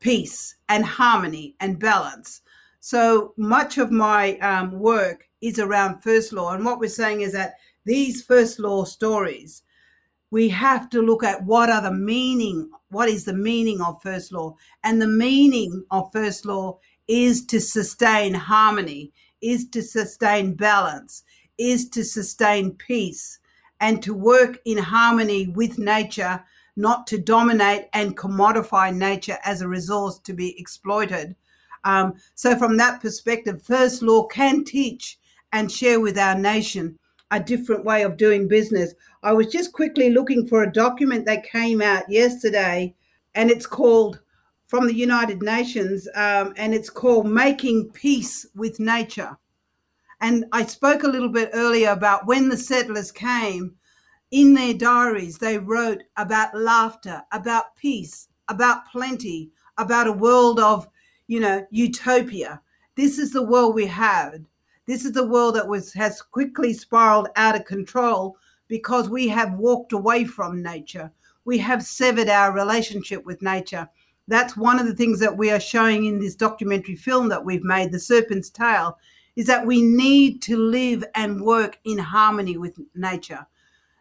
peace 0.00 0.56
and 0.68 0.84
harmony 0.84 1.54
and 1.60 1.78
balance. 1.78 2.40
So 2.80 3.34
much 3.36 3.78
of 3.78 3.92
my 3.92 4.36
um, 4.38 4.80
work 4.80 5.28
is 5.40 5.60
around 5.60 6.02
first 6.02 6.32
law. 6.32 6.54
And 6.54 6.64
what 6.64 6.80
we're 6.80 6.88
saying 6.88 7.20
is 7.20 7.34
that 7.34 7.54
these 7.84 8.24
first 8.24 8.58
law 8.58 8.82
stories 8.82 9.62
we 10.32 10.48
have 10.48 10.88
to 10.88 11.02
look 11.02 11.22
at 11.22 11.44
what 11.44 11.68
are 11.68 11.82
the 11.82 11.92
meaning 11.92 12.70
what 12.92 13.08
is 13.08 13.24
the 13.24 13.32
meaning 13.32 13.80
of 13.80 14.02
first 14.02 14.32
law? 14.32 14.54
And 14.84 15.00
the 15.00 15.06
meaning 15.06 15.84
of 15.90 16.12
first 16.12 16.44
law 16.46 16.78
is 17.08 17.44
to 17.46 17.60
sustain 17.60 18.34
harmony 18.34 19.12
is 19.42 19.68
to 19.70 19.82
sustain 19.82 20.54
balance 20.54 21.24
is 21.58 21.88
to 21.90 22.04
sustain 22.04 22.72
peace 22.72 23.38
and 23.80 24.02
to 24.02 24.14
work 24.14 24.58
in 24.64 24.78
harmony 24.78 25.48
with 25.48 25.78
nature 25.78 26.42
not 26.76 27.06
to 27.06 27.18
dominate 27.18 27.88
and 27.92 28.16
commodify 28.16 28.94
nature 28.94 29.38
as 29.44 29.60
a 29.60 29.68
resource 29.68 30.18
to 30.20 30.32
be 30.32 30.58
exploited. 30.58 31.36
Um, 31.84 32.14
so 32.34 32.56
from 32.56 32.76
that 32.78 33.02
perspective 33.02 33.62
first 33.62 34.02
law 34.02 34.26
can 34.26 34.64
teach 34.64 35.18
and 35.52 35.70
share 35.70 36.00
with 36.00 36.16
our 36.16 36.38
nation 36.38 36.98
a 37.32 37.40
different 37.40 37.84
way 37.84 38.02
of 38.02 38.16
doing 38.16 38.46
business. 38.46 38.94
I 39.24 39.32
was 39.32 39.48
just 39.48 39.72
quickly 39.72 40.10
looking 40.10 40.46
for 40.46 40.62
a 40.62 40.72
document 40.72 41.26
that 41.26 41.50
came 41.50 41.82
out 41.82 42.08
yesterday, 42.08 42.94
and 43.34 43.50
it's 43.50 43.66
called 43.66 44.20
from 44.68 44.86
the 44.86 44.94
United 44.94 45.42
Nations, 45.42 46.06
um, 46.14 46.52
and 46.56 46.74
it's 46.74 46.90
called 46.90 47.26
Making 47.26 47.90
Peace 47.90 48.46
with 48.54 48.78
Nature. 48.78 49.36
And 50.20 50.44
I 50.52 50.64
spoke 50.64 51.02
a 51.02 51.08
little 51.08 51.28
bit 51.28 51.50
earlier 51.52 51.90
about 51.90 52.26
when 52.26 52.48
the 52.48 52.56
settlers 52.56 53.10
came, 53.10 53.74
in 54.30 54.54
their 54.54 54.74
diaries, 54.74 55.38
they 55.38 55.58
wrote 55.58 56.02
about 56.16 56.56
laughter, 56.56 57.22
about 57.32 57.76
peace, 57.76 58.28
about 58.48 58.86
plenty, 58.90 59.50
about 59.78 60.06
a 60.06 60.12
world 60.12 60.58
of, 60.58 60.88
you 61.26 61.40
know, 61.40 61.66
utopia. 61.70 62.60
This 62.94 63.18
is 63.18 63.32
the 63.32 63.42
world 63.42 63.74
we 63.74 63.86
had. 63.86 64.46
This 64.86 65.04
is 65.04 65.16
a 65.16 65.26
world 65.26 65.54
that 65.54 65.68
was 65.68 65.92
has 65.92 66.20
quickly 66.20 66.72
spiraled 66.72 67.28
out 67.36 67.54
of 67.54 67.64
control 67.64 68.36
because 68.66 69.08
we 69.08 69.28
have 69.28 69.54
walked 69.54 69.92
away 69.92 70.24
from 70.24 70.62
nature. 70.62 71.12
We 71.44 71.58
have 71.58 71.84
severed 71.84 72.28
our 72.28 72.52
relationship 72.52 73.24
with 73.24 73.42
nature. 73.42 73.88
That's 74.28 74.56
one 74.56 74.80
of 74.80 74.86
the 74.86 74.94
things 74.94 75.20
that 75.20 75.36
we 75.36 75.50
are 75.50 75.60
showing 75.60 76.06
in 76.06 76.18
this 76.18 76.34
documentary 76.34 76.96
film 76.96 77.28
that 77.28 77.44
we've 77.44 77.64
made, 77.64 77.92
The 77.92 78.00
Serpent's 78.00 78.50
Tail, 78.50 78.98
is 79.36 79.46
that 79.46 79.66
we 79.66 79.82
need 79.82 80.42
to 80.42 80.56
live 80.56 81.04
and 81.14 81.40
work 81.40 81.78
in 81.84 81.98
harmony 81.98 82.56
with 82.56 82.78
nature. 82.94 83.46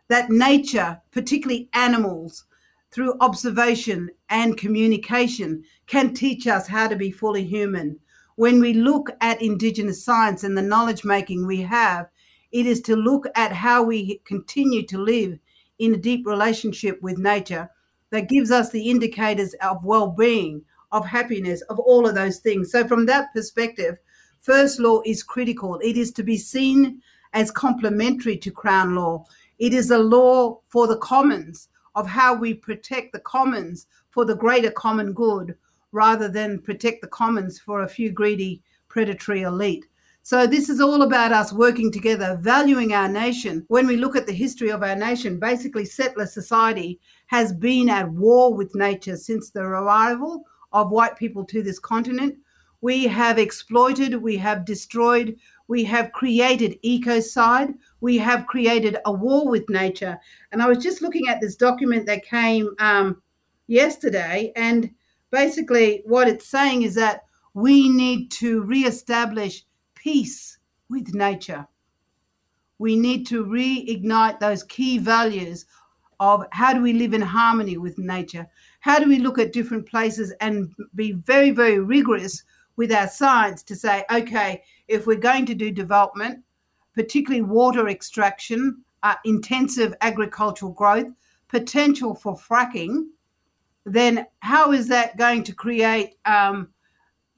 That 0.07 0.29
nature, 0.29 0.99
particularly 1.11 1.69
animals, 1.73 2.45
through 2.91 3.17
observation 3.21 4.09
and 4.29 4.57
communication, 4.57 5.63
can 5.88 6.13
teach 6.13 6.47
us 6.47 6.67
how 6.67 6.88
to 6.88 6.95
be 6.95 7.11
fully 7.11 7.45
human. 7.45 7.99
When 8.36 8.59
we 8.59 8.73
look 8.73 9.11
at 9.21 9.41
Indigenous 9.41 10.03
science 10.03 10.43
and 10.43 10.57
the 10.57 10.61
knowledge 10.61 11.03
making 11.03 11.45
we 11.45 11.61
have, 11.61 12.07
it 12.51 12.65
is 12.65 12.82
to 12.82 12.95
look 12.95 13.25
at 13.36 13.51
how 13.51 13.84
we 13.84 14.19
continue 14.25 14.86
to 14.88 14.97
live 14.97 15.38
in 15.79 15.93
a 15.93 15.97
deep 15.97 16.25
relationship 16.25 17.01
with 17.01 17.17
nature 17.17 17.69
that 18.11 18.29
gives 18.29 18.51
us 18.51 18.69
the 18.69 18.89
indicators 18.89 19.53
of 19.61 19.84
well 19.84 20.07
being, 20.07 20.63
of 20.91 21.05
happiness, 21.05 21.61
of 21.63 21.79
all 21.79 22.07
of 22.07 22.15
those 22.15 22.39
things. 22.39 22.71
So, 22.71 22.88
from 22.88 23.05
that 23.07 23.34
perspective, 23.34 23.97
first 24.39 24.79
law 24.79 25.01
is 25.05 25.23
critical. 25.23 25.79
It 25.84 25.97
is 25.97 26.11
to 26.13 26.23
be 26.23 26.38
seen 26.38 27.01
as 27.34 27.51
complementary 27.51 28.38
to 28.38 28.51
Crown 28.51 28.95
law. 28.95 29.25
It 29.59 29.73
is 29.73 29.91
a 29.91 29.97
law 29.97 30.59
for 30.69 30.88
the 30.88 30.97
commons 30.97 31.69
of 31.95 32.07
how 32.07 32.34
we 32.34 32.53
protect 32.53 33.13
the 33.13 33.19
commons 33.19 33.88
for 34.09 34.25
the 34.25 34.36
greater 34.36 34.71
common 34.71 35.13
good 35.13 35.55
rather 35.92 36.28
than 36.28 36.62
protect 36.62 37.02
the 37.02 37.08
commons 37.08 37.60
for 37.60 37.82
a 37.82 37.88
few 37.89 38.12
greedy 38.12 38.62
predatory 38.88 39.44
elite. 39.44 39.86
So, 40.24 40.46
this 40.46 40.70
is 40.70 40.80
all 40.80 41.02
about 41.02 41.32
us 41.32 41.52
working 41.52 41.92
together, 41.92 42.38
valuing 42.39 42.94
our 42.94 43.08
nation. 43.08 43.66
When 43.70 43.88
we 43.88 43.98
look 43.98 44.16
at 44.16 44.28
the 44.28 44.34
history 44.34 44.70
of 44.70 44.84
our 44.84 44.96
nation, 44.96 45.39
basically, 45.39 45.86
settler 45.86 46.28
society 46.28 47.00
has 47.28 47.52
been 47.54 47.89
at 47.89 48.12
war 48.12 48.54
with 48.54 48.76
nature 48.76 49.18
since 49.18 49.50
the 49.50 49.62
arrival 49.62 50.44
of 50.74 50.92
white 50.92 51.18
people 51.18 51.44
to 51.46 51.64
this 51.64 51.80
continent. 51.80 52.36
We 52.82 53.06
have 53.06 53.39
exploited, 53.39 54.16
we 54.16 54.38
have 54.38 54.66
destroyed, 54.66 55.38
we 55.68 55.84
have 55.86 56.12
created 56.12 56.80
ecocide, 56.84 57.74
we 58.00 58.18
have 58.20 58.48
created 58.48 58.98
a 59.06 59.12
war 59.12 59.50
with 59.50 59.70
nature. 59.70 60.20
And 60.52 60.62
I 60.62 60.68
was 60.68 60.80
just 60.80 61.02
looking 61.02 61.30
at 61.30 61.42
this 61.42 61.56
document 61.56 62.06
that 62.06 62.26
came 62.26 62.76
um, 62.78 63.22
yesterday, 63.68 64.52
and 64.56 64.92
basically 65.32 66.03
what 66.05 66.27
it's 66.27 66.47
saying 66.47 66.84
is 66.84 66.95
that 66.95 67.23
we 67.53 67.89
need 67.89 68.32
to 68.32 68.61
reestablish 68.63 69.63
peace 69.95 70.57
with 70.89 71.13
nature. 71.13 71.67
We 72.79 72.95
need 72.95 73.27
to 73.27 73.45
reignite 73.45 74.39
those 74.39 74.63
key 74.63 74.97
values 74.97 75.65
of 76.19 76.45
how 76.51 76.73
do 76.73 76.82
we 76.82 76.93
live 76.93 77.13
in 77.13 77.21
harmony 77.21 77.77
with 77.77 77.97
nature? 77.97 78.47
How 78.79 78.99
do 78.99 79.07
we 79.07 79.19
look 79.19 79.39
at 79.39 79.53
different 79.53 79.88
places 79.88 80.34
and 80.39 80.71
be 80.95 81.13
very, 81.13 81.51
very 81.51 81.79
rigorous 81.79 82.43
with 82.75 82.91
our 82.91 83.07
science 83.07 83.63
to 83.63 83.75
say, 83.75 84.05
okay, 84.11 84.63
if 84.88 85.07
we're 85.07 85.17
going 85.17 85.45
to 85.47 85.55
do 85.55 85.71
development, 85.71 86.43
particularly 86.93 87.41
water 87.41 87.88
extraction, 87.88 88.84
uh, 89.03 89.15
intensive 89.25 89.93
agricultural 90.01 90.71
growth, 90.71 91.07
potential 91.47 92.13
for 92.13 92.36
fracking, 92.38 93.05
then 93.86 94.27
how 94.39 94.71
is 94.71 94.88
that 94.88 95.17
going 95.17 95.43
to 95.43 95.53
create 95.53 96.15
um, 96.25 96.69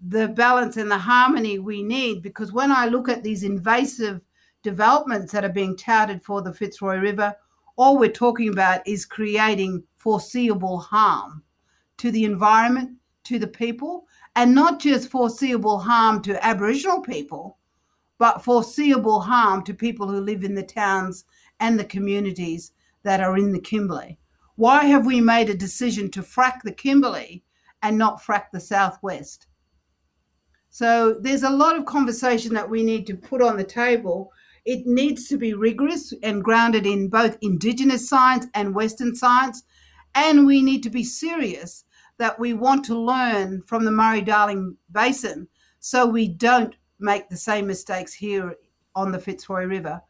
the 0.07 0.27
balance 0.29 0.77
and 0.77 0.91
the 0.91 0.97
harmony 0.97 1.59
we 1.59 1.83
need? 1.83 2.21
Because 2.21 2.51
when 2.51 2.71
I 2.71 2.87
look 2.87 3.09
at 3.09 3.23
these 3.23 3.43
invasive 3.43 4.21
developments 4.61 5.31
that 5.31 5.45
are 5.45 5.49
being 5.49 5.77
touted 5.77 6.23
for 6.23 6.41
the 6.41 6.53
Fitzroy 6.53 6.97
River, 6.97 7.35
all 7.75 7.97
we're 7.97 8.09
talking 8.09 8.49
about 8.49 8.85
is 8.87 9.05
creating 9.05 9.83
foreseeable 9.97 10.79
harm 10.79 11.43
to 11.97 12.11
the 12.11 12.25
environment, 12.25 12.97
to 13.23 13.39
the 13.39 13.47
people, 13.47 14.05
and 14.35 14.53
not 14.53 14.79
just 14.79 15.09
foreseeable 15.09 15.79
harm 15.79 16.21
to 16.21 16.45
Aboriginal 16.45 17.01
people, 17.01 17.57
but 18.17 18.43
foreseeable 18.43 19.21
harm 19.21 19.63
to 19.63 19.73
people 19.73 20.07
who 20.07 20.19
live 20.19 20.43
in 20.43 20.55
the 20.55 20.63
towns 20.63 21.25
and 21.59 21.79
the 21.79 21.85
communities 21.85 22.71
that 23.03 23.21
are 23.21 23.37
in 23.37 23.51
the 23.51 23.59
Kimberley. 23.59 24.17
Why 24.56 24.86
have 24.86 25.06
we 25.06 25.20
made 25.20 25.49
a 25.49 25.56
decision 25.56 26.12
to 26.12 26.22
frack 26.22 26.62
the 26.64 26.72
Kimberley 26.72 27.43
and 27.82 27.97
not 27.97 28.22
frack 28.22 28.45
the 28.51 28.60
Southwest? 28.60 29.47
So 30.70 31.14
there's 31.20 31.43
a 31.43 31.49
lot 31.49 31.78
of 31.78 31.86
conversation 31.86 32.54
that 32.54 32.70
we 32.70 32.84
need 32.84 33.06
to 33.08 33.16
put 33.16 33.41
on 33.41 33.58
the 33.58 33.64
table. 33.64 34.32
It 34.66 34.88
needs 34.88 35.28
to 35.28 35.38
be 35.38 35.54
rigorous 35.54 36.14
and 36.24 36.43
grounded 36.43 36.86
in 36.86 37.10
both 37.10 37.38
Indigenous 37.41 38.08
science 38.08 38.47
and 38.54 38.74
Western 38.74 39.16
science. 39.16 39.64
And 40.16 40.45
we 40.45 40.62
need 40.62 40.84
to 40.84 40.89
be 40.89 41.04
serious 41.04 41.86
that 42.18 42.39
we 42.39 42.54
want 42.54 42.86
to 42.86 42.97
learn 42.97 43.62
from 43.64 43.86
the 43.86 43.91
Murray 43.91 44.22
Darling 44.22 44.78
Basin 44.91 45.47
so 45.80 46.06
we 46.06 46.28
don't 46.28 46.76
make 46.99 47.28
the 47.30 47.38
same 47.38 47.68
mistakes 47.68 48.14
here 48.14 48.56
on 48.95 49.12
the 49.12 49.20
Fitzroy 49.20 49.66
River. 49.66 50.01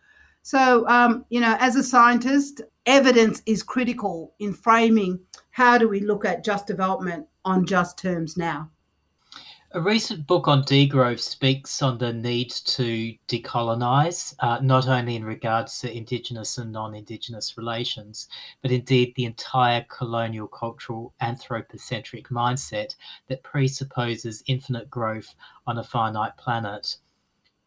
So, 0.44 0.86
um, 0.88 1.26
you 1.30 1.39
know, 1.39 1.56
as 1.60 1.78
a 1.78 1.84
scientist, 1.84 2.62
evidence 2.86 3.41
is 3.46 3.64
critical 3.64 4.36
in 4.39 4.54
framing 4.54 5.20
how 5.52 5.78
do 5.78 5.88
we 5.88 6.02
look 6.02 6.26
at 6.26 6.44
just 6.44 6.68
development 6.68 7.26
on 7.46 7.66
just 7.66 7.98
terms 7.98 8.36
now. 8.36 8.70
A 9.72 9.82
recent 9.82 10.28
book 10.28 10.48
on 10.48 10.64
degrowth 10.64 11.22
speaks 11.22 11.82
on 11.82 11.98
the 11.98 12.14
need 12.14 12.52
to 12.52 13.16
decolonise, 13.28 14.36
uh, 14.39 14.60
not 14.62 14.88
only 14.88 15.16
in 15.16 15.24
regards 15.24 15.80
to 15.80 15.98
Indigenous 15.98 16.58
and 16.60 16.72
non 16.72 16.94
Indigenous 16.94 17.58
relations, 17.58 18.28
but 18.62 18.70
indeed 18.70 19.14
the 19.16 19.26
entire 19.26 19.84
colonial 19.89 20.48
cultural 20.48 21.14
anthropocentric 21.22 22.28
mindset 22.28 22.96
that 23.30 23.41
presupposes 23.41 24.44
infinite 24.46 24.91
growth 24.91 25.34
on 25.66 25.80
a 25.80 25.84
finite 25.84 26.38
planet. 26.38 26.98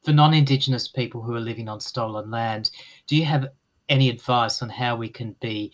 For 0.07 0.13
non 0.13 0.35
Indigenous 0.35 0.87
people 0.87 1.21
who 1.21 1.35
are 1.35 1.41
living 1.41 1.69
on 1.69 1.81
stolen 1.81 2.31
land, 2.31 2.71
do 3.09 3.17
you 3.17 3.25
have 3.25 3.49
any 3.89 4.09
advice 4.09 4.63
on 4.63 4.69
how 4.69 4.95
we 4.95 5.09
can 5.09 5.35
be 5.41 5.73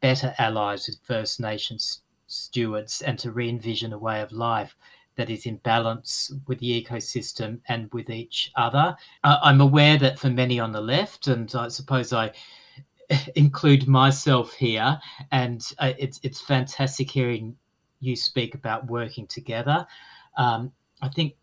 better 0.00 0.34
allies 0.38 0.88
with 0.88 0.98
First 1.04 1.38
Nations 1.38 2.02
stewards 2.26 3.00
and 3.02 3.16
to 3.20 3.30
re 3.30 3.48
envision 3.48 3.92
a 3.92 3.98
way 3.98 4.22
of 4.22 4.32
life? 4.32 4.74
that 5.16 5.30
is 5.30 5.44
in 5.44 5.56
balance 5.58 6.32
with 6.46 6.58
the 6.60 6.82
ecosystem 6.82 7.60
and 7.68 7.92
with 7.92 8.08
each 8.10 8.50
other. 8.56 8.96
Uh, 9.22 9.38
I'm 9.42 9.60
aware 9.60 9.98
that 9.98 10.18
for 10.18 10.30
many 10.30 10.58
on 10.58 10.72
the 10.72 10.80
left, 10.80 11.26
and 11.26 11.52
I 11.54 11.68
suppose 11.68 12.12
I 12.12 12.32
include 13.36 13.86
myself 13.86 14.52
here, 14.54 14.98
and 15.30 15.64
uh, 15.78 15.92
it's 15.96 16.18
it's 16.24 16.40
fantastic 16.40 17.08
hearing 17.08 17.56
you 18.00 18.16
speak 18.16 18.54
about 18.54 18.86
working 18.86 19.28
together. 19.28 19.86
Um, 20.36 20.72
I 21.02 21.08
think 21.08 21.34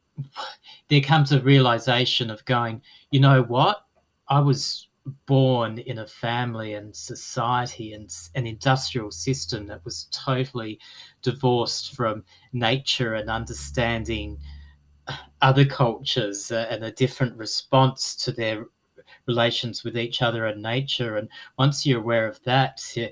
there 0.89 1.01
comes 1.01 1.31
a 1.31 1.41
realization 1.41 2.29
of 2.29 2.43
going, 2.45 2.81
you 3.11 3.19
know 3.19 3.43
what, 3.43 3.85
I 4.29 4.39
was 4.39 4.87
born 5.25 5.79
in 5.79 5.99
a 5.99 6.07
family 6.07 6.73
and 6.73 6.95
society 6.95 7.93
and 7.93 8.13
an 8.35 8.45
industrial 8.45 9.11
system 9.11 9.65
that 9.67 9.83
was 9.85 10.07
totally 10.11 10.79
divorced 11.21 11.95
from 11.95 12.23
nature 12.51 13.15
and 13.15 13.29
understanding 13.29 14.37
other 15.41 15.65
cultures 15.65 16.51
uh, 16.51 16.67
and 16.69 16.83
a 16.83 16.91
different 16.91 17.35
response 17.37 18.15
to 18.15 18.31
their 18.31 18.65
relations 19.27 19.83
with 19.83 19.97
each 19.97 20.21
other 20.21 20.47
and 20.47 20.61
nature. 20.61 21.17
And 21.17 21.29
once 21.57 21.85
you're 21.85 21.99
aware 21.99 22.27
of 22.27 22.41
that, 22.43 22.81
uh, 22.97 23.07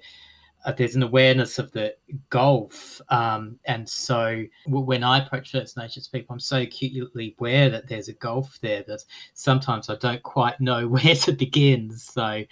there's 0.74 0.96
an 0.96 1.04
awareness 1.04 1.60
of 1.60 1.72
the 1.72 1.96
gulf. 2.30 3.02
Um, 3.10 3.60
and 3.66 3.88
so 3.88 4.44
when 4.68 5.04
I 5.04 5.26
approach 5.26 5.52
First 5.52 5.78
Nations 5.78 6.08
people, 6.08 6.34
I'm 6.34 6.40
so 6.40 6.58
acutely 6.58 7.36
aware 7.40 7.70
that 7.70 7.88
there's 7.88 8.08
a 8.08 8.14
gulf 8.14 8.58
there 8.62 8.84
that 8.88 9.04
sometimes 9.34 9.90
I 9.90 9.96
don't 9.96 10.24
quite 10.24 10.60
know 10.60 10.88
where 10.88 11.16
to 11.16 11.32
begin. 11.32 11.92
So, 11.92 12.44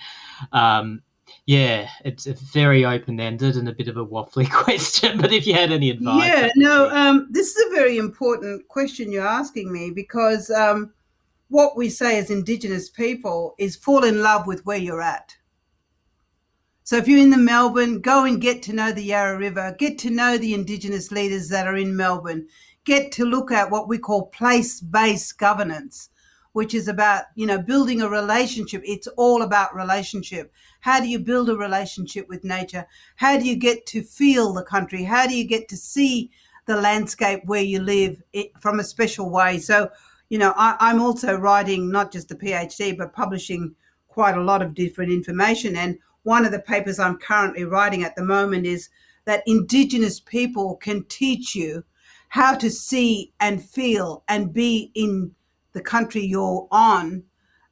um, 0.52 1.02
yeah, 1.46 1.90
it's, 2.06 2.28
a 2.28 2.34
very 2.34 2.86
open 2.86 3.20
ended 3.20 3.56
and 3.58 3.68
a 3.68 3.74
bit 3.74 3.88
of 3.88 3.98
a 3.98 4.06
waffly 4.06 4.50
question. 4.64 5.20
But 5.20 5.34
if 5.34 5.46
you 5.46 5.54
had 5.54 5.72
any 5.72 5.90
advice, 5.90 6.26
yeah, 6.26 6.50
no, 6.56 6.90
um, 6.90 7.28
this 7.32 7.56
is 7.56 7.66
a 7.68 7.76
very 7.76 7.98
important 7.98 8.68
question 8.68 9.12
you're 9.12 9.28
asking 9.28 9.72
me 9.72 9.92
because 9.92 10.50
um, 10.52 10.94
what 11.50 11.76
we 11.76 11.90
say 11.90 12.18
as 12.18 12.30
Indigenous 12.30 12.90
people 12.90 13.56
is 13.58 13.76
fall 13.76 14.04
in 14.04 14.22
love 14.22 14.48
with 14.48 14.66
where 14.66 14.78
you're 14.78 15.02
at. 15.02 15.36
So 16.94 17.00
if 17.00 17.08
you're 17.08 17.18
in 17.18 17.32
the 17.32 17.40
Melbourne, 17.40 18.02
go 18.02 18.26
and 18.26 18.40
get 18.40 18.62
to 18.62 18.72
know 18.72 18.92
the 18.92 19.02
Yarra 19.02 19.36
River, 19.36 19.76
get 19.80 19.98
to 19.98 20.12
know 20.12 20.38
the 20.38 20.54
Indigenous 20.54 21.12
leaders 21.12 21.50
that 21.50 21.66
are 21.66 21.76
in 21.76 21.98
Melbourne, 21.98 22.48
get 22.86 23.12
to 23.14 23.26
look 23.26 23.52
at 23.52 23.72
what 23.72 23.88
we 23.90 23.98
call 23.98 24.28
place-based 24.28 25.40
governance, 25.40 26.12
which 26.52 26.76
is 26.76 26.88
about, 26.88 27.24
you 27.34 27.48
know, 27.48 27.60
building 27.60 28.04
a 28.04 28.08
relationship. 28.08 28.84
It's 28.86 29.08
all 29.08 29.42
about 29.42 29.74
relationship. 29.74 30.54
How 30.82 31.00
do 31.00 31.08
you 31.08 31.18
build 31.18 31.50
a 31.50 31.58
relationship 31.58 32.30
with 32.30 32.44
nature? 32.44 32.86
How 33.16 33.40
do 33.40 33.48
you 33.48 33.56
get 33.56 33.88
to 33.88 34.04
feel 34.04 34.54
the 34.54 34.62
country? 34.62 35.04
How 35.04 35.26
do 35.26 35.36
you 35.36 35.48
get 35.48 35.68
to 35.70 35.76
see 35.76 36.30
the 36.68 36.80
landscape 36.80 37.42
where 37.46 37.64
you 37.64 37.80
live 37.80 38.22
from 38.60 38.80
a 38.80 38.84
special 38.84 39.32
way? 39.32 39.58
So, 39.58 39.90
you 40.30 40.38
know, 40.38 40.54
I, 40.56 40.92
am 40.92 41.02
also 41.02 41.38
writing 41.38 41.90
not 41.90 42.12
just 42.12 42.30
a 42.30 42.36
PhD, 42.36 42.96
but 42.96 43.14
publishing 43.14 43.74
quite 44.10 44.38
a 44.38 44.44
lot 44.44 44.62
of 44.62 44.76
different 44.76 45.12
information. 45.12 45.76
And 45.76 45.98
one 46.24 46.46
of 46.46 46.52
the 46.52 46.60
papers 46.60 47.00
I'm 47.00 47.18
currently 47.18 47.64
writing 47.64 48.04
at 48.04 48.16
the 48.16 48.24
moment 48.24 48.66
is 48.66 48.90
that 49.26 49.44
Indigenous 49.46 50.20
people 50.20 50.76
can 50.78 51.06
teach 51.06 51.56
you 51.56 51.84
how 52.30 52.56
to 52.56 52.70
see 52.70 53.32
and 53.40 53.64
feel 53.64 54.24
and 54.28 54.54
be 54.54 54.92
in 54.96 55.32
the 55.74 55.82
country 55.82 56.26
you're 56.26 56.68
on 56.72 57.24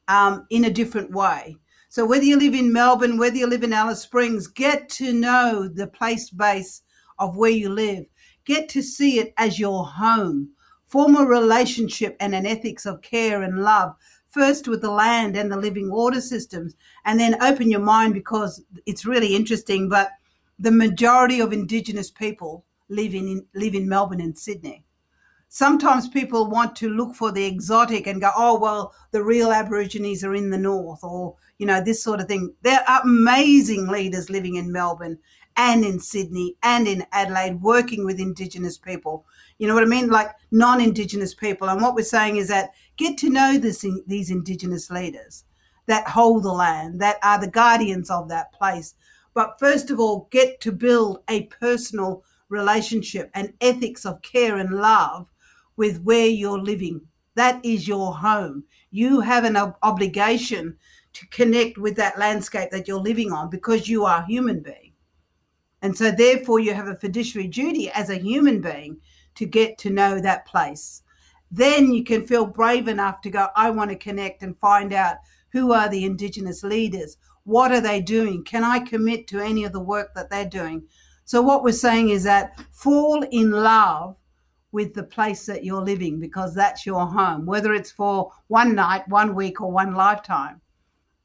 um, 0.07 0.45
in 0.49 0.65
a 0.65 0.69
different 0.69 1.11
way. 1.11 1.55
So 1.89 2.05
whether 2.05 2.23
you 2.23 2.37
live 2.37 2.53
in 2.53 2.71
Melbourne, 2.71 3.17
whether 3.17 3.35
you 3.35 3.47
live 3.47 3.63
in 3.63 3.73
Alice 3.73 4.01
Springs, 4.01 4.47
get 4.47 4.87
to 4.89 5.11
know 5.11 5.67
the 5.67 5.87
place 5.87 6.29
base 6.29 6.83
of 7.19 7.35
where 7.35 7.51
you 7.51 7.69
live. 7.69 8.05
Get 8.45 8.69
to 8.69 8.81
see 8.81 9.19
it 9.19 9.33
as 9.37 9.59
your 9.59 9.85
home. 9.85 10.51
Form 10.87 11.15
a 11.15 11.25
relationship 11.25 12.15
and 12.19 12.35
an 12.35 12.45
ethics 12.45 12.85
of 12.85 13.01
care 13.01 13.41
and 13.41 13.63
love, 13.63 13.95
first 14.32 14.67
with 14.67 14.82
the 14.82 14.91
land 14.91 15.36
and 15.36 15.51
the 15.51 15.57
living 15.57 15.91
water 15.91 16.21
systems, 16.21 16.75
and 17.05 17.19
then 17.19 17.41
open 17.41 17.69
your 17.69 17.82
mind 17.82 18.13
because 18.13 18.63
it's 18.86 19.05
really 19.05 19.36
interesting. 19.36 19.88
But 19.88 20.09
the 20.57 20.71
majority 20.71 21.39
of 21.39 21.53
Indigenous 21.53 22.09
people 22.09 22.65
live 22.89 23.13
in, 23.13 23.45
live 23.53 23.75
in 23.75 23.88
Melbourne 23.88 24.21
and 24.21 24.38
Sydney 24.38 24.84
sometimes 25.53 26.07
people 26.07 26.49
want 26.49 26.77
to 26.77 26.89
look 26.89 27.13
for 27.13 27.29
the 27.32 27.43
exotic 27.43 28.07
and 28.07 28.21
go, 28.21 28.32
oh, 28.36 28.57
well, 28.57 28.95
the 29.11 29.21
real 29.21 29.51
Aborigines 29.51 30.23
are 30.23 30.34
in 30.34 30.49
the 30.49 30.57
north, 30.57 31.03
or, 31.03 31.36
you 31.57 31.65
know, 31.65 31.84
this 31.84 32.01
sort 32.01 32.21
of 32.21 32.27
thing. 32.27 32.53
There 32.63 32.84
are 32.88 33.01
amazing 33.03 33.88
leaders 33.88 34.29
living 34.29 34.55
in 34.55 34.71
Melbourne 34.71 35.19
and 35.57 35.84
in 35.84 35.99
Sydney 35.99 36.55
and 36.63 36.88
in 36.88 37.05
Adelaide 37.11 37.61
working 37.61 38.05
with 38.05 38.17
Indigenous 38.17 38.77
people. 38.77 39.25
You 39.59 39.67
know 39.67 39.73
what 39.73 39.84
I 39.84 39.88
mean? 39.88 40.09
Like 40.09 40.29
non 40.51 40.79
Indigenous 40.79 41.34
people. 41.34 41.67
And 41.67 41.82
what 41.82 41.95
we're 41.95 42.03
saying 42.03 42.38
is 42.38 42.47
that 42.47 42.69
get 43.01 43.17
to 43.17 43.29
know 43.29 43.57
this, 43.57 43.83
these 44.05 44.29
Indigenous 44.29 44.91
leaders 44.91 45.43
that 45.87 46.07
hold 46.07 46.43
the 46.43 46.53
land, 46.53 47.01
that 47.01 47.17
are 47.23 47.39
the 47.39 47.49
guardians 47.49 48.11
of 48.11 48.29
that 48.29 48.53
place. 48.53 48.93
But 49.33 49.57
first 49.59 49.89
of 49.89 49.99
all, 49.99 50.27
get 50.31 50.61
to 50.61 50.71
build 50.71 51.23
a 51.27 51.43
personal 51.45 52.23
relationship 52.49 53.31
and 53.33 53.53
ethics 53.59 54.05
of 54.05 54.21
care 54.21 54.57
and 54.57 54.75
love 54.75 55.27
with 55.77 56.03
where 56.03 56.27
you're 56.27 56.59
living. 56.59 57.01
That 57.35 57.65
is 57.65 57.87
your 57.87 58.13
home. 58.13 58.65
You 58.91 59.21
have 59.21 59.45
an 59.45 59.57
ob- 59.57 59.77
obligation 59.81 60.77
to 61.13 61.27
connect 61.27 61.77
with 61.77 61.95
that 61.95 62.19
landscape 62.19 62.69
that 62.71 62.87
you're 62.87 62.99
living 62.99 63.31
on 63.31 63.49
because 63.49 63.89
you 63.89 64.05
are 64.05 64.21
a 64.21 64.25
human 64.25 64.59
being. 64.59 64.93
And 65.81 65.97
so, 65.97 66.11
therefore, 66.11 66.59
you 66.59 66.75
have 66.75 66.87
a 66.87 66.95
fiduciary 66.95 67.47
duty 67.47 67.89
as 67.89 68.09
a 68.09 68.15
human 68.19 68.61
being 68.61 69.01
to 69.35 69.45
get 69.47 69.79
to 69.79 69.89
know 69.89 70.19
that 70.19 70.45
place. 70.45 71.01
Then 71.51 71.91
you 71.91 72.03
can 72.03 72.25
feel 72.25 72.45
brave 72.45 72.87
enough 72.87 73.21
to 73.21 73.29
go, 73.29 73.47
I 73.55 73.69
want 73.71 73.91
to 73.91 73.97
connect 73.97 74.41
and 74.41 74.57
find 74.59 74.93
out 74.93 75.17
who 75.51 75.73
are 75.73 75.89
the 75.89 76.05
Indigenous 76.05 76.63
leaders? 76.63 77.17
What 77.43 77.71
are 77.71 77.81
they 77.81 78.01
doing? 78.01 78.43
Can 78.43 78.63
I 78.63 78.79
commit 78.79 79.27
to 79.27 79.39
any 79.39 79.65
of 79.65 79.73
the 79.73 79.79
work 79.79 80.13
that 80.15 80.29
they're 80.29 80.45
doing? 80.45 80.87
So, 81.25 81.41
what 81.41 81.63
we're 81.63 81.71
saying 81.71 82.09
is 82.09 82.23
that 82.23 82.59
fall 82.71 83.23
in 83.31 83.51
love 83.51 84.15
with 84.71 84.93
the 84.93 85.03
place 85.03 85.45
that 85.45 85.65
you're 85.65 85.83
living 85.83 86.19
because 86.19 86.55
that's 86.55 86.85
your 86.85 87.05
home, 87.05 87.45
whether 87.45 87.73
it's 87.73 87.91
for 87.91 88.31
one 88.47 88.73
night, 88.73 89.07
one 89.09 89.35
week, 89.35 89.59
or 89.59 89.71
one 89.71 89.93
lifetime. 89.93 90.61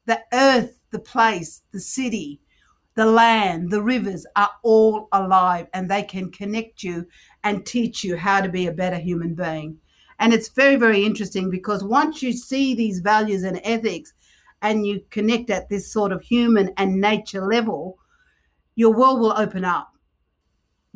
The 0.05 0.21
earth, 0.33 0.79
the 0.91 0.99
place, 0.99 1.61
the 1.71 1.79
city, 1.79 2.41
the 2.95 3.05
land, 3.05 3.69
the 3.69 3.81
rivers 3.81 4.25
are 4.35 4.49
all 4.63 5.07
alive 5.11 5.67
and 5.73 5.89
they 5.89 6.03
can 6.03 6.31
connect 6.31 6.83
you 6.83 7.05
and 7.43 7.65
teach 7.65 8.03
you 8.03 8.17
how 8.17 8.41
to 8.41 8.49
be 8.49 8.67
a 8.67 8.71
better 8.71 8.97
human 8.97 9.35
being. 9.35 9.77
And 10.19 10.33
it's 10.33 10.49
very, 10.49 10.75
very 10.75 11.05
interesting 11.05 11.49
because 11.49 11.83
once 11.83 12.23
you 12.23 12.33
see 12.33 12.73
these 12.73 12.99
values 12.99 13.43
and 13.43 13.61
ethics 13.63 14.13
and 14.61 14.85
you 14.85 15.01
connect 15.11 15.49
at 15.49 15.69
this 15.69 15.91
sort 15.91 16.11
of 16.11 16.21
human 16.21 16.71
and 16.77 16.99
nature 16.99 17.45
level, 17.45 17.99
your 18.75 18.93
world 18.93 19.19
will 19.19 19.33
open 19.37 19.63
up 19.63 19.91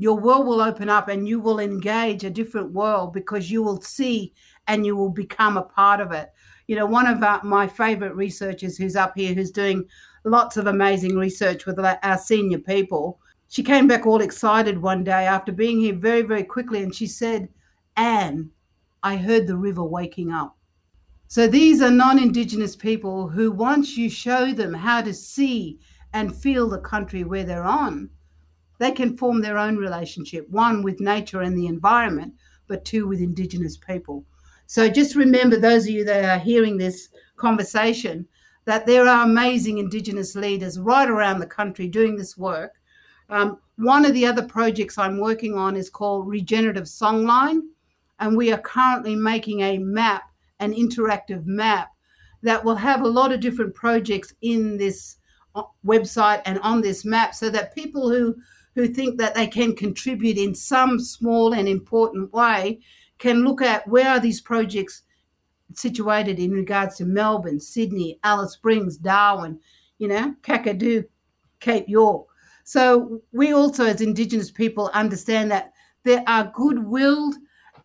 your 0.01 0.19
world 0.19 0.47
will 0.47 0.61
open 0.61 0.89
up 0.89 1.09
and 1.09 1.27
you 1.27 1.39
will 1.39 1.59
engage 1.59 2.23
a 2.23 2.29
different 2.31 2.71
world 2.71 3.13
because 3.13 3.51
you 3.51 3.61
will 3.61 3.79
see 3.81 4.33
and 4.67 4.83
you 4.83 4.95
will 4.95 5.11
become 5.11 5.57
a 5.57 5.61
part 5.61 5.99
of 5.99 6.11
it. 6.11 6.31
You 6.65 6.75
know, 6.75 6.87
one 6.87 7.05
of 7.05 7.21
our, 7.21 7.43
my 7.43 7.67
favorite 7.67 8.15
researchers 8.15 8.75
who's 8.75 8.95
up 8.95 9.13
here, 9.15 9.35
who's 9.35 9.51
doing 9.51 9.85
lots 10.23 10.57
of 10.57 10.65
amazing 10.65 11.17
research 11.17 11.67
with 11.67 11.77
our 11.77 12.17
senior 12.17 12.57
people, 12.57 13.19
she 13.47 13.61
came 13.61 13.87
back 13.87 14.07
all 14.07 14.21
excited 14.21 14.81
one 14.81 15.03
day 15.03 15.27
after 15.27 15.51
being 15.51 15.79
here 15.79 15.93
very, 15.93 16.23
very 16.23 16.43
quickly. 16.43 16.81
And 16.81 16.95
she 16.95 17.05
said, 17.05 17.49
Anne, 17.95 18.49
I 19.03 19.17
heard 19.17 19.47
the 19.47 19.57
river 19.57 19.83
waking 19.83 20.31
up. 20.31 20.57
So 21.27 21.47
these 21.47 21.81
are 21.81 21.89
non 21.89 22.19
Indigenous 22.19 22.75
people 22.75 23.29
who, 23.29 23.51
once 23.51 23.97
you 23.97 24.09
show 24.09 24.51
them 24.51 24.73
how 24.73 25.01
to 25.01 25.13
see 25.13 25.79
and 26.13 26.35
feel 26.35 26.69
the 26.69 26.79
country 26.79 27.23
where 27.23 27.43
they're 27.43 27.63
on, 27.63 28.09
they 28.79 28.91
can 28.91 29.15
form 29.15 29.41
their 29.41 29.57
own 29.57 29.77
relationship 29.77 30.49
one 30.49 30.83
with 30.83 30.99
nature 30.99 31.41
and 31.41 31.57
the 31.57 31.67
environment, 31.67 32.33
but 32.67 32.83
two 32.83 33.07
with 33.07 33.21
Indigenous 33.21 33.77
people. 33.77 34.25
So 34.65 34.89
just 34.89 35.15
remember, 35.15 35.57
those 35.57 35.83
of 35.85 35.91
you 35.91 36.03
that 36.05 36.25
are 36.25 36.43
hearing 36.43 36.77
this 36.77 37.09
conversation, 37.37 38.27
that 38.65 38.85
there 38.85 39.07
are 39.07 39.25
amazing 39.25 39.77
Indigenous 39.77 40.35
leaders 40.35 40.79
right 40.79 41.09
around 41.09 41.39
the 41.39 41.45
country 41.45 41.87
doing 41.87 42.15
this 42.15 42.37
work. 42.37 42.73
Um, 43.29 43.59
one 43.77 44.05
of 44.05 44.13
the 44.13 44.25
other 44.25 44.43
projects 44.43 44.97
I'm 44.97 45.19
working 45.19 45.55
on 45.55 45.75
is 45.75 45.89
called 45.89 46.27
Regenerative 46.27 46.85
Songline, 46.85 47.61
and 48.21 48.37
we 48.37 48.53
are 48.53 48.59
currently 48.59 49.15
making 49.15 49.61
a 49.61 49.79
map, 49.79 50.23
an 50.59 50.73
interactive 50.73 51.45
map 51.45 51.89
that 52.43 52.63
will 52.63 52.75
have 52.75 53.01
a 53.01 53.07
lot 53.07 53.33
of 53.33 53.39
different 53.39 53.75
projects 53.75 54.33
in 54.41 54.77
this 54.77 55.17
uh, 55.55 55.63
website 55.85 56.41
and 56.45 56.59
on 56.59 56.81
this 56.81 57.03
map 57.03 57.35
so 57.35 57.49
that 57.49 57.75
people 57.75 58.09
who 58.09 58.35
who 58.75 58.87
think 58.87 59.17
that 59.17 59.35
they 59.35 59.47
can 59.47 59.75
contribute 59.75 60.37
in 60.37 60.55
some 60.55 60.97
small 60.97 61.51
and 61.53 61.67
important 61.67 62.31
way 62.31 62.79
can 63.17 63.43
look 63.43 63.61
at 63.61 63.85
where 63.85 64.07
are 64.07 64.19
these 64.19 64.39
projects 64.39 65.03
situated 65.73 66.39
in 66.39 66.51
regards 66.51 66.95
to 66.95 67.05
Melbourne, 67.05 67.59
Sydney, 67.59 68.17
Alice 68.23 68.53
Springs, 68.53 68.95
Darwin, 68.95 69.59
you 69.97 70.07
know, 70.07 70.33
Kakadu, 70.41 71.03
Cape 71.59 71.89
York. 71.89 72.27
So 72.63 73.21
we 73.33 73.51
also, 73.51 73.85
as 73.85 73.99
Indigenous 73.99 74.51
people, 74.51 74.89
understand 74.93 75.51
that 75.51 75.73
there 76.05 76.23
are 76.25 76.51
good-willed 76.55 77.35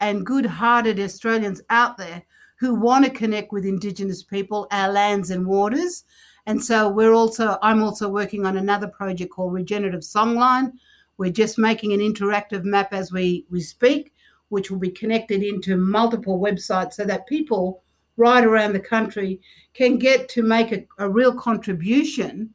and 0.00 0.26
good-hearted 0.26 1.00
Australians 1.00 1.60
out 1.70 1.96
there 1.96 2.22
who 2.58 2.74
want 2.74 3.04
to 3.04 3.10
connect 3.10 3.52
with 3.52 3.64
Indigenous 3.64 4.22
people, 4.22 4.66
our 4.70 4.90
lands 4.90 5.30
and 5.30 5.46
waters, 5.46 6.04
and 6.46 6.62
so 6.62 6.88
we're 6.88 7.12
also, 7.12 7.58
I'm 7.60 7.82
also 7.82 8.08
working 8.08 8.46
on 8.46 8.56
another 8.56 8.86
project 8.86 9.32
called 9.32 9.52
Regenerative 9.52 10.02
Songline. 10.02 10.72
We're 11.18 11.32
just 11.32 11.58
making 11.58 11.92
an 11.92 12.00
interactive 12.00 12.62
map 12.62 12.92
as 12.92 13.10
we, 13.10 13.46
we 13.50 13.60
speak, 13.60 14.12
which 14.48 14.70
will 14.70 14.78
be 14.78 14.90
connected 14.90 15.42
into 15.42 15.76
multiple 15.76 16.38
websites 16.38 16.94
so 16.94 17.04
that 17.04 17.26
people 17.26 17.82
right 18.16 18.44
around 18.44 18.72
the 18.72 18.80
country 18.80 19.40
can 19.74 19.98
get 19.98 20.28
to 20.30 20.42
make 20.42 20.72
a, 20.72 20.84
a 20.98 21.08
real 21.08 21.34
contribution 21.34 22.54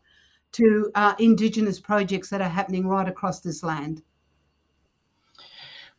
to 0.54 0.90
uh, 0.96 1.14
Indigenous 1.20 1.80
projects 1.80 2.30
that 2.30 2.42
are 2.42 2.50
happening 2.50 2.88
right 2.88 3.08
across 3.08 3.42
this 3.42 3.62
land. 3.62 4.02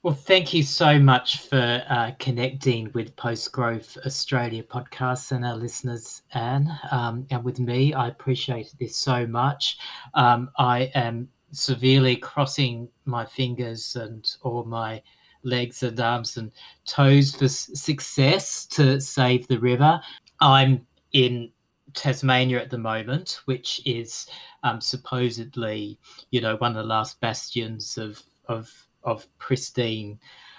Well, 0.05 0.15
thank 0.15 0.53
you 0.53 0.65
so 0.65 0.99
much 0.99 1.43
for 1.43 1.85
uh, 1.89 2.11
connecting 2.19 2.91
with 2.93 3.15
Post 3.15 3.53
Growth 3.53 3.97
Australia 4.05 4.65
podcast 4.65 5.31
and 5.31 5.45
our 5.45 5.55
listeners, 5.55 6.23
Anne, 6.35 6.77
um, 6.91 7.25
and 7.31 7.45
with 7.45 7.61
me. 7.61 7.95
I 7.95 8.09
appreciate 8.09 8.75
this 8.81 8.97
so 8.97 9.29
much. 9.29 9.79
Um, 10.15 10.51
I 10.59 10.91
am 10.97 11.29
severely 11.53 12.17
crossing 12.17 12.89
my 13.05 13.25
fingers 13.25 13.95
and 13.95 14.29
all 14.43 14.65
my 14.65 15.01
legs 15.45 15.85
and 15.85 16.01
arms 16.01 16.37
and 16.37 16.51
toes 16.85 17.37
for 17.37 17.47
success 17.47 18.67
to 18.67 19.01
save 19.01 19.47
the 19.47 19.61
river. 19.61 20.01
I'm 20.41 20.85
in 21.13 21.53
Tasmania 21.95 22.61
at 22.61 22.71
the 22.71 22.79
moment, 22.79 23.43
which 23.45 23.81
is 23.87 24.27
um, 24.65 24.81
supposedly, 24.81 25.97
you 26.33 26.41
know, 26.41 26.57
one 26.57 26.73
of 26.73 26.77
the 26.79 26.83
last 26.83 27.21
bastions 27.21 27.97
of 27.99 28.21
of 28.49 28.69
of 29.05 29.27
pristine 29.39 30.19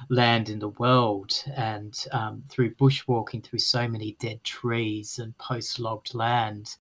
land 0.10 0.50
in 0.50 0.60
the 0.60 0.70
world 0.70 1.44
and 1.56 2.06
um, 2.12 2.44
through 2.50 2.74
bushwalking 2.76 3.44
through 3.44 3.60
so 3.60 3.88
many 3.88 4.18
dead 4.20 4.44
trees 4.44 5.20
and 5.20 5.38
post-logged 5.38 6.14
land 6.14 6.76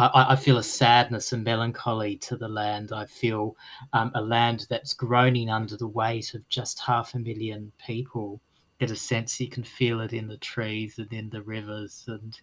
I, 0.00 0.26
I, 0.30 0.36
feel 0.36 0.56
a 0.56 0.62
sadness 0.62 1.32
and 1.32 1.44
melancholy 1.44 2.16
to 2.18 2.36
the 2.36 2.48
land. 2.48 2.90
I 2.92 3.04
feel 3.04 3.56
um, 3.92 4.10
a 4.14 4.22
land 4.22 4.66
that's 4.70 4.94
groaning 4.94 5.50
under 5.50 5.76
the 5.76 5.86
weight 5.86 6.32
of 6.34 6.48
just 6.48 6.80
half 6.80 7.14
a 7.14 7.18
million 7.18 7.70
people. 7.84 8.40
Get 8.78 8.90
a 8.90 8.96
sense 8.96 9.38
you 9.38 9.48
can 9.48 9.62
feel 9.62 10.00
it 10.00 10.14
in 10.14 10.26
the 10.26 10.38
trees 10.38 10.98
and 10.98 11.12
in 11.12 11.28
the 11.28 11.42
rivers 11.42 12.04
and 12.08 12.38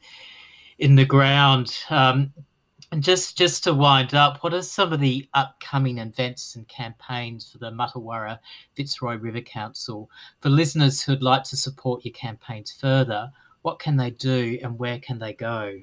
in 0.77 0.95
the 0.95 1.05
ground. 1.05 1.75
Um, 1.89 2.31
and 2.91 3.03
just 3.03 3.37
just 3.37 3.63
to 3.65 3.73
wind 3.73 4.13
up, 4.13 4.43
what 4.43 4.53
are 4.53 4.61
some 4.61 4.93
of 4.93 4.99
the 4.99 5.27
upcoming 5.33 5.97
events 5.97 6.55
and 6.55 6.67
campaigns 6.67 7.51
for 7.51 7.57
the 7.57 7.71
Martuwarra 7.71 8.39
Fitzroy 8.75 9.15
River 9.15 9.41
Council? 9.41 10.09
For 10.39 10.49
listeners 10.49 11.01
who'd 11.01 11.23
like 11.23 11.43
to 11.45 11.57
support 11.57 12.05
your 12.05 12.13
campaigns 12.13 12.71
further, 12.71 13.31
what 13.61 13.79
can 13.79 13.97
they 13.97 14.11
do 14.11 14.59
and 14.63 14.79
where 14.79 14.99
can 14.99 15.19
they 15.19 15.33
go? 15.33 15.79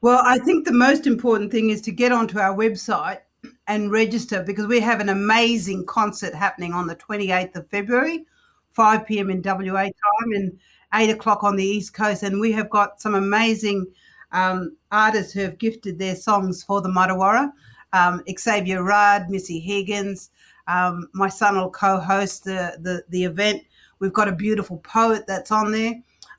Well, 0.00 0.20
I 0.24 0.38
think 0.38 0.64
the 0.64 0.72
most 0.72 1.06
important 1.06 1.52
thing 1.52 1.70
is 1.70 1.80
to 1.82 1.92
get 1.92 2.10
onto 2.10 2.38
our 2.40 2.56
website 2.56 3.20
and 3.68 3.92
register 3.92 4.42
because 4.42 4.66
we 4.66 4.80
have 4.80 5.00
an 5.00 5.08
amazing 5.08 5.86
concert 5.86 6.34
happening 6.34 6.72
on 6.72 6.88
the 6.88 6.96
28th 6.96 7.54
of 7.54 7.70
February, 7.70 8.24
5 8.72 9.06
p.m. 9.06 9.30
in 9.30 9.42
WA 9.42 9.82
time. 9.82 10.32
And 10.34 10.58
eight 10.94 11.10
o'clock 11.10 11.42
on 11.42 11.56
the 11.56 11.64
East 11.64 11.94
Coast. 11.94 12.22
And 12.22 12.40
we 12.40 12.52
have 12.52 12.70
got 12.70 13.00
some 13.00 13.14
amazing 13.14 13.86
um, 14.32 14.76
artists 14.90 15.32
who 15.32 15.40
have 15.40 15.58
gifted 15.58 15.98
their 15.98 16.16
songs 16.16 16.62
for 16.62 16.80
the 16.80 16.88
Martuwarra. 16.88 17.52
Um, 17.92 18.22
Xavier 18.38 18.82
Rudd, 18.82 19.28
Missy 19.28 19.60
Higgins. 19.60 20.30
Um, 20.66 21.08
my 21.12 21.28
son 21.28 21.56
will 21.56 21.70
co-host 21.70 22.44
the, 22.44 22.78
the, 22.80 23.04
the 23.10 23.24
event. 23.24 23.62
We've 23.98 24.12
got 24.12 24.28
a 24.28 24.32
beautiful 24.32 24.78
poet 24.78 25.26
that's 25.26 25.50
on 25.50 25.72
there. 25.72 25.94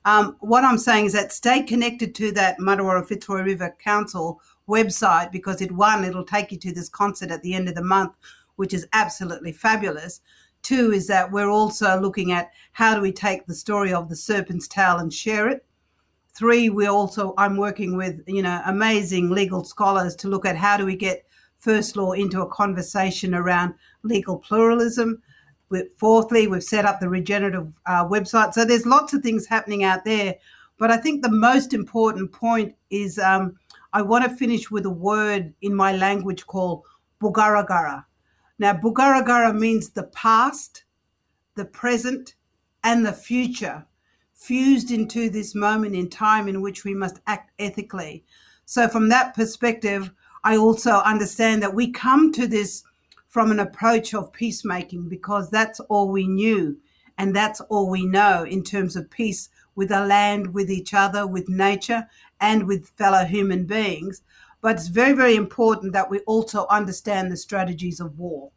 Um, 0.06 0.36
what 0.41 0.66
I'm 0.66 0.78
saying 0.78 1.06
is 1.06 1.14
that 1.14 1.32
stay 1.32 1.62
connected 1.62 2.14
to 2.16 2.32
that 2.34 2.60
Martuwarra 2.60 3.08
Fitzroy 3.08 3.41
River 3.41 3.76
Council 3.80 4.41
website 4.68 5.32
because 5.32 5.62
it 5.62 5.72
one 5.72 6.04
it'll 6.04 6.26
take 6.26 6.52
you 6.52 6.58
to 6.58 6.74
this 6.74 6.89
concert 6.89 7.32
at 7.32 7.41
the 7.41 7.54
end 7.54 7.70
of 7.70 7.76
the 7.76 7.84
month, 7.84 8.14
which 8.56 8.74
is 8.74 8.88
absolutely 8.94 9.52
fabulous. 9.52 10.22
Two 10.62 10.91
is 10.91 11.08
that 11.08 11.32
we're 11.32 11.50
also 11.50 12.00
looking 12.00 12.32
at 12.32 12.52
how 12.72 12.96
do 12.96 13.02
we 13.02 13.12
take 13.12 13.46
the 13.46 13.54
story 13.54 13.94
of 13.94 14.10
the 14.10 14.16
serpent's 14.16 14.68
tail 14.68 14.98
and 14.98 15.14
share 15.14 15.50
it. 15.50 15.66
Three, 16.34 16.70
we 16.70 16.88
also 16.88 17.34
I'm 17.38 17.58
working 17.58 17.96
with 17.96 18.22
you 18.26 18.42
know 18.42 18.62
amazing 18.66 19.30
legal 19.30 19.64
scholars 19.64 20.16
to 20.18 20.28
look 20.28 20.46
at 20.46 20.58
how 20.58 20.78
do 20.78 20.86
we 20.86 20.96
get 20.96 21.26
first 21.60 21.96
law 21.96 22.12
into 22.14 22.42
a 22.42 22.50
conversation 22.50 23.36
around 23.36 23.76
legal 24.04 24.38
pluralism. 24.38 25.22
Fourthly, 25.98 26.48
we've 26.48 26.64
set 26.64 26.86
up 26.86 27.00
the 27.00 27.10
regenerative 27.10 27.80
uh, 27.86 28.06
website. 28.06 28.54
So 28.54 28.66
there's 28.66 28.86
lots 28.86 29.14
of 29.14 29.24
things 29.24 29.48
happening 29.48 29.84
out 29.84 30.06
there. 30.06 30.36
But 30.78 30.92
I 30.92 30.98
think 30.98 31.22
the 31.22 31.32
most 31.32 31.74
important 31.74 32.32
point 32.32 32.76
is 32.90 33.18
um, 33.18 33.58
I 33.94 34.02
want 34.02 34.24
to 34.26 34.36
finish 34.36 34.70
with 34.70 34.86
a 34.86 34.92
word 34.92 35.54
in 35.62 35.74
my 35.74 35.96
language 35.96 36.46
called 36.46 36.84
Bugarrigarra. 37.22 38.06
Now, 38.60 38.74
Bugarrigarra 38.74 39.58
means 39.58 39.90
the 39.90 40.04
past, 40.04 40.84
the 41.56 41.66
present, 41.66 42.36
and 42.84 43.06
the 43.06 43.14
future 43.14 43.86
fused 44.44 44.91
into 44.91 45.30
this 45.30 45.56
moment 45.56 45.96
in 45.96 46.10
time 46.10 46.50
in 46.50 46.62
which 46.62 46.84
we 46.84 46.94
must 46.94 47.22
act 47.28 47.52
ethically. 47.60 48.26
So, 48.66 48.89
from 48.89 49.08
that 49.10 49.34
perspective, 49.34 50.12
I 50.44 50.58
also 50.58 50.96
understand 50.98 51.64
that 51.64 51.74
we 51.74 51.91
come 51.91 52.34
to 52.34 52.46
this 52.46 52.84
from 53.30 53.52
an 53.52 53.60
approach 53.60 54.14
of 54.14 54.34
peacemaking 54.34 55.08
because 55.08 55.50
that's 55.50 55.80
all 55.82 56.10
we 56.10 56.28
knew 56.28 56.78
and 57.18 57.34
that's 57.34 57.62
all 57.62 57.89
we 57.89 58.06
know 58.06 58.44
in 58.44 58.64
terms 58.64 58.98
of 58.98 59.10
peace 59.10 59.48
with 59.76 59.89
the 59.89 60.06
land, 60.06 60.54
with 60.54 60.70
each 60.70 60.94
other, 60.94 61.26
with 61.26 61.48
nature, 61.48 62.08
and 62.41 62.68
with 62.68 62.89
fellow 62.98 63.24
human 63.24 63.66
beings. 63.66 64.24
But 64.62 64.76
it's 64.76 64.88
very, 64.88 65.14
very 65.14 65.36
important 65.36 65.94
that 65.94 66.10
we 66.10 66.20
also 66.20 66.68
understand 66.70 67.32
the 67.32 67.38
strategies 67.38 68.00
of 68.00 68.20
war. 68.20 68.52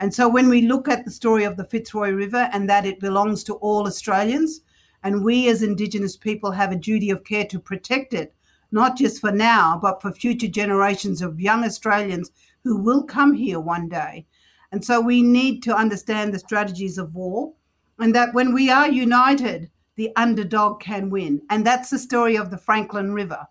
And 0.00 0.12
so 0.14 0.28
when 0.28 0.48
we 0.48 0.62
look 0.62 0.88
at 0.88 1.04
the 1.04 1.10
story 1.10 1.44
of 1.44 1.56
the 1.56 1.64
Fitzroy 1.64 2.10
River 2.10 2.48
and 2.52 2.68
that 2.68 2.86
it 2.86 2.98
belongs 2.98 3.44
to 3.44 3.54
all 3.54 3.86
Australians, 3.86 4.62
and 5.02 5.24
we 5.24 5.48
as 5.48 5.62
Indigenous 5.62 6.16
people 6.16 6.52
have 6.52 6.72
a 6.72 6.76
duty 6.76 7.10
of 7.10 7.24
care 7.24 7.44
to 7.46 7.58
protect 7.58 8.14
it, 8.14 8.34
not 8.70 8.96
just 8.96 9.20
for 9.20 9.32
now, 9.32 9.78
but 9.80 10.00
for 10.00 10.12
future 10.12 10.48
generations 10.48 11.22
of 11.22 11.40
young 11.40 11.64
Australians 11.64 12.30
who 12.64 12.80
will 12.80 13.02
come 13.02 13.34
here 13.34 13.60
one 13.60 13.88
day. 13.88 14.26
And 14.70 14.84
so 14.84 15.00
we 15.00 15.22
need 15.22 15.62
to 15.64 15.76
understand 15.76 16.32
the 16.32 16.38
strategies 16.38 16.98
of 16.98 17.14
war 17.14 17.52
and 17.98 18.14
that 18.14 18.32
when 18.32 18.54
we 18.54 18.70
are 18.70 18.88
united, 18.88 19.70
the 19.96 20.10
underdog 20.16 20.80
can 20.80 21.10
win. 21.10 21.42
And 21.50 21.66
that's 21.66 21.90
the 21.90 21.98
story 21.98 22.36
of 22.36 22.50
the 22.50 22.58
Franklin 22.58 23.12
River. 23.12 23.46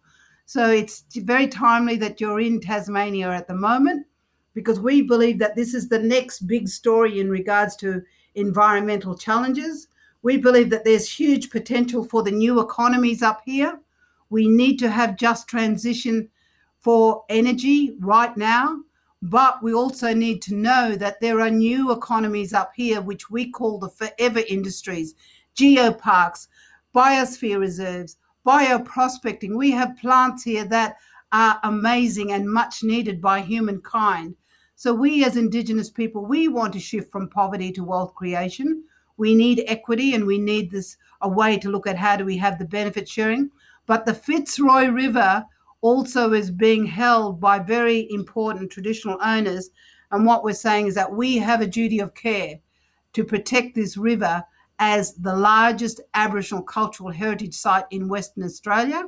So 0.46 0.70
it's 0.70 1.06
very 1.16 1.48
timely 1.48 1.96
that 1.98 2.20
you're 2.20 2.42
in 2.42 2.60
Tasmania 2.60 3.30
at 3.30 3.48
the 3.48 3.54
moment 3.54 4.08
because 4.54 4.80
we 4.80 5.02
believe 5.02 5.40
that 5.40 5.56
this 5.56 5.74
is 5.74 5.88
the 5.88 6.00
next 6.00 6.48
big 6.48 6.68
story 6.68 7.20
in 7.20 7.30
regards 7.30 7.76
to 7.78 8.02
environmental 8.36 9.16
challenges. 9.16 9.88
We 10.24 10.38
believe 10.38 10.70
that 10.70 10.86
there's 10.86 11.10
huge 11.12 11.50
potential 11.50 12.04
for 12.04 12.24
the 12.24 12.32
new 12.32 12.60
economies 12.60 13.22
up 13.22 13.42
here. 13.46 13.80
We 14.30 14.48
need 14.48 14.78
to 14.80 14.90
have 14.90 15.18
just 15.18 15.48
transition 15.48 16.30
for 16.80 17.24
energy 17.30 17.96
right 18.00 18.36
now. 18.38 18.82
But 19.24 19.62
we 19.62 19.74
also 19.74 20.14
need 20.14 20.42
to 20.44 20.56
know 20.56 20.96
that 20.96 21.22
there 21.22 21.42
are 21.42 21.50
new 21.52 21.92
economies 21.92 22.54
up 22.54 22.72
here, 22.76 23.02
which 23.02 23.30
we 23.30 23.52
call 23.52 23.78
the 23.78 23.90
forever 23.90 24.42
industries, 24.50 25.14
geoparks, 25.56 26.48
biosphere 26.96 27.60
reserves, 27.60 28.18
bioprospecting. 28.46 29.56
We 29.56 29.72
have 29.72 29.98
plants 29.98 30.44
here 30.44 30.66
that 30.66 30.98
are 31.32 31.60
amazing 31.64 32.32
and 32.32 32.52
much 32.52 32.84
needed 32.84 33.22
by 33.22 33.42
humankind. 33.42 34.36
So 34.76 34.92
we 34.92 35.24
as 35.24 35.38
Indigenous 35.38 35.92
people, 35.92 36.26
we 36.26 36.48
want 36.48 36.74
to 36.74 36.80
shift 36.80 37.12
from 37.12 37.30
poverty 37.30 37.72
to 37.74 37.84
wealth 37.84 38.16
creation. 38.16 38.84
We 39.22 39.36
need 39.36 39.64
equity 39.68 40.16
and 40.16 40.26
we 40.26 40.40
need 40.40 40.72
this 40.72 40.98
a 41.22 41.30
way 41.30 41.56
to 41.60 41.70
look 41.70 41.86
at 41.86 41.96
how 41.96 42.16
do 42.16 42.26
we 42.26 42.38
have 42.38 42.58
the 42.58 42.66
benefit 42.66 43.08
sharing. 43.08 43.52
But 43.86 44.04
the 44.04 44.16
Fitzroy 44.16 44.88
River 44.88 45.46
also 45.82 46.34
is 46.34 46.50
being 46.50 46.88
held 46.88 47.40
by 47.40 47.60
very 47.60 48.08
important 48.12 48.72
traditional 48.72 49.20
owners. 49.22 49.70
And 50.10 50.26
what 50.26 50.44
we're 50.44 50.54
saying 50.54 50.88
is 50.88 50.96
that 50.96 51.14
we 51.14 51.38
have 51.38 51.62
a 51.62 51.68
duty 51.68 52.00
of 52.00 52.16
care 52.16 52.56
to 53.14 53.24
protect 53.24 53.76
this 53.76 53.96
river 53.96 54.44
as 54.80 55.14
the 55.14 55.36
largest 55.36 56.02
Aboriginal 56.16 56.64
cultural 56.64 57.12
heritage 57.12 57.54
site 57.54 57.86
in 57.92 58.10
Western 58.10 58.44
Australia 58.44 59.04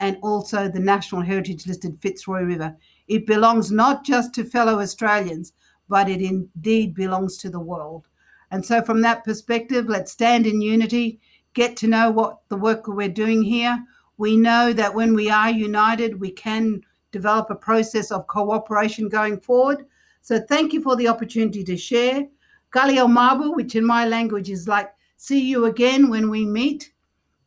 and 0.00 0.16
also 0.22 0.66
the 0.66 0.80
National 0.80 1.22
Heritage 1.22 1.68
listed 1.68 2.00
Fitzroy 2.00 2.42
River. 2.42 2.76
It 3.06 3.28
belongs 3.28 3.70
not 3.70 4.04
just 4.04 4.34
to 4.34 4.44
fellow 4.44 4.80
Australians, 4.80 5.52
but 5.88 6.08
it 6.08 6.20
indeed 6.20 6.96
belongs 6.96 7.36
to 7.36 7.48
the 7.48 7.60
world. 7.60 8.08
And 8.52 8.64
so, 8.64 8.82
from 8.82 9.00
that 9.00 9.24
perspective, 9.24 9.86
let's 9.88 10.12
stand 10.12 10.46
in 10.46 10.62
unity, 10.62 11.20
get 11.54 11.76
to 11.78 11.88
know 11.88 12.10
what 12.10 12.38
the 12.48 12.56
work 12.56 12.86
we're 12.86 13.08
doing 13.08 13.42
here, 13.42 13.76
we 14.18 14.36
know 14.36 14.72
that 14.72 14.94
when 14.94 15.14
we 15.14 15.30
are 15.30 15.50
united, 15.50 16.20
we 16.20 16.30
can 16.30 16.82
develop 17.10 17.50
a 17.50 17.56
process 17.56 18.12
of 18.12 18.28
cooperation 18.28 19.08
going 19.08 19.40
forward. 19.40 19.84
So 20.20 20.38
thank 20.38 20.72
you 20.72 20.80
for 20.80 20.94
the 20.94 21.08
opportunity 21.08 21.64
to 21.64 21.76
share. 21.76 22.28
Galio 22.72 23.08
Mabu, 23.08 23.56
which 23.56 23.74
in 23.74 23.84
my 23.84 24.06
language 24.06 24.48
is 24.48 24.68
like 24.68 24.92
see 25.16 25.40
you 25.40 25.64
again 25.66 26.08
when 26.08 26.30
we 26.30 26.44
meet. 26.46 26.92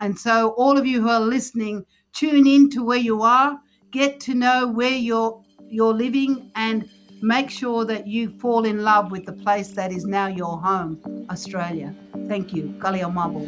And 0.01 0.19
so 0.19 0.49
all 0.57 0.77
of 0.77 0.85
you 0.85 1.01
who 1.01 1.09
are 1.09 1.21
listening, 1.21 1.85
tune 2.13 2.45
in 2.45 2.69
to 2.71 2.83
where 2.83 2.97
you 2.97 3.21
are, 3.21 3.57
get 3.91 4.19
to 4.21 4.35
know 4.35 4.67
where 4.67 4.89
you're 4.89 5.41
you're 5.67 5.93
living 5.93 6.51
and 6.55 6.89
make 7.25 7.49
sure 7.49 7.85
that 7.85 8.05
you 8.05 8.29
fall 8.29 8.65
in 8.65 8.83
love 8.83 9.09
with 9.09 9.25
the 9.25 9.33
place 9.33 9.69
that 9.69 9.91
is 9.91 10.05
now 10.05 10.27
your 10.27 10.59
home, 10.61 11.25
Australia. 11.31 11.93
Thank 12.27 12.53
you. 12.53 12.75
Galio 12.77 13.11
Mabu. 13.11 13.45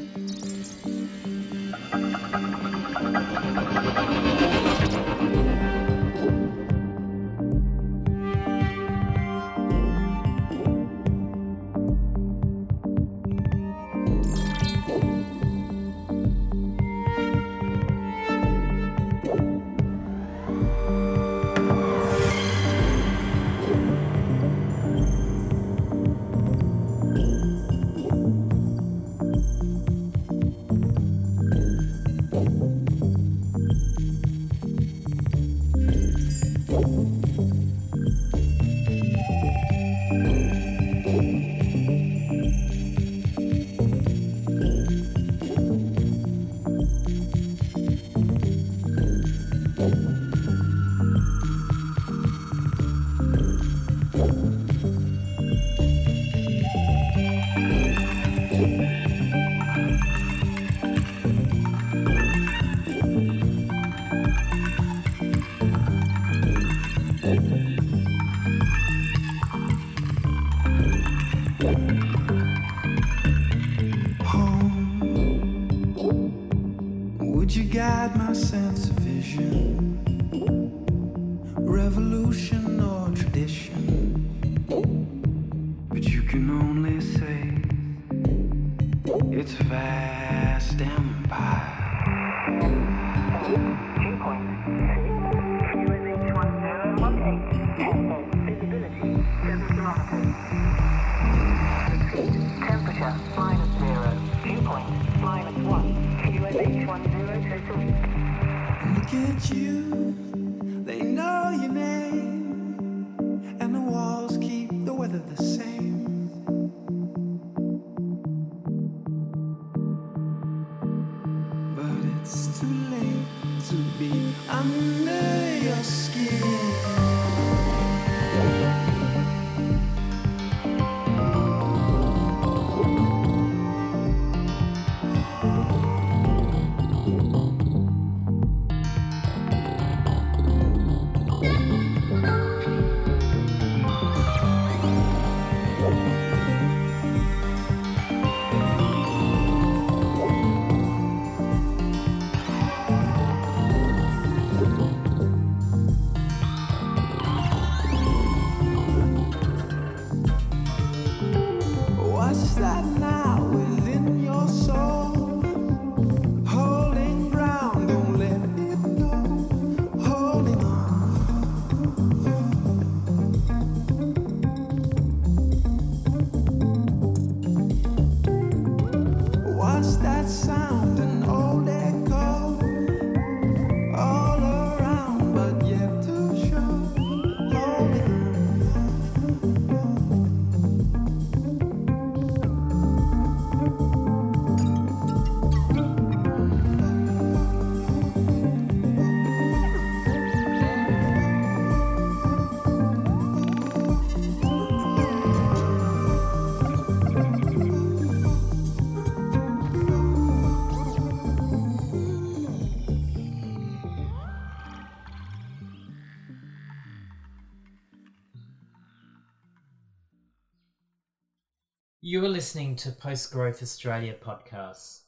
Listening 222.48 222.78
to 222.78 222.92
Post 222.92 223.34
Growth 223.34 223.62
Australia 223.62 224.16
podcasts. 224.24 225.02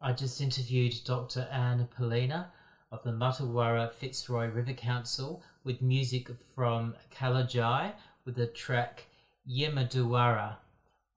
I 0.00 0.12
just 0.12 0.40
interviewed 0.40 0.94
Dr. 1.04 1.48
Anne 1.50 1.88
Poelina 1.88 2.52
of 2.92 3.02
the 3.02 3.10
Martuwarra 3.10 3.92
Fitzroy 3.92 4.46
River 4.46 4.74
Council 4.74 5.42
with 5.64 5.82
music 5.82 6.30
from 6.54 6.94
Kalajai 7.12 7.94
with 8.24 8.36
the 8.36 8.46
track 8.46 9.06
Yimaduwara, 9.44 10.58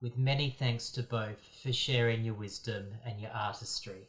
with 0.02 0.18
many 0.18 0.50
thanks 0.50 0.90
to 0.90 1.02
both 1.04 1.48
for 1.62 1.72
sharing 1.72 2.24
your 2.24 2.34
wisdom 2.34 2.88
and 3.06 3.20
your 3.20 3.30
artistry. 3.30 4.08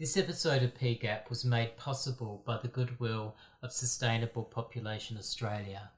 This 0.00 0.16
episode 0.16 0.64
of 0.64 0.74
PGAP 0.74 1.30
was 1.30 1.44
made 1.44 1.76
possible 1.76 2.42
by 2.44 2.58
the 2.60 2.66
goodwill 2.66 3.36
of 3.62 3.70
Sustainable 3.70 4.42
Population 4.42 5.16
Australia. 5.16 5.92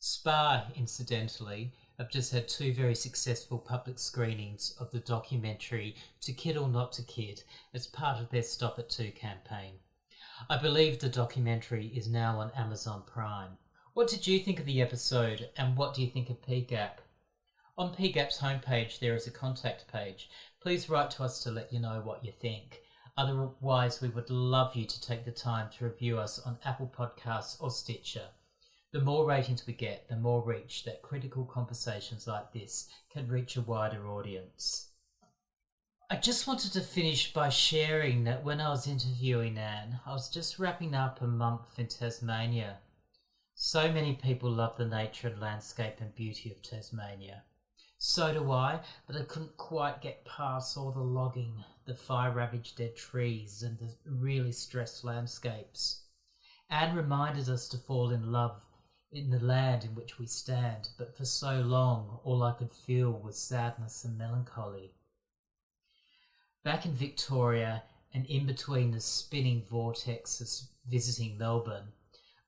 SPA, 0.00 0.66
incidentally, 0.76 1.72
I've 2.00 2.10
just 2.10 2.30
had 2.30 2.46
two 2.46 2.72
very 2.72 2.94
successful 2.94 3.58
public 3.58 3.98
screenings 3.98 4.76
of 4.78 4.92
the 4.92 5.00
documentary 5.00 5.96
To 6.20 6.32
Kid 6.32 6.56
or 6.56 6.68
Not 6.68 6.92
to 6.92 7.02
Kid 7.02 7.42
as 7.74 7.88
part 7.88 8.20
of 8.20 8.30
their 8.30 8.44
Stop 8.44 8.78
at 8.78 8.88
2 8.88 9.10
campaign. 9.10 9.80
I 10.48 10.58
believe 10.58 11.00
the 11.00 11.08
documentary 11.08 11.88
is 11.88 12.08
now 12.08 12.38
on 12.38 12.52
Amazon 12.52 13.02
Prime. 13.04 13.58
What 13.94 14.06
did 14.06 14.28
you 14.28 14.38
think 14.38 14.60
of 14.60 14.66
the 14.66 14.80
episode 14.80 15.50
and 15.56 15.76
what 15.76 15.92
do 15.92 16.02
you 16.02 16.08
think 16.08 16.30
of 16.30 16.40
PGAP? 16.40 16.98
On 17.76 17.92
PGAP's 17.92 18.38
homepage, 18.38 19.00
there 19.00 19.16
is 19.16 19.26
a 19.26 19.32
contact 19.32 19.88
page. 19.92 20.30
Please 20.62 20.88
write 20.88 21.10
to 21.12 21.24
us 21.24 21.42
to 21.42 21.50
let 21.50 21.72
you 21.72 21.80
know 21.80 22.00
what 22.04 22.24
you 22.24 22.30
think. 22.30 22.80
Otherwise, 23.16 24.00
we 24.00 24.08
would 24.08 24.30
love 24.30 24.76
you 24.76 24.84
to 24.84 25.00
take 25.00 25.24
the 25.24 25.32
time 25.32 25.68
to 25.70 25.86
review 25.86 26.16
us 26.16 26.38
on 26.38 26.58
Apple 26.64 26.92
Podcasts 26.96 27.60
or 27.60 27.72
Stitcher. 27.72 28.28
The 28.90 29.00
more 29.02 29.26
ratings 29.26 29.66
we 29.66 29.74
get, 29.74 30.08
the 30.08 30.16
more 30.16 30.42
reach 30.42 30.84
that 30.84 31.02
critical 31.02 31.44
conversations 31.44 32.26
like 32.26 32.52
this 32.52 32.88
can 33.12 33.28
reach 33.28 33.56
a 33.56 33.60
wider 33.60 34.08
audience. 34.08 34.92
I 36.10 36.16
just 36.16 36.46
wanted 36.46 36.72
to 36.72 36.80
finish 36.80 37.34
by 37.34 37.50
sharing 37.50 38.24
that 38.24 38.42
when 38.42 38.62
I 38.62 38.70
was 38.70 38.86
interviewing 38.86 39.58
Anne, 39.58 40.00
I 40.06 40.12
was 40.12 40.30
just 40.30 40.58
wrapping 40.58 40.94
up 40.94 41.20
a 41.20 41.26
month 41.26 41.78
in 41.78 41.88
Tasmania. 41.88 42.78
So 43.54 43.92
many 43.92 44.14
people 44.14 44.50
love 44.50 44.78
the 44.78 44.86
nature 44.86 45.28
and 45.28 45.38
landscape 45.38 45.96
and 46.00 46.14
beauty 46.14 46.50
of 46.50 46.62
Tasmania. 46.62 47.42
So 47.98 48.32
do 48.32 48.50
I, 48.50 48.80
but 49.06 49.16
I 49.16 49.24
couldn't 49.24 49.58
quite 49.58 50.00
get 50.00 50.24
past 50.24 50.78
all 50.78 50.92
the 50.92 51.00
logging, 51.00 51.62
the 51.84 51.94
fire 51.94 52.32
ravaged 52.32 52.78
dead 52.78 52.96
trees, 52.96 53.62
and 53.62 53.78
the 53.78 53.92
really 54.06 54.52
stressed 54.52 55.04
landscapes. 55.04 56.04
Anne 56.70 56.96
reminded 56.96 57.50
us 57.50 57.68
to 57.68 57.76
fall 57.76 58.12
in 58.12 58.32
love 58.32 58.64
in 59.10 59.30
the 59.30 59.40
land 59.40 59.84
in 59.84 59.94
which 59.94 60.18
we 60.18 60.26
stand, 60.26 60.90
but 60.98 61.16
for 61.16 61.24
so 61.24 61.60
long 61.60 62.20
all 62.24 62.42
I 62.42 62.52
could 62.52 62.72
feel 62.72 63.10
was 63.12 63.38
sadness 63.38 64.04
and 64.04 64.18
melancholy. 64.18 64.92
Back 66.62 66.84
in 66.84 66.92
Victoria 66.92 67.84
and 68.12 68.26
in 68.26 68.46
between 68.46 68.90
the 68.90 69.00
spinning 69.00 69.62
vortexes 69.62 70.68
visiting 70.86 71.38
Melbourne, 71.38 71.92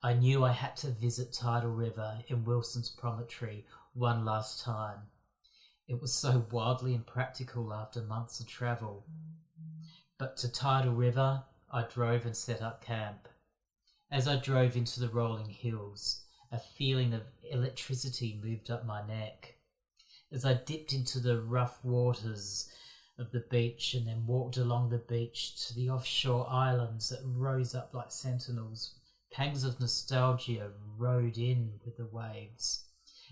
I 0.02 0.14
knew 0.14 0.44
I 0.44 0.52
had 0.52 0.76
to 0.78 0.88
visit 0.88 1.32
Tidal 1.32 1.70
River 1.70 2.18
in 2.28 2.44
Wilson's 2.44 2.88
Promontory 2.88 3.66
one 3.94 4.24
last 4.24 4.62
time. 4.62 5.00
It 5.88 6.00
was 6.00 6.12
so 6.12 6.46
wildly 6.50 6.94
impractical 6.94 7.72
after 7.72 8.02
months 8.02 8.40
of 8.40 8.46
travel. 8.46 9.04
But 10.18 10.36
to 10.38 10.52
Tidal 10.52 10.94
River, 10.94 11.42
I 11.70 11.82
drove 11.82 12.26
and 12.26 12.36
set 12.36 12.62
up 12.62 12.84
camp. 12.84 13.28
As 14.10 14.28
I 14.28 14.36
drove 14.36 14.76
into 14.76 15.00
the 15.00 15.08
rolling 15.08 15.48
hills, 15.48 16.22
a 16.52 16.58
feeling 16.58 17.14
of 17.14 17.22
electricity 17.50 18.40
moved 18.42 18.70
up 18.70 18.84
my 18.84 19.06
neck. 19.06 19.54
As 20.32 20.44
I 20.44 20.54
dipped 20.54 20.92
into 20.92 21.20
the 21.20 21.40
rough 21.42 21.84
waters 21.84 22.68
of 23.18 23.30
the 23.30 23.44
beach 23.50 23.94
and 23.94 24.06
then 24.06 24.26
walked 24.26 24.56
along 24.56 24.88
the 24.88 24.98
beach 24.98 25.66
to 25.66 25.74
the 25.74 25.90
offshore 25.90 26.48
islands 26.48 27.08
that 27.10 27.20
rose 27.24 27.74
up 27.74 27.94
like 27.94 28.10
sentinels, 28.10 28.94
pangs 29.30 29.64
of 29.64 29.78
nostalgia 29.78 30.72
rode 30.96 31.38
in 31.38 31.78
with 31.84 31.96
the 31.96 32.06
waves. 32.06 32.84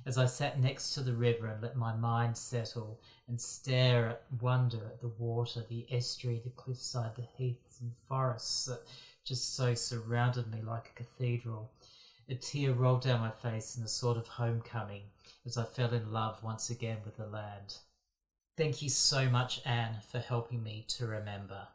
As 0.06 0.16
I 0.16 0.26
sat 0.26 0.60
next 0.60 0.94
to 0.94 1.00
the 1.00 1.14
river 1.14 1.48
and 1.48 1.60
let 1.60 1.76
my 1.76 1.94
mind 1.94 2.36
settle 2.36 3.00
and 3.26 3.40
stare 3.40 4.08
at 4.08 4.22
wonder 4.40 4.86
at 4.86 5.00
the 5.00 5.08
water, 5.18 5.64
the 5.68 5.86
estuary, 5.90 6.40
the 6.44 6.50
cliffside, 6.50 7.16
the 7.16 7.26
heaths 7.36 7.80
and 7.80 7.92
forests 8.08 8.66
that 8.66 8.82
just 9.24 9.56
so 9.56 9.74
surrounded 9.74 10.50
me 10.52 10.62
like 10.62 10.90
a 10.90 11.02
cathedral, 11.02 11.72
a 12.28 12.34
tear 12.34 12.72
rolled 12.72 13.02
down 13.02 13.20
my 13.20 13.30
face 13.30 13.76
in 13.76 13.82
a 13.82 13.88
sort 13.88 14.18
of 14.18 14.28
homecoming 14.28 15.02
as 15.46 15.56
I 15.56 15.64
fell 15.64 15.94
in 15.94 16.12
love 16.12 16.42
once 16.42 16.68
again 16.68 16.98
with 17.04 17.16
the 17.16 17.26
land. 17.26 17.78
Thank 18.56 18.82
you 18.82 18.90
so 18.90 19.30
much, 19.30 19.62
Anne, 19.64 20.00
for 20.10 20.18
helping 20.18 20.62
me 20.62 20.84
to 20.88 21.06
remember. 21.06 21.68